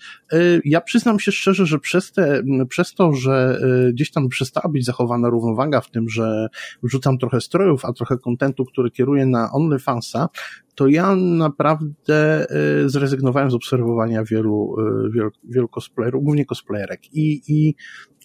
ja 0.64 0.80
przyznam 0.80 1.20
się 1.20 1.32
szczerze, 1.32 1.66
że 1.66 1.78
przez 1.78 2.12
te, 2.12 2.42
przez 2.68 2.94
to, 2.94 3.12
że 3.12 3.41
Y, 3.50 3.92
gdzieś 3.92 4.10
tam 4.10 4.28
przestała 4.28 4.72
być 4.72 4.84
zachowana 4.84 5.28
równowaga 5.28 5.80
w 5.80 5.90
tym, 5.90 6.08
że 6.08 6.48
wrzucam 6.82 7.18
trochę 7.18 7.40
strojów, 7.40 7.84
a 7.84 7.92
trochę 7.92 8.18
kontentu, 8.18 8.64
który 8.64 8.90
kieruję 8.90 9.26
na 9.26 9.52
OnlyFansa, 9.52 10.28
to 10.74 10.88
ja 10.88 11.16
naprawdę 11.16 12.46
y, 12.84 12.88
zrezygnowałem 12.88 13.50
z 13.50 13.54
obserwowania 13.54 14.24
wielu, 14.24 14.74
y, 15.06 15.10
wielu, 15.10 15.30
wielu 15.44 15.68
cosplayerów, 15.68 16.24
głównie 16.24 16.44
cosplayerek. 16.44 17.14
I, 17.14 17.42
i 17.48 17.74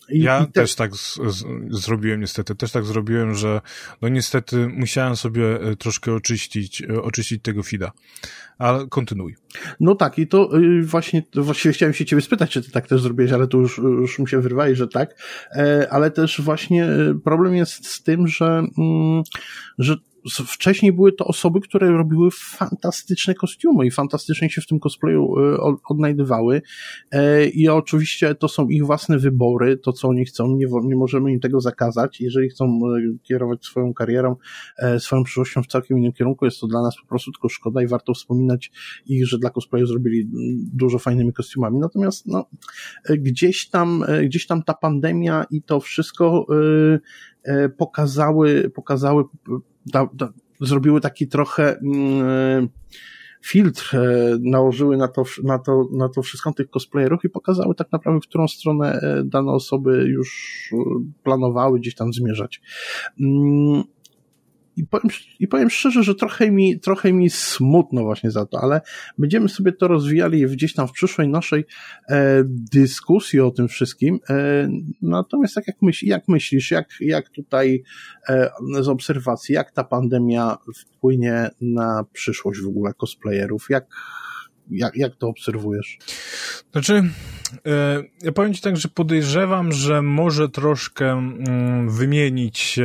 i, 0.10 0.20
ja 0.22 0.40
i 0.44 0.46
te... 0.46 0.52
też 0.52 0.76
tak 0.76 0.96
z, 0.96 1.16
z, 1.16 1.46
zrobiłem 1.70 2.22
niestety, 2.22 2.56
też 2.56 2.72
tak 2.72 2.86
zrobiłem, 2.86 3.36
że 3.36 3.62
no 4.02 4.10
niestety 4.10 4.68
musiałem 4.68 5.16
sobie 5.16 5.62
e, 5.62 5.76
troszkę 5.76 6.14
oczyścić, 6.14 6.82
e, 6.82 7.02
oczyścić 7.02 7.44
tego 7.44 7.64
feeda. 7.64 7.92
Ale 8.58 8.88
kontynuuj. 8.88 9.36
No 9.80 9.96
tak, 9.96 10.20
i 10.20 10.28
to 10.28 10.58
y, 10.58 10.84
właśnie, 10.84 11.24
właściwie 11.36 11.74
chciałem 11.74 11.94
się 11.94 12.06
ciebie 12.06 12.22
spytać, 12.22 12.52
czy 12.52 12.62
ty 12.62 12.72
tak 12.72 12.88
też 12.88 13.02
zrobiłeś, 13.02 13.32
ale 13.32 13.48
tu 13.48 13.62
już, 13.62 13.78
już 13.78 14.20
mi 14.20 14.30
się 14.30 14.42
wyrwaje, 14.42 14.76
że 14.76 14.88
tak. 14.88 15.16
E, 15.52 15.88
ale 15.92 16.12
też 16.12 16.42
właśnie 16.42 16.88
problem 17.24 17.56
jest 17.56 17.88
z 17.88 18.04
tym, 18.04 18.28
że, 18.28 18.64
mm, 18.78 19.24
że 19.78 19.96
wcześniej 20.30 20.94
były 20.94 21.12
to 21.12 21.26
osoby, 21.26 21.62
które 21.62 21.92
robiły 21.92 22.30
fantastyczne 22.32 23.34
kostiumy 23.34 23.86
i 23.86 23.92
fantastycznie 23.92 24.50
się 24.50 24.62
w 24.62 24.68
tym 24.68 24.80
cosplayu 24.80 25.36
e, 25.40 25.58
odnajdywały. 25.90 26.62
E, 27.12 27.48
i 27.48 27.70
oczywiście 27.70 28.36
to 28.36 28.48
są 28.48 28.68
ich 28.68 28.86
własne 28.86 29.18
wybory, 29.18 29.78
to 29.78 29.94
co 29.94 30.08
oni 30.08 30.26
chcą, 30.26 30.48
nie, 30.48 30.66
nie 30.84 30.96
możemy 30.96 31.32
im 31.32 31.40
tego 31.40 31.62
zakazać, 31.62 32.22
jeżeli 32.22 32.50
chcą 32.50 32.66
e, 32.66 33.18
kierować 33.24 33.66
swoją 33.66 33.94
karierą, 33.94 34.36
swoją 35.00 35.24
przyszłością 35.24 35.64
w 35.64 35.68
całkiem 35.68 35.98
innym 35.98 36.14
kierunku, 36.14 36.46
jest 36.46 36.60
to 36.60 36.68
dla 36.68 36.82
nas 36.82 36.96
po 37.02 37.08
prostu 37.08 37.32
tylko 37.32 37.50
szkoda 37.50 37.82
i 37.82 37.88
warto 37.88 38.14
wspominać 38.14 38.72
ich, 39.06 39.28
że 39.28 39.38
dla 39.38 39.50
cosplayu 39.50 39.86
zrobili 39.86 40.30
dużo 40.74 41.00
fajnymi 41.00 41.34
kostiumami, 41.34 41.80
natomiast 41.80 42.26
no, 42.26 42.46
gdzieś 43.10 43.70
tam, 43.70 44.04
gdzieś 44.26 44.48
tam 44.48 44.64
ta 44.64 44.74
pandemia 44.74 45.46
i 45.52 45.62
to 45.62 45.80
wszystko 45.80 46.46
pokazały, 47.78 48.72
pokazały 48.76 49.24
da, 49.94 50.08
da, 50.14 50.30
zrobiły 50.62 51.02
taki 51.02 51.28
trochę 51.28 51.80
mm, 51.80 52.70
filtr, 53.46 53.96
e, 53.96 54.38
nałożyły 54.42 54.98
na 54.98 55.08
to, 55.08 55.24
na, 55.44 55.60
to, 55.60 55.88
na 55.92 56.10
to 56.10 56.22
wszystko 56.22 56.54
tych 56.54 56.70
cosplayerów 56.70 57.26
i 57.26 57.30
pokazały 57.30 57.76
tak 57.76 57.92
naprawdę, 57.92 58.22
w 58.22 58.28
którą 58.28 58.48
stronę 58.48 58.92
e, 58.94 59.24
dane 59.26 59.52
osoby 59.52 60.06
już 60.08 60.70
e, 60.74 60.78
planowały 61.24 61.80
gdzieś 61.80 61.96
tam 61.96 62.14
zmierzać. 62.14 62.62
Mm, 63.20 63.84
i, 64.78 64.86
powiem, 64.86 65.10
I 65.40 65.48
powiem 65.48 65.70
szczerze, 65.70 66.04
że 66.04 66.16
trochę 66.16 66.52
mi, 66.52 66.80
trochę 66.80 67.14
mi 67.14 67.30
smutno 67.30 68.04
właśnie 68.04 68.32
za 68.32 68.46
to, 68.46 68.60
ale 68.62 68.82
będziemy 69.18 69.50
sobie 69.50 69.72
to 69.72 69.88
rozwijali 69.88 70.46
gdzieś 70.48 70.74
tam 70.74 70.88
w 70.88 70.92
przyszłej 70.92 71.28
naszej 71.28 71.66
e, 72.10 72.44
dyskusji 72.72 73.40
o 73.40 73.52
tym 73.52 73.68
wszystkim. 73.68 74.20
E, 74.30 74.70
natomiast 75.02 75.56
tak 75.56 75.68
jak, 75.68 75.82
myśl, 75.82 76.06
jak 76.06 76.28
myślisz, 76.28 76.72
jak, 76.72 76.90
jak 77.00 77.30
tutaj 77.30 77.84
e, 78.30 78.50
z 78.80 78.88
obserwacji, 78.88 79.56
jak 79.56 79.72
ta 79.72 79.84
pandemia 79.84 80.58
wpłynie 80.78 81.50
na 81.62 82.06
przyszłość 82.14 82.62
w 82.62 82.68
ogóle 82.68 82.94
cosplayerów? 82.94 83.66
Jak, 83.70 83.86
jak, 84.72 84.96
jak 84.96 85.16
to 85.16 85.28
obserwujesz? 85.28 85.98
Znaczy, 86.72 87.04
e, 87.66 88.04
ja 88.22 88.32
powiem 88.32 88.54
Ci 88.54 88.62
tak, 88.62 88.78
że 88.78 88.88
podejrzewam, 88.88 89.72
że 89.72 90.02
może 90.02 90.50
troszkę 90.50 91.12
mm, 91.12 91.90
wymienić 91.90 92.58
się, 92.58 92.84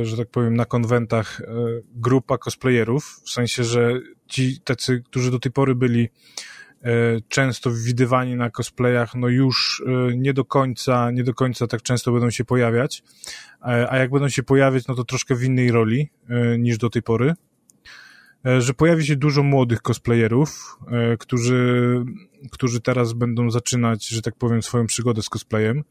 e, 0.00 0.04
że 0.04 0.16
tak 0.16 0.28
powiem, 0.28 0.56
na 0.56 0.64
konwentach 0.64 1.40
e, 1.40 1.44
grupa 1.94 2.38
cosplayerów, 2.38 3.20
w 3.24 3.30
sensie, 3.30 3.64
że 3.64 4.00
ci 4.26 4.60
tacy, 4.60 5.02
którzy 5.06 5.30
do 5.30 5.38
tej 5.38 5.52
pory 5.52 5.74
byli 5.74 6.08
często 7.28 7.70
widywani 7.70 8.36
na 8.36 8.50
cosplayach, 8.50 9.14
no 9.14 9.28
już 9.28 9.82
nie 10.16 10.32
do 10.34 10.44
końca, 10.44 11.10
nie 11.10 11.24
do 11.24 11.34
końca 11.34 11.66
tak 11.66 11.82
często 11.82 12.12
będą 12.12 12.30
się 12.30 12.44
pojawiać, 12.44 13.02
a 13.60 13.96
jak 13.96 14.10
będą 14.10 14.28
się 14.28 14.42
pojawiać, 14.42 14.86
no 14.86 14.94
to 14.94 15.04
troszkę 15.04 15.34
w 15.34 15.44
innej 15.44 15.70
roli 15.70 16.10
niż 16.58 16.78
do 16.78 16.90
tej 16.90 17.02
pory. 17.02 17.34
E, 18.46 18.60
że 18.60 18.74
pojawi 18.74 19.06
się 19.06 19.16
dużo 19.16 19.42
młodych 19.42 19.82
cosplayerów, 19.82 20.78
e, 20.86 21.16
którzy, 21.16 22.04
którzy 22.52 22.80
teraz 22.80 23.12
będą 23.12 23.50
zaczynać, 23.50 24.08
że 24.08 24.22
tak 24.22 24.36
powiem, 24.36 24.62
swoją 24.62 24.86
przygodę 24.86 25.22
z 25.22 25.28
cosplayem. 25.28 25.84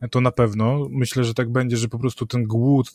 E, 0.00 0.08
to 0.08 0.20
na 0.20 0.32
pewno. 0.32 0.88
Myślę, 0.90 1.24
że 1.24 1.34
tak 1.34 1.52
będzie, 1.52 1.76
że 1.76 1.88
po 1.88 1.98
prostu 1.98 2.26
ten 2.26 2.44
głód, 2.44 2.90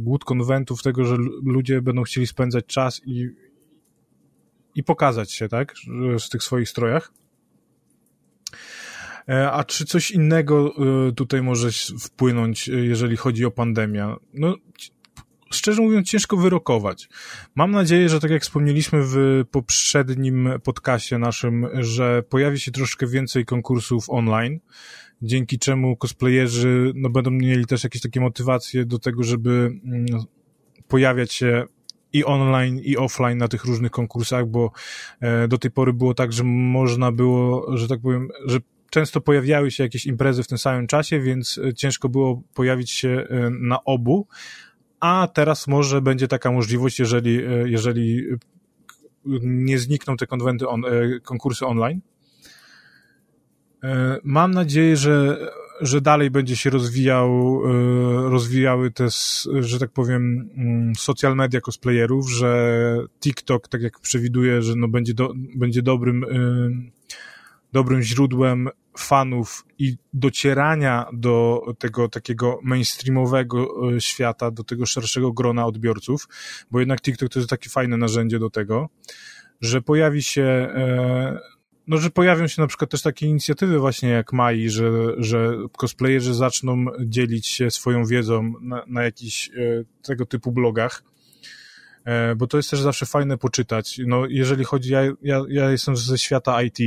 głód 0.00 0.24
konwentów, 0.24 0.82
tego, 0.82 1.04
że 1.04 1.16
ludzie 1.44 1.82
będą 1.82 2.02
chcieli 2.02 2.26
spędzać 2.26 2.66
czas 2.66 3.00
i, 3.06 3.28
i 4.74 4.84
pokazać 4.84 5.32
się, 5.32 5.48
tak, 5.48 5.74
w 6.20 6.28
tych 6.28 6.42
swoich 6.42 6.68
strojach. 6.68 7.12
A 9.52 9.64
czy 9.64 9.84
coś 9.84 10.10
innego 10.10 10.74
tutaj 11.16 11.42
może 11.42 11.68
wpłynąć, 12.00 12.68
jeżeli 12.68 13.16
chodzi 13.16 13.44
o 13.44 13.50
pandemię? 13.50 14.14
No, 14.34 14.56
szczerze 15.52 15.82
mówiąc, 15.82 16.08
ciężko 16.08 16.36
wyrokować. 16.36 17.08
Mam 17.54 17.70
nadzieję, 17.70 18.08
że 18.08 18.20
tak 18.20 18.30
jak 18.30 18.42
wspomnieliśmy 18.42 19.00
w 19.02 19.16
poprzednim 19.50 20.48
podcaście 20.64 21.18
naszym, 21.18 21.66
że 21.74 22.22
pojawi 22.22 22.60
się 22.60 22.70
troszkę 22.70 23.06
więcej 23.06 23.44
konkursów 23.44 24.04
online, 24.08 24.60
dzięki 25.22 25.58
czemu 25.58 25.96
cosplayerzy 25.96 26.92
no, 26.94 27.10
będą 27.10 27.30
mieli 27.30 27.66
też 27.66 27.84
jakieś 27.84 28.02
takie 28.02 28.20
motywacje 28.20 28.84
do 28.84 28.98
tego, 28.98 29.22
żeby 29.22 29.50
mm, 29.84 30.06
pojawiać 30.88 31.32
się 31.32 31.64
i 32.12 32.24
online, 32.24 32.78
i 32.78 32.96
offline 32.96 33.38
na 33.38 33.48
tych 33.48 33.64
różnych 33.64 33.90
konkursach, 33.90 34.46
bo 34.46 34.70
e, 35.20 35.48
do 35.48 35.58
tej 35.58 35.70
pory 35.70 35.92
było 35.92 36.14
tak, 36.14 36.32
że 36.32 36.44
można 36.44 37.12
było, 37.12 37.76
że 37.76 37.88
tak 37.88 38.00
powiem, 38.00 38.28
że 38.46 38.58
często 38.90 39.20
pojawiały 39.20 39.70
się 39.70 39.82
jakieś 39.82 40.06
imprezy 40.06 40.42
w 40.42 40.46
tym 40.46 40.58
samym 40.58 40.86
czasie, 40.86 41.20
więc 41.20 41.58
e, 41.58 41.74
ciężko 41.74 42.08
było 42.08 42.42
pojawić 42.54 42.90
się 42.90 43.08
e, 43.08 43.50
na 43.50 43.84
obu, 43.84 44.26
a 45.00 45.28
teraz 45.34 45.66
może 45.66 46.00
będzie 46.02 46.28
taka 46.28 46.52
możliwość, 46.52 46.98
jeżeli, 46.98 47.44
e, 47.44 47.68
jeżeli 47.68 48.24
nie 49.42 49.78
znikną 49.78 50.16
te 50.16 50.26
konwenty, 50.26 50.68
on, 50.68 50.84
e, 50.84 51.20
konkursy 51.20 51.66
online. 51.66 52.00
E, 53.84 54.18
mam 54.24 54.50
nadzieję, 54.50 54.96
że, 54.96 55.38
że 55.80 56.00
dalej 56.00 56.30
będzie 56.30 56.56
się 56.56 56.70
rozwijał, 56.70 57.60
rozwijały 58.30 58.90
te, 58.90 59.06
że 59.60 59.78
tak 59.78 59.90
powiem, 59.90 60.50
mm, 60.56 60.94
social 60.94 61.36
media 61.36 61.60
cosplayerów, 61.60 62.30
że 62.30 62.96
TikTok, 63.20 63.68
tak 63.68 63.82
jak 63.82 64.00
przewiduję, 64.00 64.62
że 64.62 64.76
no 64.76 64.88
będzie, 64.88 65.14
do, 65.14 65.32
będzie 65.54 65.82
dobrym, 65.82 66.24
dobrym 67.72 68.02
źródłem 68.02 68.68
fanów 68.98 69.64
i 69.78 69.96
docierania 70.12 71.06
do 71.12 71.62
tego 71.78 72.08
takiego 72.08 72.58
mainstreamowego 72.62 73.68
e, 73.96 74.00
świata, 74.00 74.50
do 74.50 74.64
tego 74.64 74.86
szerszego 74.86 75.32
grona 75.32 75.66
odbiorców, 75.66 76.28
bo 76.70 76.78
jednak 76.80 77.00
TikTok 77.00 77.28
to 77.28 77.38
jest 77.38 77.50
takie 77.50 77.70
fajne 77.70 77.96
narzędzie 77.96 78.38
do 78.38 78.50
tego, 78.50 78.88
że 79.60 79.82
pojawi 79.82 80.22
się, 80.22 80.42
e, 80.42 81.38
no, 81.86 81.96
że 81.96 82.10
pojawią 82.10 82.46
się 82.46 82.62
na 82.62 82.68
przykład 82.68 82.90
też 82.90 83.02
takie 83.02 83.26
inicjatywy 83.26 83.78
właśnie 83.78 84.08
jak 84.08 84.32
Mai, 84.32 84.70
że, 84.70 84.90
że 85.18 85.52
cosplayerzy 85.76 86.34
zaczną 86.34 86.84
dzielić 87.00 87.46
się 87.46 87.70
swoją 87.70 88.04
wiedzą 88.04 88.52
na, 88.60 88.84
na 88.86 89.02
jakichś 89.02 89.48
e, 89.48 89.52
tego 90.02 90.26
typu 90.26 90.52
blogach, 90.52 91.02
bo 92.36 92.46
to 92.46 92.56
jest 92.56 92.70
też 92.70 92.80
zawsze 92.80 93.06
fajne 93.06 93.38
poczytać. 93.38 94.00
No, 94.06 94.26
jeżeli 94.26 94.64
chodzi, 94.64 94.92
ja, 94.92 95.02
ja, 95.22 95.42
ja 95.48 95.70
jestem 95.70 95.96
ze 95.96 96.18
świata 96.18 96.62
IT 96.62 96.78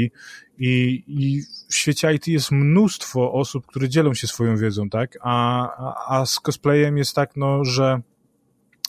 i, 0.57 1.03
I 1.07 1.41
w 1.69 1.75
świecie 1.75 2.13
IT 2.13 2.27
jest 2.27 2.51
mnóstwo 2.51 3.33
osób, 3.33 3.65
które 3.65 3.89
dzielą 3.89 4.13
się 4.13 4.27
swoją 4.27 4.57
wiedzą, 4.57 4.89
tak? 4.89 5.17
A, 5.21 5.67
a, 5.77 6.19
a 6.19 6.25
z 6.25 6.39
cosplayem 6.39 6.97
jest 6.97 7.15
tak, 7.15 7.35
no, 7.35 7.65
że 7.65 8.01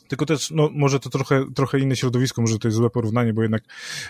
tylko 0.09 0.27
też, 0.27 0.51
no, 0.51 0.71
może 0.75 1.01
to 1.01 1.11
trochę, 1.11 1.45
trochę 1.55 1.79
inne 1.79 1.97
środowisko, 1.97 2.43
może 2.43 2.59
to 2.59 2.69
jest 2.69 2.77
złe 2.77 2.91
porównanie, 2.91 3.33
bo 3.33 3.43
jednak 3.43 3.63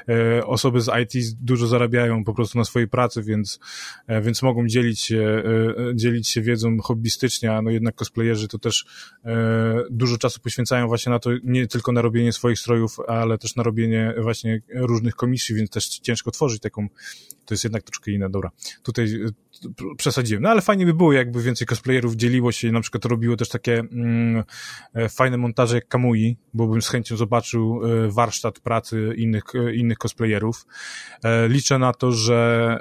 e, 0.09 0.47
osoby 0.47 0.81
z 0.81 0.91
IT 1.03 1.37
dużo 1.41 1.67
zarabiają 1.67 2.25
po 2.25 2.35
prostu 2.35 2.59
na 2.59 2.65
swojej 2.65 2.89
pracy, 2.89 3.23
więc, 3.23 3.61
e, 4.07 4.23
więc 4.23 4.43
mogą 4.43 4.67
dzielić 4.67 5.01
się, 5.01 5.43
e, 5.91 5.97
dzielić 5.97 6.29
się 6.29 6.43
wiedzą 6.43 6.79
hobbystycznie, 6.79 7.53
a 7.53 7.63
no 7.63 7.71
jednak 7.71 7.95
cosplayerzy 7.95 8.49
to 8.49 8.59
też 8.59 8.87
e, 9.25 9.83
dużo 9.91 10.19
czasu 10.19 10.41
poświęcają 10.41 10.87
właśnie 10.87 11.11
na 11.11 11.19
to, 11.19 11.31
nie 11.45 11.67
tylko 11.67 11.93
na 11.93 12.03
robienie 12.03 12.33
swoich 12.33 12.59
strojów, 12.59 12.97
ale 13.09 13.39
też 13.39 13.57
na 13.57 13.63
robienie 13.63 14.15
właśnie 14.23 14.63
różnych 14.75 15.15
komisji, 15.15 15.55
więc 15.55 15.71
też 15.71 15.89
ciężko 15.89 16.31
tworzyć 16.31 16.63
taką, 16.63 16.89
to 17.45 17.55
jest 17.55 17.65
jednak 17.65 17.83
troszkę 17.83 18.11
inne, 18.11 18.31
dobra. 18.31 18.51
Tutaj 18.83 19.09
przesadziłem. 19.97 20.43
No 20.43 20.49
ale 20.49 20.63
fajnie 20.63 20.87
by 20.87 20.95
było, 20.95 21.13
jakby 21.13 21.43
więcej 21.43 21.67
cosplayerów 21.67 22.17
dzieliło 22.17 22.53
się 22.53 22.69
i 22.69 22.73
na 22.73 22.81
przykład 22.81 23.05
robiło 23.05 23.37
też 23.37 23.49
takie 23.49 23.79
mm, 23.79 24.45
e, 24.95 25.09
fajne 25.09 25.37
montaże 25.37 25.81
jak 25.85 25.89
Kamui, 25.89 26.37
bo 26.55 26.67
bym 26.67 26.83
z 26.83 26.89
chęcią 26.89 27.17
zobaczył 27.17 27.81
e, 27.85 28.09
warsztat 28.09 28.61
pracy 28.61 29.15
innych, 29.17 29.45
e, 29.55 29.75
innych 29.75 29.99
cosplayerów. 29.99 30.67
Liczę 31.49 31.79
na 31.79 31.93
to, 31.93 32.13
że 32.13 32.79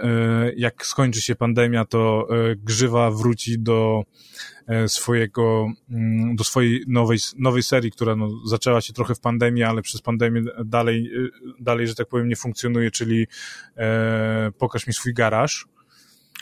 jak 0.57 0.85
skończy 0.85 1.21
się 1.21 1.35
pandemia, 1.35 1.85
to 1.85 2.27
Grzywa 2.57 3.11
wróci 3.11 3.59
do 3.59 4.03
swojego, 4.87 5.67
mm, 5.89 6.35
do 6.35 6.43
swojej 6.43 6.83
nowej, 6.87 7.17
nowej 7.37 7.63
serii, 7.63 7.91
która 7.91 8.15
no, 8.15 8.29
zaczęła 8.45 8.81
się 8.81 8.93
trochę 8.93 9.15
w 9.15 9.19
pandemii, 9.19 9.63
ale 9.63 9.81
przez 9.81 10.01
pandemię 10.01 10.41
dalej, 10.65 11.11
dalej, 11.59 11.87
że 11.87 11.95
tak 11.95 12.07
powiem, 12.07 12.27
nie 12.27 12.35
funkcjonuje, 12.35 12.91
czyli 12.91 13.27
e, 13.77 14.51
pokaż 14.57 14.87
mi 14.87 14.93
swój 14.93 15.13
garaż. 15.13 15.67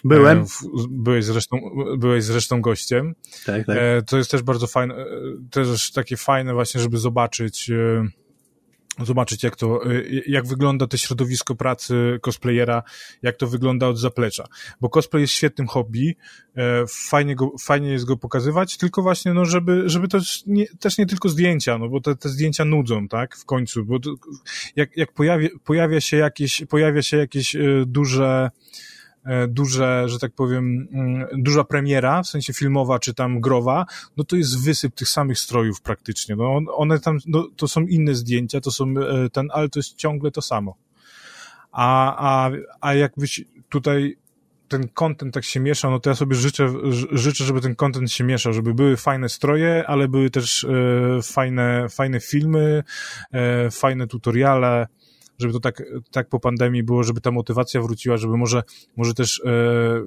Byłem. 0.03 0.39
E, 0.39 0.45
byłeś 0.89 1.25
zresztą, 1.25 1.57
byłeś 1.97 2.23
zresztą 2.23 2.61
gościem. 2.61 3.15
Tak, 3.45 3.65
tak. 3.65 3.77
E, 3.77 4.01
to 4.01 4.17
jest 4.17 4.31
też 4.31 4.41
bardzo 4.41 4.67
fajne, 4.67 4.95
e, 4.95 5.05
też 5.51 5.91
takie 5.91 6.17
fajne 6.17 6.53
właśnie, 6.53 6.81
żeby 6.81 6.97
zobaczyć, 6.97 7.71
zobaczyć 8.99 9.43
jak 9.43 9.55
to, 9.55 9.81
jak 10.27 10.47
wygląda 10.47 10.87
to 10.87 10.97
środowisko 10.97 11.55
pracy 11.55 12.19
cosplayera, 12.21 12.83
jak 13.21 13.37
to 13.37 13.47
wygląda 13.47 13.87
od 13.87 13.99
zaplecza. 13.99 14.47
Bo 14.81 14.89
cosplay 14.89 15.21
jest 15.21 15.33
świetnym 15.33 15.67
hobby, 15.67 16.15
fajnie, 16.89 17.35
go, 17.35 17.51
fajnie 17.61 17.89
jest 17.89 18.05
go 18.05 18.17
pokazywać, 18.17 18.77
tylko 18.77 19.01
właśnie, 19.01 19.33
no, 19.33 19.45
żeby, 19.45 19.83
żeby 19.85 20.07
to 20.07 20.17
nie, 20.47 20.67
też 20.67 20.97
nie 20.97 21.05
tylko 21.05 21.29
zdjęcia, 21.29 21.77
no, 21.77 21.89
bo 21.89 22.01
te, 22.01 22.15
te 22.15 22.29
zdjęcia 22.29 22.65
nudzą, 22.65 23.07
tak, 23.07 23.37
w 23.37 23.45
końcu, 23.45 23.85
bo 23.85 23.99
to, 23.99 24.09
jak, 24.75 24.97
jak 24.97 25.13
pojawia, 25.13 25.49
pojawia 25.63 26.01
się 26.01 26.17
jakieś, 26.17 26.63
pojawia 26.69 27.01
się 27.01 27.17
jakieś 27.17 27.55
duże, 27.85 28.49
duże, 29.47 30.03
że 30.09 30.19
tak 30.19 30.31
powiem, 30.33 30.87
mm, 30.91 31.27
duża 31.33 31.63
premiera, 31.63 32.23
w 32.23 32.27
sensie 32.27 32.53
filmowa 32.53 32.99
czy 32.99 33.13
tam 33.13 33.41
growa, 33.41 33.85
no 34.17 34.23
to 34.23 34.35
jest 34.35 34.63
wysyp 34.63 34.95
tych 34.95 35.09
samych 35.09 35.39
strojów 35.39 35.81
praktycznie. 35.81 36.35
No 36.35 36.59
one 36.75 36.99
tam, 36.99 37.17
no, 37.27 37.47
to 37.55 37.67
są 37.67 37.81
inne 37.81 38.15
zdjęcia, 38.15 38.61
to 38.61 38.71
są 38.71 38.85
e, 38.89 39.29
ten, 39.29 39.47
ale 39.53 39.69
to 39.69 39.79
jest 39.79 39.95
ciągle 39.95 40.31
to 40.31 40.41
samo. 40.41 40.75
A, 41.71 42.15
a, 42.17 42.51
a 42.81 42.93
jakbyś 42.93 43.45
tutaj 43.69 44.17
ten 44.71 44.87
content 44.87 45.33
tak 45.33 45.43
się 45.43 45.59
mieszał, 45.59 45.91
no 45.91 45.99
to 45.99 46.09
ja 46.09 46.15
sobie 46.15 46.35
życzę, 46.35 46.73
życzę, 47.11 47.43
żeby 47.43 47.61
ten 47.61 47.75
content 47.75 48.11
się 48.11 48.23
mieszał, 48.23 48.53
żeby 48.53 48.73
były 48.73 48.97
fajne 48.97 49.29
stroje, 49.29 49.83
ale 49.87 50.07
były 50.07 50.29
też 50.29 50.63
e, 50.63 50.67
fajne, 51.23 51.87
fajne 51.89 52.19
filmy, 52.19 52.83
e, 53.31 53.71
fajne 53.71 54.07
tutoriale, 54.07 54.87
żeby 55.41 55.53
to 55.53 55.59
tak, 55.59 55.83
tak 56.11 56.29
po 56.29 56.39
pandemii 56.39 56.83
było, 56.83 57.03
żeby 57.03 57.21
ta 57.21 57.31
motywacja 57.31 57.81
wróciła, 57.81 58.17
żeby 58.17 58.37
może, 58.37 58.63
może 58.97 59.13
też 59.13 59.41
e, 59.45 59.51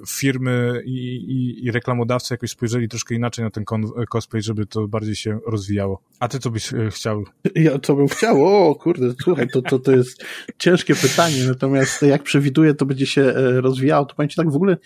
firmy 0.07 0.81
i, 0.85 1.15
i, 1.15 1.65
i 1.65 1.71
reklamodawcy 1.71 2.33
jakoś 2.33 2.49
spojrzeli 2.49 2.89
troszkę 2.89 3.15
inaczej 3.15 3.45
na 3.45 3.51
ten 3.51 3.63
cosplay, 4.09 4.41
żeby 4.41 4.65
to 4.65 4.87
bardziej 4.87 5.15
się 5.15 5.39
rozwijało. 5.47 6.01
A 6.19 6.27
ty 6.27 6.39
co 6.39 6.49
byś 6.49 6.73
e, 6.73 6.89
chciał? 6.91 7.23
Ja 7.55 7.79
co 7.79 7.95
bym 7.95 8.07
chciał? 8.07 8.45
O 8.45 8.75
kurde, 8.75 9.13
słuchaj, 9.23 9.47
to, 9.49 9.61
to, 9.61 9.79
to 9.79 9.91
jest 9.91 10.25
ciężkie 10.57 10.95
pytanie, 10.95 11.37
natomiast 11.47 12.01
jak 12.01 12.23
przewiduję, 12.23 12.73
to 12.73 12.85
będzie 12.85 13.05
się 13.05 13.21
e, 13.21 13.61
rozwijało, 13.61 14.05
to 14.05 14.15
powiem 14.15 14.29
tak 14.35 14.51
w 14.51 14.55
ogóle 14.55 14.77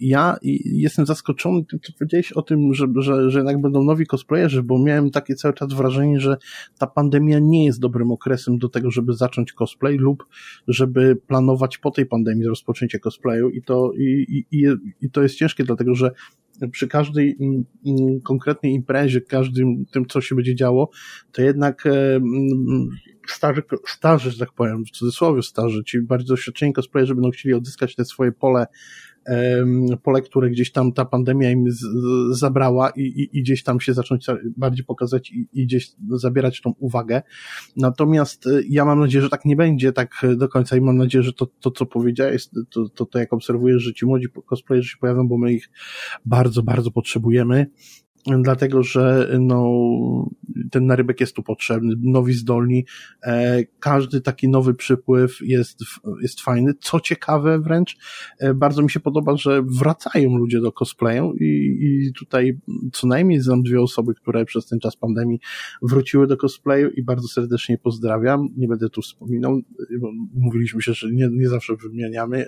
ja 0.00 0.36
jestem 0.64 1.06
zaskoczony 1.06 1.64
tym, 1.64 1.80
co 1.80 1.92
powiedziałeś 1.98 2.32
o 2.32 2.42
tym, 2.42 2.74
że, 2.74 2.86
że, 2.96 3.30
że 3.30 3.38
jednak 3.38 3.60
będą 3.60 3.84
nowi 3.84 4.06
cosplayerzy, 4.06 4.62
bo 4.62 4.78
miałem 4.78 5.10
takie 5.10 5.34
cały 5.34 5.54
czas 5.54 5.72
wrażenie, 5.72 6.20
że 6.20 6.36
ta 6.78 6.86
pandemia 6.86 7.38
nie 7.38 7.64
jest 7.64 7.80
dobrym 7.80 8.10
okresem 8.10 8.58
do 8.58 8.68
tego, 8.68 8.90
żeby 8.90 9.12
zacząć 9.12 9.52
cosplay 9.52 9.96
lub 9.96 10.26
żeby 10.68 11.16
planować 11.16 11.78
po 11.78 11.90
tej 11.90 12.06
pandemii 12.06 12.46
rozpoczęcie 12.46 12.98
cosplayu 12.98 13.48
i 13.48 13.62
to, 13.62 13.92
i, 13.98 14.44
i, 14.50 14.66
i 15.00 15.10
to 15.10 15.22
jest 15.22 15.34
ciężkie, 15.34 15.64
dlatego 15.64 15.94
że 15.94 16.10
przy 16.72 16.88
każdej 16.88 17.36
mm, 17.40 17.64
mm, 17.86 18.20
konkretnej 18.20 18.72
imprezie, 18.72 19.20
każdym 19.20 19.86
tym, 19.86 20.06
co 20.06 20.20
się 20.20 20.34
będzie 20.34 20.54
działo, 20.54 20.90
to 21.32 21.42
jednak 21.42 21.86
e, 21.86 22.16
mm, 22.16 22.88
starzy, 23.28 23.62
starzy, 23.86 24.30
że 24.30 24.38
tak 24.38 24.52
powiem, 24.52 24.84
w 24.84 24.90
cudzysłowie 24.90 25.42
starzy, 25.42 25.84
ci 25.84 26.00
bardziej 26.00 26.28
doświadczeni 26.28 26.72
cosplayerzy 26.72 27.14
będą 27.14 27.30
chcieli 27.30 27.54
odzyskać 27.54 27.94
te 27.94 28.04
swoje 28.04 28.32
pole 28.32 28.66
pole, 30.02 30.22
które 30.22 30.50
gdzieś 30.50 30.72
tam 30.72 30.92
ta 30.92 31.04
pandemia 31.04 31.50
im 31.50 31.70
z, 31.70 31.84
zabrała 32.30 32.90
i, 32.90 33.00
i, 33.02 33.38
i, 33.38 33.42
gdzieś 33.42 33.62
tam 33.62 33.80
się 33.80 33.94
zacząć 33.94 34.26
bardziej 34.56 34.84
pokazać 34.84 35.30
i, 35.30 35.48
i 35.52 35.66
gdzieś 35.66 35.90
zabierać 36.08 36.60
tą 36.60 36.74
uwagę. 36.78 37.22
Natomiast 37.76 38.46
e, 38.46 38.50
ja 38.68 38.84
mam 38.84 39.00
nadzieję, 39.00 39.22
że 39.22 39.28
tak 39.28 39.44
nie 39.44 39.56
będzie 39.56 39.92
tak 39.92 40.26
do 40.36 40.48
końca 40.48 40.76
i 40.76 40.80
mam 40.80 40.96
nadzieję, 40.96 41.22
że 41.22 41.32
to, 41.32 41.46
to 41.60 41.70
co 41.70 41.86
powiedziałeś, 41.86 42.48
to, 42.70 42.88
to, 42.88 43.06
to 43.06 43.18
jak 43.18 43.32
obserwujesz, 43.32 43.82
że 43.82 43.92
ci 43.92 44.06
młodzi 44.06 44.26
cosplayerzy 44.46 44.88
się 44.88 44.96
pojawią, 45.00 45.28
bo 45.28 45.38
my 45.38 45.52
ich 45.52 45.70
bardzo, 46.24 46.62
bardzo 46.62 46.90
potrzebujemy 46.90 47.66
dlatego 48.26 48.82
że 48.82 49.28
no, 49.40 49.70
ten 50.70 50.86
narybek 50.86 51.20
jest 51.20 51.36
tu 51.36 51.42
potrzebny, 51.42 51.94
nowi 51.98 52.32
zdolni, 52.32 52.84
e, 53.22 53.64
każdy 53.80 54.20
taki 54.20 54.48
nowy 54.48 54.74
przypływ 54.74 55.38
jest, 55.40 55.80
jest 56.22 56.40
fajny. 56.40 56.72
Co 56.80 57.00
ciekawe 57.00 57.58
wręcz, 57.58 57.96
e, 58.38 58.54
bardzo 58.54 58.82
mi 58.82 58.90
się 58.90 59.00
podoba, 59.00 59.36
że 59.36 59.62
wracają 59.62 60.36
ludzie 60.36 60.60
do 60.60 60.72
cosplayu 60.72 61.32
i, 61.40 61.78
i 61.80 62.12
tutaj 62.12 62.58
co 62.92 63.06
najmniej 63.06 63.40
znam 63.40 63.62
dwie 63.62 63.80
osoby, 63.80 64.14
które 64.14 64.44
przez 64.44 64.66
ten 64.66 64.80
czas 64.80 64.96
pandemii 64.96 65.40
wróciły 65.82 66.26
do 66.26 66.36
cosplayu 66.36 66.90
i 66.90 67.02
bardzo 67.02 67.28
serdecznie 67.28 67.78
pozdrawiam. 67.78 68.48
Nie 68.56 68.68
będę 68.68 68.88
tu 68.88 69.02
wspominał, 69.02 69.60
mówiliśmy 70.34 70.82
się, 70.82 70.94
że 70.94 71.12
nie, 71.12 71.28
nie 71.32 71.48
zawsze 71.48 71.76
wymieniamy 71.76 72.46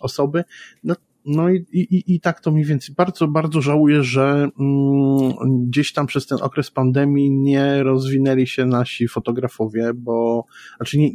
osoby. 0.00 0.44
No, 0.84 0.94
no 1.24 1.50
i, 1.50 1.66
i, 1.72 2.14
i 2.14 2.20
tak 2.20 2.40
to 2.40 2.50
mniej 2.50 2.64
więcej. 2.64 2.94
Bardzo, 2.94 3.28
bardzo 3.28 3.60
żałuję, 3.60 4.02
że 4.02 4.48
mm, 4.60 5.32
gdzieś 5.68 5.92
tam 5.92 6.06
przez 6.06 6.26
ten 6.26 6.38
okres 6.42 6.70
pandemii 6.70 7.30
nie 7.30 7.82
rozwinęli 7.82 8.46
się 8.46 8.66
nasi 8.66 9.08
fotografowie, 9.08 9.90
bo, 9.94 10.44
znaczy 10.76 10.98
nie, 10.98 11.10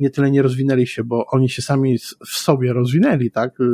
nie 0.00 0.10
tyle 0.10 0.30
nie 0.30 0.42
rozwinęli 0.42 0.86
się, 0.86 1.04
bo 1.04 1.26
oni 1.26 1.48
się 1.48 1.62
sami 1.62 1.98
w 2.26 2.36
sobie 2.38 2.72
rozwinęli, 2.72 3.30
tak, 3.30 3.60
y, 3.60 3.64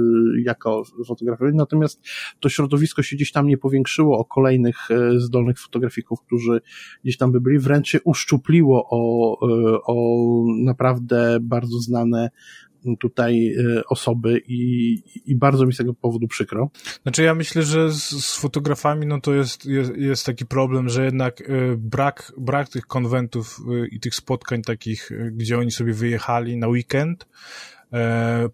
jako 0.45 0.83
fotografowie, 1.07 1.53
natomiast 1.55 2.01
to 2.41 2.49
środowisko 2.49 3.03
się 3.03 3.17
gdzieś 3.17 3.33
tam 3.33 3.47
nie 3.47 3.59
powiększyło 3.59 4.19
o 4.19 4.25
kolejnych 4.25 4.91
y, 4.91 5.21
zdolnych 5.21 5.59
fotografików, 5.59 6.21
którzy 6.21 6.61
gdzieś 7.05 7.17
tam 7.17 7.33
by 7.33 7.41
byli, 7.41 7.59
wręcz 7.59 7.89
się 7.89 8.01
uszczupliło 8.05 8.89
o, 8.91 9.37
y, 9.49 9.79
o 9.85 9.95
naprawdę 10.65 11.39
bardzo 11.41 11.79
znane 11.79 12.31
tutaj 13.01 13.55
e, 13.55 13.85
osoby 13.85 14.43
i, 14.49 14.93
i 15.27 15.37
bardzo 15.37 15.67
mi 15.67 15.73
z 15.73 15.77
tego 15.77 15.95
powodu 15.95 16.29
przykro. 16.29 16.71
Znaczy 17.03 17.23
ja 17.23 17.35
myślę, 17.35 17.63
że 17.63 17.93
z, 17.93 18.11
z 18.25 18.37
fotografami 18.37 19.07
no 19.07 19.21
to 19.21 19.35
jest, 19.35 19.67
jest, 19.67 19.97
jest 19.97 20.27
taki 20.27 20.47
problem, 20.47 20.89
że 20.89 21.05
jednak 21.05 21.41
e, 21.41 21.45
brak, 21.77 22.33
brak 22.39 22.69
tych 22.69 22.87
konwentów 22.87 23.61
e, 23.61 23.87
i 23.87 24.01
tych 24.01 24.15
spotkań 24.15 24.63
takich, 24.63 25.11
gdzie 25.33 25.59
oni 25.59 25.71
sobie 25.71 25.93
wyjechali 25.93 26.57
na 26.57 26.69
weekend, 26.69 27.29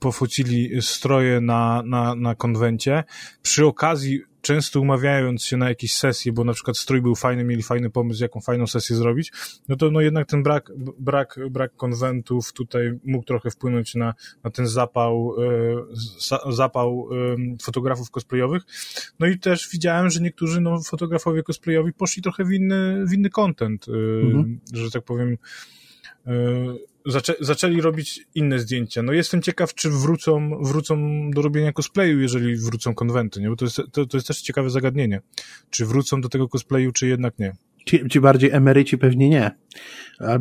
pofocili 0.01 0.83
stroje 0.83 1.41
na, 1.41 1.83
na, 1.87 2.14
na 2.14 2.35
konwencie. 2.35 3.05
Przy 3.43 3.66
okazji 3.66 4.20
często 4.47 4.80
umawiając 4.80 5.44
się 5.44 5.57
na 5.57 5.68
jakieś 5.68 5.94
sesje, 5.94 6.32
bo 6.32 6.44
na 6.44 6.53
przykład 6.53 6.76
strój 6.76 7.03
był 7.03 7.14
fajny, 7.14 7.44
mieli 7.44 7.62
fajny 7.62 7.90
pomysł, 7.90 8.22
jaką 8.22 8.40
fajną 8.40 8.66
sesję 8.66 8.97
zrobić, 8.97 9.32
no 9.68 9.76
to 9.76 9.90
no 9.90 10.01
jednak 10.01 10.28
ten 10.28 10.42
brak, 10.42 10.72
brak, 10.99 11.38
brak 11.51 11.76
konwentów 11.76 12.53
tutaj 12.53 12.99
mógł 13.05 13.24
trochę 13.24 13.51
wpłynąć 13.51 13.94
na, 13.94 14.14
na 14.44 14.51
ten 14.51 14.66
zapał, 14.66 15.34
e, 16.47 16.53
zapał 16.53 17.09
e, 17.12 17.36
fotografów 17.62 18.11
cosplayowych. 18.11 18.62
No 19.18 19.26
i 19.26 19.38
też 19.38 19.68
widziałem, 19.72 20.11
że 20.11 20.20
niektórzy 20.20 20.61
no, 20.61 20.80
fotografowie 20.82 21.42
cosplayowi 21.42 21.92
poszli 21.92 22.22
trochę 22.22 22.44
w 22.44 22.53
inny, 22.53 23.07
w 23.07 23.12
inny 23.12 23.30
content, 23.30 23.86
e, 23.88 23.92
mhm. 24.26 24.61
że 24.72 24.90
tak 24.90 25.05
powiem, 25.05 25.36
zaczę, 27.07 27.35
zaczęli 27.41 27.81
robić 27.81 28.27
inne 28.35 28.59
zdjęcia. 28.59 29.03
No 29.03 29.12
jestem 29.12 29.43
ciekaw, 29.43 29.74
czy 29.74 29.91
wrócą, 29.91 30.51
wrócą 30.62 31.31
do 31.31 31.43
robienia 31.43 31.72
cosplayu, 31.72 32.20
jeżeli 32.20 32.57
wrócą 32.57 32.95
konwenty, 32.95 33.41
nie? 33.41 33.49
Bo 33.49 33.57
to 33.57 33.64
jest, 33.64 33.77
to, 33.93 34.07
to 34.07 34.16
jest 34.16 34.27
też 34.27 34.43
ciekawe 34.43 34.70
zagadnienie. 34.70 35.20
Czy 35.70 35.87
wrócą 35.87 36.20
do 36.20 36.29
tego 36.29 36.49
cosplayu, 36.49 36.93
czy 36.93 37.07
jednak 37.07 37.39
nie? 37.39 37.53
Ci, 37.87 38.09
ci 38.09 38.20
bardziej 38.20 38.51
emeryci 38.51 38.99
pewnie 38.99 39.29
nie. 39.29 39.51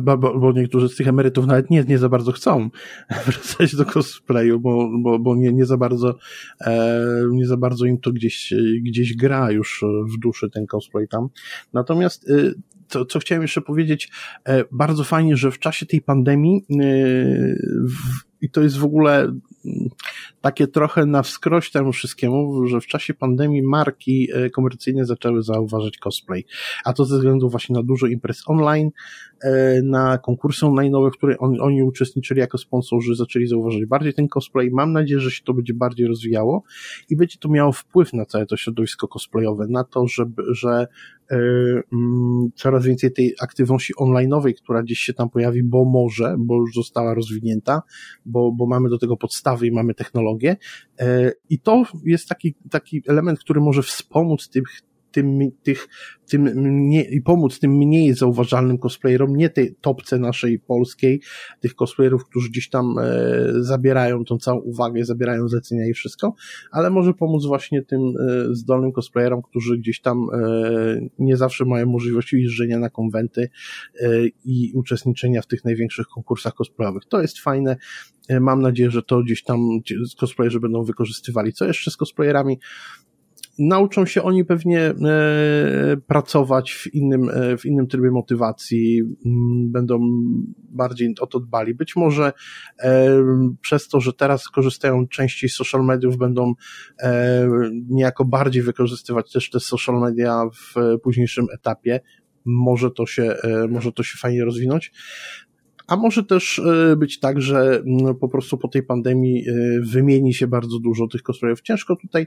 Bo, 0.00 0.18
bo, 0.18 0.38
bo 0.38 0.52
niektórzy 0.52 0.88
z 0.88 0.96
tych 0.96 1.08
emerytów 1.08 1.46
nawet 1.46 1.70
nie, 1.70 1.84
nie 1.88 1.98
za 1.98 2.08
bardzo 2.08 2.32
chcą 2.32 2.70
wracać 3.26 3.76
do 3.76 3.84
cosplayu, 3.84 4.60
bo, 4.60 4.90
bo, 4.98 5.18
bo 5.18 5.36
nie, 5.36 5.52
nie 5.52 5.66
za 5.66 5.76
bardzo 5.76 6.18
e, 6.60 7.04
nie 7.30 7.46
za 7.46 7.56
bardzo 7.56 7.86
im 7.86 7.98
to 7.98 8.12
gdzieś, 8.12 8.54
gdzieś 8.82 9.16
gra 9.16 9.50
już 9.50 9.84
w 10.14 10.18
duszy 10.18 10.50
ten 10.50 10.66
cosplay 10.66 11.08
tam. 11.08 11.28
Natomiast 11.72 12.30
e, 12.30 12.52
co, 12.88 13.04
co 13.04 13.18
chciałem 13.18 13.42
jeszcze 13.42 13.60
powiedzieć, 13.60 14.10
e, 14.44 14.64
bardzo 14.72 15.04
fajnie, 15.04 15.36
że 15.36 15.50
w 15.50 15.58
czasie 15.58 15.86
tej 15.86 16.00
pandemii 16.00 16.66
e, 16.70 16.84
i 18.40 18.50
to 18.50 18.62
jest 18.62 18.78
w 18.78 18.84
ogóle 18.84 19.22
mm, 19.22 19.40
takie 20.40 20.66
trochę 20.66 21.06
na 21.06 21.22
wskroś 21.22 21.70
temu 21.70 21.92
wszystkiemu, 21.92 22.66
że 22.66 22.80
w 22.80 22.86
czasie 22.86 23.14
pandemii 23.14 23.62
marki 23.62 24.28
e, 24.34 24.50
komercyjne 24.50 25.04
zaczęły 25.04 25.42
zauważać 25.42 25.98
cosplay. 25.98 26.44
A 26.84 26.92
to 26.92 27.04
ze 27.04 27.16
względu 27.16 27.48
właśnie 27.48 27.74
na 27.74 27.82
dużo 27.82 28.06
imprez 28.06 28.42
online, 28.46 28.90
e, 29.42 29.82
na 29.82 30.18
konkursy 30.18 30.66
online, 30.66 30.92
w 31.12 31.16
których 31.16 31.42
on, 31.42 31.60
oni 31.60 31.82
uczestniczyli 31.82 32.40
jako 32.40 32.58
sponsorzy, 32.58 33.14
zaczęli 33.14 33.46
zauważać 33.46 33.86
bardziej 33.86 34.14
ten 34.14 34.28
cosplay. 34.28 34.70
Mam 34.70 34.92
nadzieję, 34.92 35.20
że 35.20 35.30
się 35.30 35.44
to 35.44 35.54
będzie 35.54 35.74
bardziej 35.74 36.06
rozwijało 36.06 36.62
i 37.08 37.16
będzie 37.16 37.38
to 37.38 37.48
miało 37.48 37.72
wpływ 37.72 38.12
na 38.12 38.24
całe 38.24 38.46
to 38.46 38.56
środowisko 38.56 39.08
cosplayowe, 39.08 39.66
na 39.68 39.84
to, 39.84 40.06
żeby, 40.06 40.42
że 40.48 40.86
mm, 41.30 42.50
coraz 42.54 42.84
więcej 42.84 43.12
tej 43.12 43.34
aktywności 43.40 43.94
online'owej, 43.94 44.54
która 44.54 44.82
gdzieś 44.82 44.98
się 44.98 45.14
tam 45.14 45.30
pojawi, 45.30 45.62
bo 45.62 45.84
może, 45.84 46.36
bo 46.38 46.56
już 46.56 46.74
została 46.74 47.14
rozwinięta, 47.14 47.82
bo, 48.26 48.52
bo 48.52 48.66
mamy 48.66 48.88
do 48.88 48.98
tego 48.98 49.16
podstawy 49.16 49.66
i 49.66 49.72
mamy 49.72 49.94
technologię. 49.94 50.56
E, 50.98 51.32
I 51.50 51.58
to 51.58 51.82
jest 52.04 52.28
taki, 52.28 52.54
taki 52.70 53.02
element, 53.06 53.38
który 53.38 53.60
może 53.60 53.82
wspomóc 53.82 54.48
tych, 54.48 54.64
tym, 55.16 55.38
tych, 55.62 55.88
tym 56.26 56.42
mniej, 56.42 57.14
i 57.14 57.22
pomóc 57.22 57.58
tym 57.58 57.76
mniej 57.76 58.14
zauważalnym 58.14 58.78
cosplayerom, 58.78 59.36
nie 59.36 59.50
tej 59.50 59.74
topce 59.80 60.18
naszej 60.18 60.58
polskiej, 60.58 61.20
tych 61.60 61.74
cosplayerów, 61.74 62.24
którzy 62.24 62.50
gdzieś 62.50 62.68
tam 62.68 62.98
e, 62.98 63.04
zabierają 63.60 64.24
tą 64.24 64.38
całą 64.38 64.60
uwagę, 64.60 65.04
zabierają 65.04 65.48
zlecenia 65.48 65.86
i 65.86 65.92
wszystko, 65.92 66.34
ale 66.70 66.90
może 66.90 67.14
pomóc 67.14 67.46
właśnie 67.46 67.82
tym 67.82 68.00
e, 68.00 68.54
zdolnym 68.54 68.92
cosplayerom, 68.92 69.42
którzy 69.42 69.78
gdzieś 69.78 70.00
tam 70.00 70.26
e, 70.32 71.08
nie 71.18 71.36
zawsze 71.36 71.64
mają 71.64 71.86
możliwości 71.86 72.42
jeżdżenia 72.42 72.78
na 72.78 72.90
konwenty 72.90 73.48
e, 74.00 74.08
i 74.44 74.72
uczestniczenia 74.74 75.42
w 75.42 75.46
tych 75.46 75.64
największych 75.64 76.06
konkursach 76.06 76.54
cosplayowych. 76.54 77.02
To 77.08 77.22
jest 77.22 77.38
fajne. 77.38 77.76
E, 78.28 78.40
mam 78.40 78.62
nadzieję, 78.62 78.90
że 78.90 79.02
to 79.02 79.22
gdzieś 79.22 79.42
tam 79.42 79.68
cosplayerzy 80.18 80.60
będą 80.60 80.82
wykorzystywali. 80.84 81.52
Co 81.52 81.64
jeszcze 81.64 81.90
z 81.90 81.96
cosplayerami? 81.96 82.58
Nauczą 83.58 84.06
się 84.06 84.22
oni 84.22 84.44
pewnie 84.44 84.80
e, 84.80 84.94
pracować 86.06 86.72
w 86.72 86.94
innym, 86.94 87.30
e, 87.30 87.56
w 87.56 87.64
innym 87.64 87.86
trybie 87.86 88.10
motywacji, 88.10 89.02
m, 89.26 89.72
będą 89.72 89.98
bardziej 90.56 91.14
o 91.20 91.26
to 91.26 91.40
dbali. 91.40 91.74
Być 91.74 91.96
może 91.96 92.32
e, 92.80 93.08
przez 93.60 93.88
to, 93.88 94.00
że 94.00 94.12
teraz 94.12 94.48
korzystają 94.48 95.08
częściej 95.08 95.50
z 95.50 95.54
social 95.54 95.84
mediów, 95.84 96.16
będą 96.16 96.52
niejako 97.88 98.24
bardziej 98.24 98.62
wykorzystywać 98.62 99.32
też 99.32 99.50
te 99.50 99.60
social 99.60 100.00
media 100.00 100.44
w 100.54 100.98
późniejszym 101.02 101.46
etapie. 101.54 102.00
Może 102.44 102.90
to 102.90 103.06
się, 103.06 103.36
może 103.68 103.92
to 103.92 104.02
się 104.02 104.18
fajnie 104.18 104.44
rozwinąć. 104.44 104.92
A 105.86 105.96
może 105.96 106.24
też 106.24 106.58
e, 106.58 106.96
być 106.96 107.20
tak, 107.20 107.40
że 107.40 107.82
no, 107.84 108.14
po 108.14 108.28
prostu 108.28 108.58
po 108.58 108.68
tej 108.68 108.82
pandemii 108.82 109.48
e, 109.48 109.52
wymieni 109.80 110.34
się 110.34 110.46
bardzo 110.46 110.78
dużo 110.78 111.06
tych 111.08 111.22
cosplayów. 111.22 111.60
Ciężko 111.60 111.96
tutaj 111.96 112.26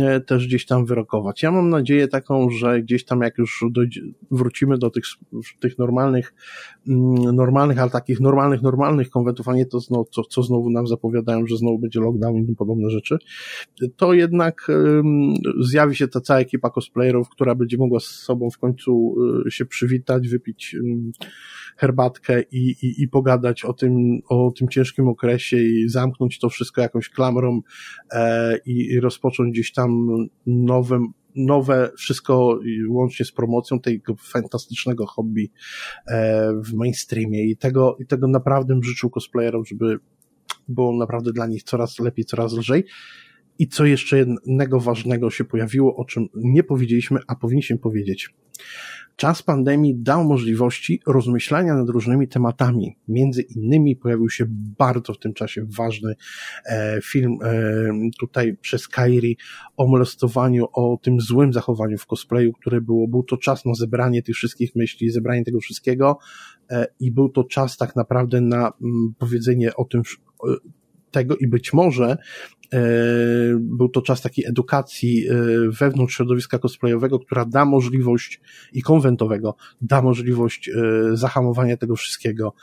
e, 0.00 0.20
też 0.20 0.46
gdzieś 0.46 0.66
tam 0.66 0.86
wyrokować. 0.86 1.42
Ja 1.42 1.50
mam 1.50 1.70
nadzieję 1.70 2.08
taką, 2.08 2.50
że 2.50 2.82
gdzieś 2.82 3.04
tam 3.04 3.20
jak 3.20 3.38
już 3.38 3.64
dojdzie, 3.70 4.00
wrócimy 4.30 4.78
do 4.78 4.90
tych, 4.90 5.04
tych 5.60 5.78
normalnych 5.78 6.34
mm, 6.88 7.36
normalnych, 7.36 7.78
ale 7.78 7.90
takich 7.90 8.20
normalnych, 8.20 8.62
normalnych 8.62 9.10
konwentów, 9.10 9.48
a 9.48 9.54
nie 9.54 9.66
to, 9.66 9.80
znowu, 9.80 10.04
co, 10.04 10.22
co 10.22 10.42
znowu 10.42 10.70
nam 10.70 10.86
zapowiadają, 10.86 11.46
że 11.46 11.56
znowu 11.56 11.78
będzie 11.78 12.00
lockdown 12.00 12.36
i 12.36 12.56
podobne 12.56 12.90
rzeczy, 12.90 13.18
to 13.96 14.14
jednak 14.14 14.66
zjawi 15.60 15.96
się 15.96 16.08
ta 16.08 16.20
cała 16.20 16.40
ekipa 16.40 16.70
cosplayerów, 16.70 17.28
która 17.28 17.54
będzie 17.54 17.76
mogła 17.78 18.00
z 18.00 18.04
sobą 18.04 18.50
w 18.50 18.58
końcu 18.58 19.14
się 19.48 19.66
przywitać, 19.66 20.28
wypić 20.28 20.76
herbatkę 21.76 22.42
i, 22.42 22.70
i, 22.82 22.99
i 23.00 23.08
pogadać 23.08 23.64
o 23.64 23.72
tym, 23.72 24.20
o 24.28 24.52
tym 24.58 24.68
ciężkim 24.68 25.08
okresie 25.08 25.56
i 25.56 25.88
zamknąć 25.88 26.38
to 26.38 26.48
wszystko 26.48 26.80
jakąś 26.80 27.08
klamrą 27.08 27.60
e, 28.12 28.58
i, 28.66 28.86
i 28.86 29.00
rozpocząć 29.00 29.52
gdzieś 29.52 29.72
tam 29.72 30.06
nowym, 30.46 31.06
nowe, 31.36 31.90
wszystko 31.96 32.58
łącznie 32.88 33.26
z 33.26 33.32
promocją 33.32 33.80
tego 33.80 34.16
fantastycznego 34.16 35.06
hobby 35.06 35.50
e, 36.06 36.52
w 36.64 36.74
mainstreamie 36.74 37.44
i 37.44 37.56
tego, 37.56 37.96
i 38.00 38.06
tego 38.06 38.28
naprawdę 38.28 38.74
bym 38.74 38.82
życzył 38.82 39.10
cosplayerom, 39.10 39.64
żeby 39.64 39.98
było 40.68 40.96
naprawdę 40.96 41.32
dla 41.32 41.46
nich 41.46 41.62
coraz 41.62 41.98
lepiej, 41.98 42.24
coraz 42.24 42.52
lżej. 42.52 42.84
I 43.60 43.68
co 43.68 43.84
jeszcze 43.84 44.18
jednego 44.18 44.80
ważnego 44.80 45.30
się 45.30 45.44
pojawiło, 45.44 45.96
o 45.96 46.04
czym 46.04 46.28
nie 46.34 46.62
powiedzieliśmy, 46.62 47.20
a 47.26 47.34
powinniśmy 47.34 47.78
powiedzieć. 47.78 48.34
Czas 49.16 49.42
pandemii 49.42 49.94
dał 49.98 50.24
możliwości 50.24 51.00
rozmyślania 51.06 51.74
nad 51.74 51.88
różnymi 51.88 52.28
tematami. 52.28 52.96
Między 53.08 53.42
innymi 53.42 53.96
pojawił 53.96 54.30
się 54.30 54.46
bardzo 54.78 55.14
w 55.14 55.18
tym 55.18 55.34
czasie 55.34 55.66
ważny 55.76 56.14
e, 56.66 57.00
film 57.02 57.38
e, 57.42 57.50
tutaj 58.20 58.56
przez 58.56 58.88
Kairi 58.88 59.36
o 59.76 59.86
molestowaniu, 59.86 60.66
o 60.72 60.98
tym 61.02 61.20
złym 61.20 61.52
zachowaniu 61.52 61.98
w 61.98 62.06
cosplayu, 62.06 62.52
które 62.52 62.80
było. 62.80 63.08
Był 63.08 63.22
to 63.22 63.36
czas 63.36 63.64
na 63.64 63.74
zebranie 63.74 64.22
tych 64.22 64.36
wszystkich 64.36 64.76
myśli, 64.76 65.10
zebranie 65.10 65.44
tego 65.44 65.60
wszystkiego 65.60 66.18
e, 66.70 66.86
i 67.00 67.12
był 67.12 67.28
to 67.28 67.44
czas 67.44 67.76
tak 67.76 67.96
naprawdę 67.96 68.40
na 68.40 68.66
m, 68.66 68.72
mm, 68.82 69.14
powiedzenie 69.18 69.76
o 69.76 69.84
tym, 69.84 70.02
tego 71.10 71.36
i 71.36 71.46
być 71.46 71.72
może 71.72 72.16
e, 72.72 72.78
był 73.60 73.88
to 73.88 74.02
czas 74.02 74.22
takiej 74.22 74.46
edukacji 74.46 75.28
e, 75.28 75.34
wewnątrz 75.80 76.16
środowiska 76.16 76.58
cosplayowego, 76.58 77.18
która 77.18 77.44
da 77.44 77.64
możliwość 77.64 78.40
i 78.72 78.82
konwentowego, 78.82 79.56
da 79.80 80.02
możliwość 80.02 80.68
e, 80.68 80.72
zahamowania 81.16 81.76
tego 81.76 81.96
wszystkiego 81.96 82.54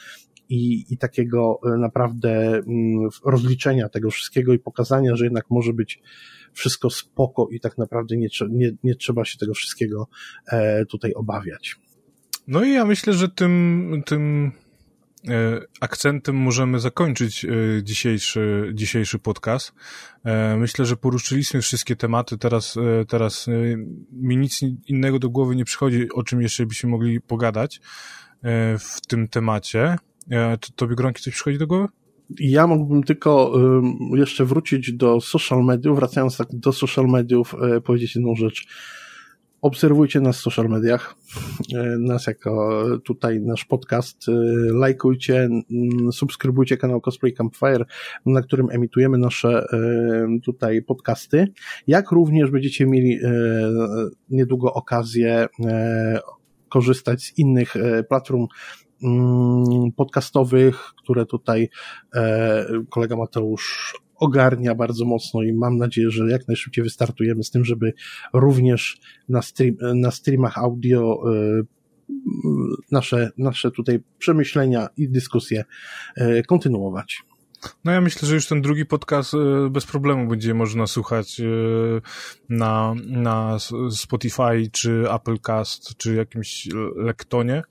i, 0.50 0.86
i 0.89 0.98
takiego 0.98 1.60
naprawdę 1.80 2.32
mm, 2.56 3.10
rozliczenia 3.26 3.89
tego 3.89 4.12
wszystkiego 4.12 4.54
i 4.54 4.60
pokazania, 4.60 5.16
że 5.16 5.24
jednak 5.24 5.45
może 5.50 5.74
być 5.74 6.02
wszystko 6.54 6.89
spoko 6.89 7.48
i 7.52 7.60
tak 7.60 7.78
naprawdę 7.78 8.18
nie, 8.18 8.28
nie, 8.50 8.72
nie 8.84 8.95
trzeba 8.95 9.26
się 9.26 9.38
tego 9.38 9.54
wszystkiego 9.54 10.08
tutaj 10.89 11.14
obawiać. 11.14 11.76
No 12.48 12.64
i 12.64 12.74
ja 12.74 12.86
myślę, 12.86 13.14
że 13.14 13.30
tym, 13.30 14.04
tym 14.06 14.52
akcentem 15.82 16.36
możemy 16.36 16.80
zakończyć 16.80 17.46
e, 17.46 17.50
dzisiejszy, 17.84 18.72
dzisiejszy 18.74 19.20
podcast. 19.20 19.74
E, 20.24 20.58
myślę, 20.58 20.86
że 20.86 20.98
poruszyliśmy 20.98 21.62
wszystkie 21.62 21.96
tematy. 21.96 22.38
Teraz, 22.38 22.76
teraz 23.08 23.48
mi 24.12 24.38
nic 24.38 24.62
innego 24.88 25.20
do 25.20 25.30
głowy 25.30 25.56
nie 25.56 25.66
przychodzi, 25.66 26.12
o 26.14 26.24
czym 26.24 26.42
jeszcze 26.42 26.66
byśmy 26.66 26.90
mogli 26.90 27.22
pogadać 27.22 27.82
w 28.80 29.08
tym 29.08 29.28
temacie. 29.28 29.98
To, 30.62 30.68
tobie, 30.76 30.96
Gronki, 30.96 31.24
coś 31.24 31.34
przychodzi 31.34 31.58
do 31.58 31.68
głowy? 31.68 31.88
Ja 32.40 32.68
mógłbym 32.68 33.04
tylko 33.04 33.54
jeszcze 34.14 34.46
wrócić 34.46 34.94
do 34.94 35.22
social 35.22 35.64
mediów, 35.66 35.96
wracając 35.96 36.38
tak 36.38 36.48
do 36.54 36.74
social 36.74 37.06
mediów, 37.06 37.56
powiedzieć 37.84 38.16
jedną 38.16 38.36
rzecz 38.36 38.68
Obserwujcie 39.62 40.22
nas 40.22 40.38
w 40.38 40.41
social 40.41 40.70
mediach, 40.70 41.16
e, 41.76 41.97
nas 41.99 42.28
jako 42.28 42.84
tutaj 43.03 43.41
nasz 43.41 43.66
podcast, 43.66 44.30
e, 44.30 44.32
lajkujcie, 44.74 45.49
subskrybujcie 46.12 46.78
kanał 46.78 47.01
Cosplay 47.01 47.34
Campfire, 47.34 47.86
na 48.26 48.41
którym 48.41 48.68
emitujemy 48.72 49.18
nasze 49.18 49.66
e, 49.74 50.39
tutaj 50.43 50.82
podcasty, 50.82 51.47
jak 51.88 52.12
również 52.12 52.51
będziecie 52.51 52.86
mieli 52.86 53.20
niedługo 54.30 54.74
okazję 54.74 55.47
korzystać 56.70 57.24
z 57.24 57.38
innych 57.38 57.74
platform 58.10 58.47
podcastowych, 59.95 60.93
które 61.03 61.26
tutaj 61.26 61.70
kolega 62.89 63.16
Mateusz 63.16 63.93
ogarnia 64.20 64.76
bardzo 64.76 65.05
mocno 65.05 65.43
i 65.43 65.53
mam 65.53 65.78
nadzieję, 65.78 66.11
że 66.11 66.32
jak 66.32 66.47
najszybciej 66.47 66.84
wystartujemy 66.84 67.43
z 67.43 67.51
tym, 67.51 67.65
żeby 67.65 67.93
również 68.34 68.99
na, 69.30 69.41
stream, 69.41 69.76
na 69.95 70.11
streamach 70.11 70.57
audio 70.57 71.24
e, 71.34 71.61
nasze, 72.91 73.32
nasze 73.38 73.72
tutaj 73.72 73.99
przemyślenia 74.18 74.89
i 74.97 75.09
dyskusje 75.09 75.63
e, 76.15 76.43
kontynuować. 76.43 77.24
No 77.86 77.91
ja 77.91 78.01
myślę, 78.01 78.28
że 78.28 78.36
już 78.36 78.47
ten 78.47 78.61
drugi 78.61 78.86
podcast 78.86 79.34
e, 79.34 79.70
bez 79.70 79.86
problemu 79.86 80.28
będzie 80.28 80.53
można 80.53 80.88
słuchać 80.88 81.41
na, 82.49 82.93
na 83.07 83.57
Spotify, 83.91 84.70
czy 84.72 85.11
Applecast, 85.11 85.97
czy 85.97 86.15
jakimś 86.15 86.68
lektonie. 86.95 87.63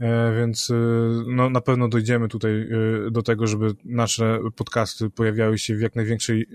E, 0.00 0.36
więc 0.36 0.70
e, 0.70 0.74
no, 1.26 1.50
na 1.50 1.60
pewno 1.60 1.88
dojdziemy 1.88 2.28
tutaj 2.28 2.52
e, 2.52 3.10
do 3.10 3.22
tego, 3.22 3.46
żeby 3.46 3.74
nasze 3.84 4.38
podcasty 4.56 5.10
pojawiały 5.10 5.58
się 5.58 5.76
w 5.76 5.80
jak 5.80 5.96
największej 5.96 6.46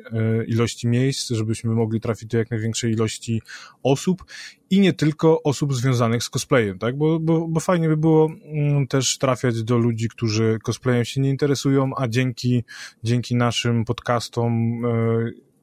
ilości 0.48 0.88
miejsc, 0.88 1.30
żebyśmy 1.30 1.72
mogli 1.72 2.02
trafić 2.02 2.30
do 2.30 2.38
jak 2.38 2.52
największej 2.52 2.92
ilości 2.92 3.42
osób 3.84 4.24
i 4.70 4.80
nie 4.80 4.94
tylko 4.94 5.44
osób 5.44 5.74
związanych 5.74 6.24
z 6.24 6.30
cosplayem, 6.30 6.80
tak? 6.80 6.98
Bo, 6.98 7.20
bo, 7.20 7.48
bo 7.48 7.60
fajnie 7.60 7.88
by 7.88 7.98
było 7.98 8.32
mm, 8.44 8.88
też 8.88 9.18
trafiać 9.18 9.64
do 9.64 9.78
ludzi, 9.78 10.10
którzy 10.10 10.60
cosplayem 10.64 11.06
się 11.06 11.22
nie 11.22 11.30
interesują, 11.30 11.92
a 11.98 12.08
dzięki, 12.08 12.64
dzięki 13.04 13.36
naszym 13.36 13.86
podcastom 13.86 14.82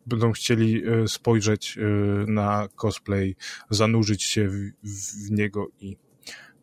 będą 0.07 0.33
chcieli 0.33 0.83
spojrzeć 1.07 1.79
na 2.27 2.69
cosplay, 2.77 3.37
zanurzyć 3.71 4.23
się 4.23 4.49
w, 4.49 4.73
w 5.27 5.31
niego 5.31 5.69
i 5.81 5.97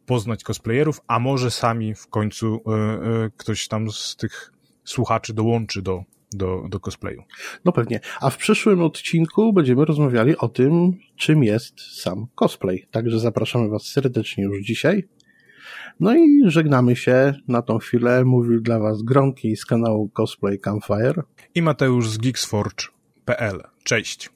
poznać 0.05 0.43
cosplayerów, 0.43 1.01
a 1.07 1.19
może 1.19 1.51
sami 1.51 1.95
w 1.95 2.07
końcu 2.07 2.61
e, 2.67 2.71
e, 2.71 3.29
ktoś 3.37 3.67
tam 3.67 3.91
z 3.91 4.15
tych 4.15 4.53
słuchaczy 4.83 5.33
dołączy 5.33 5.81
do, 5.81 6.03
do, 6.33 6.63
do 6.69 6.79
cosplayu. 6.79 7.23
No 7.65 7.71
pewnie. 7.71 7.99
A 8.21 8.29
w 8.29 8.37
przyszłym 8.37 8.81
odcinku 8.81 9.53
będziemy 9.53 9.85
rozmawiali 9.85 10.37
o 10.37 10.49
tym, 10.49 10.93
czym 11.15 11.43
jest 11.43 12.01
sam 12.01 12.27
cosplay. 12.35 12.87
Także 12.91 13.19
zapraszamy 13.19 13.69
Was 13.69 13.83
serdecznie 13.83 14.43
już 14.43 14.61
dzisiaj. 14.61 15.07
No 15.99 16.15
i 16.15 16.41
żegnamy 16.45 16.95
się 16.95 17.33
na 17.47 17.61
tą 17.61 17.77
chwilę. 17.77 18.25
Mówił 18.25 18.61
dla 18.61 18.79
Was 18.79 19.03
Gronki 19.03 19.55
z 19.55 19.65
kanału 19.65 20.09
Cosplay 20.09 20.59
Campfire. 20.59 21.23
I 21.55 21.61
Mateusz 21.61 22.09
z 22.09 22.17
Geeksforge.pl. 22.17 23.63
Cześć. 23.83 24.29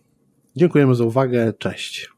Dziękujemy 0.55 0.95
za 0.95 1.03
uwagę. 1.03 1.53
Cześć. 1.53 2.09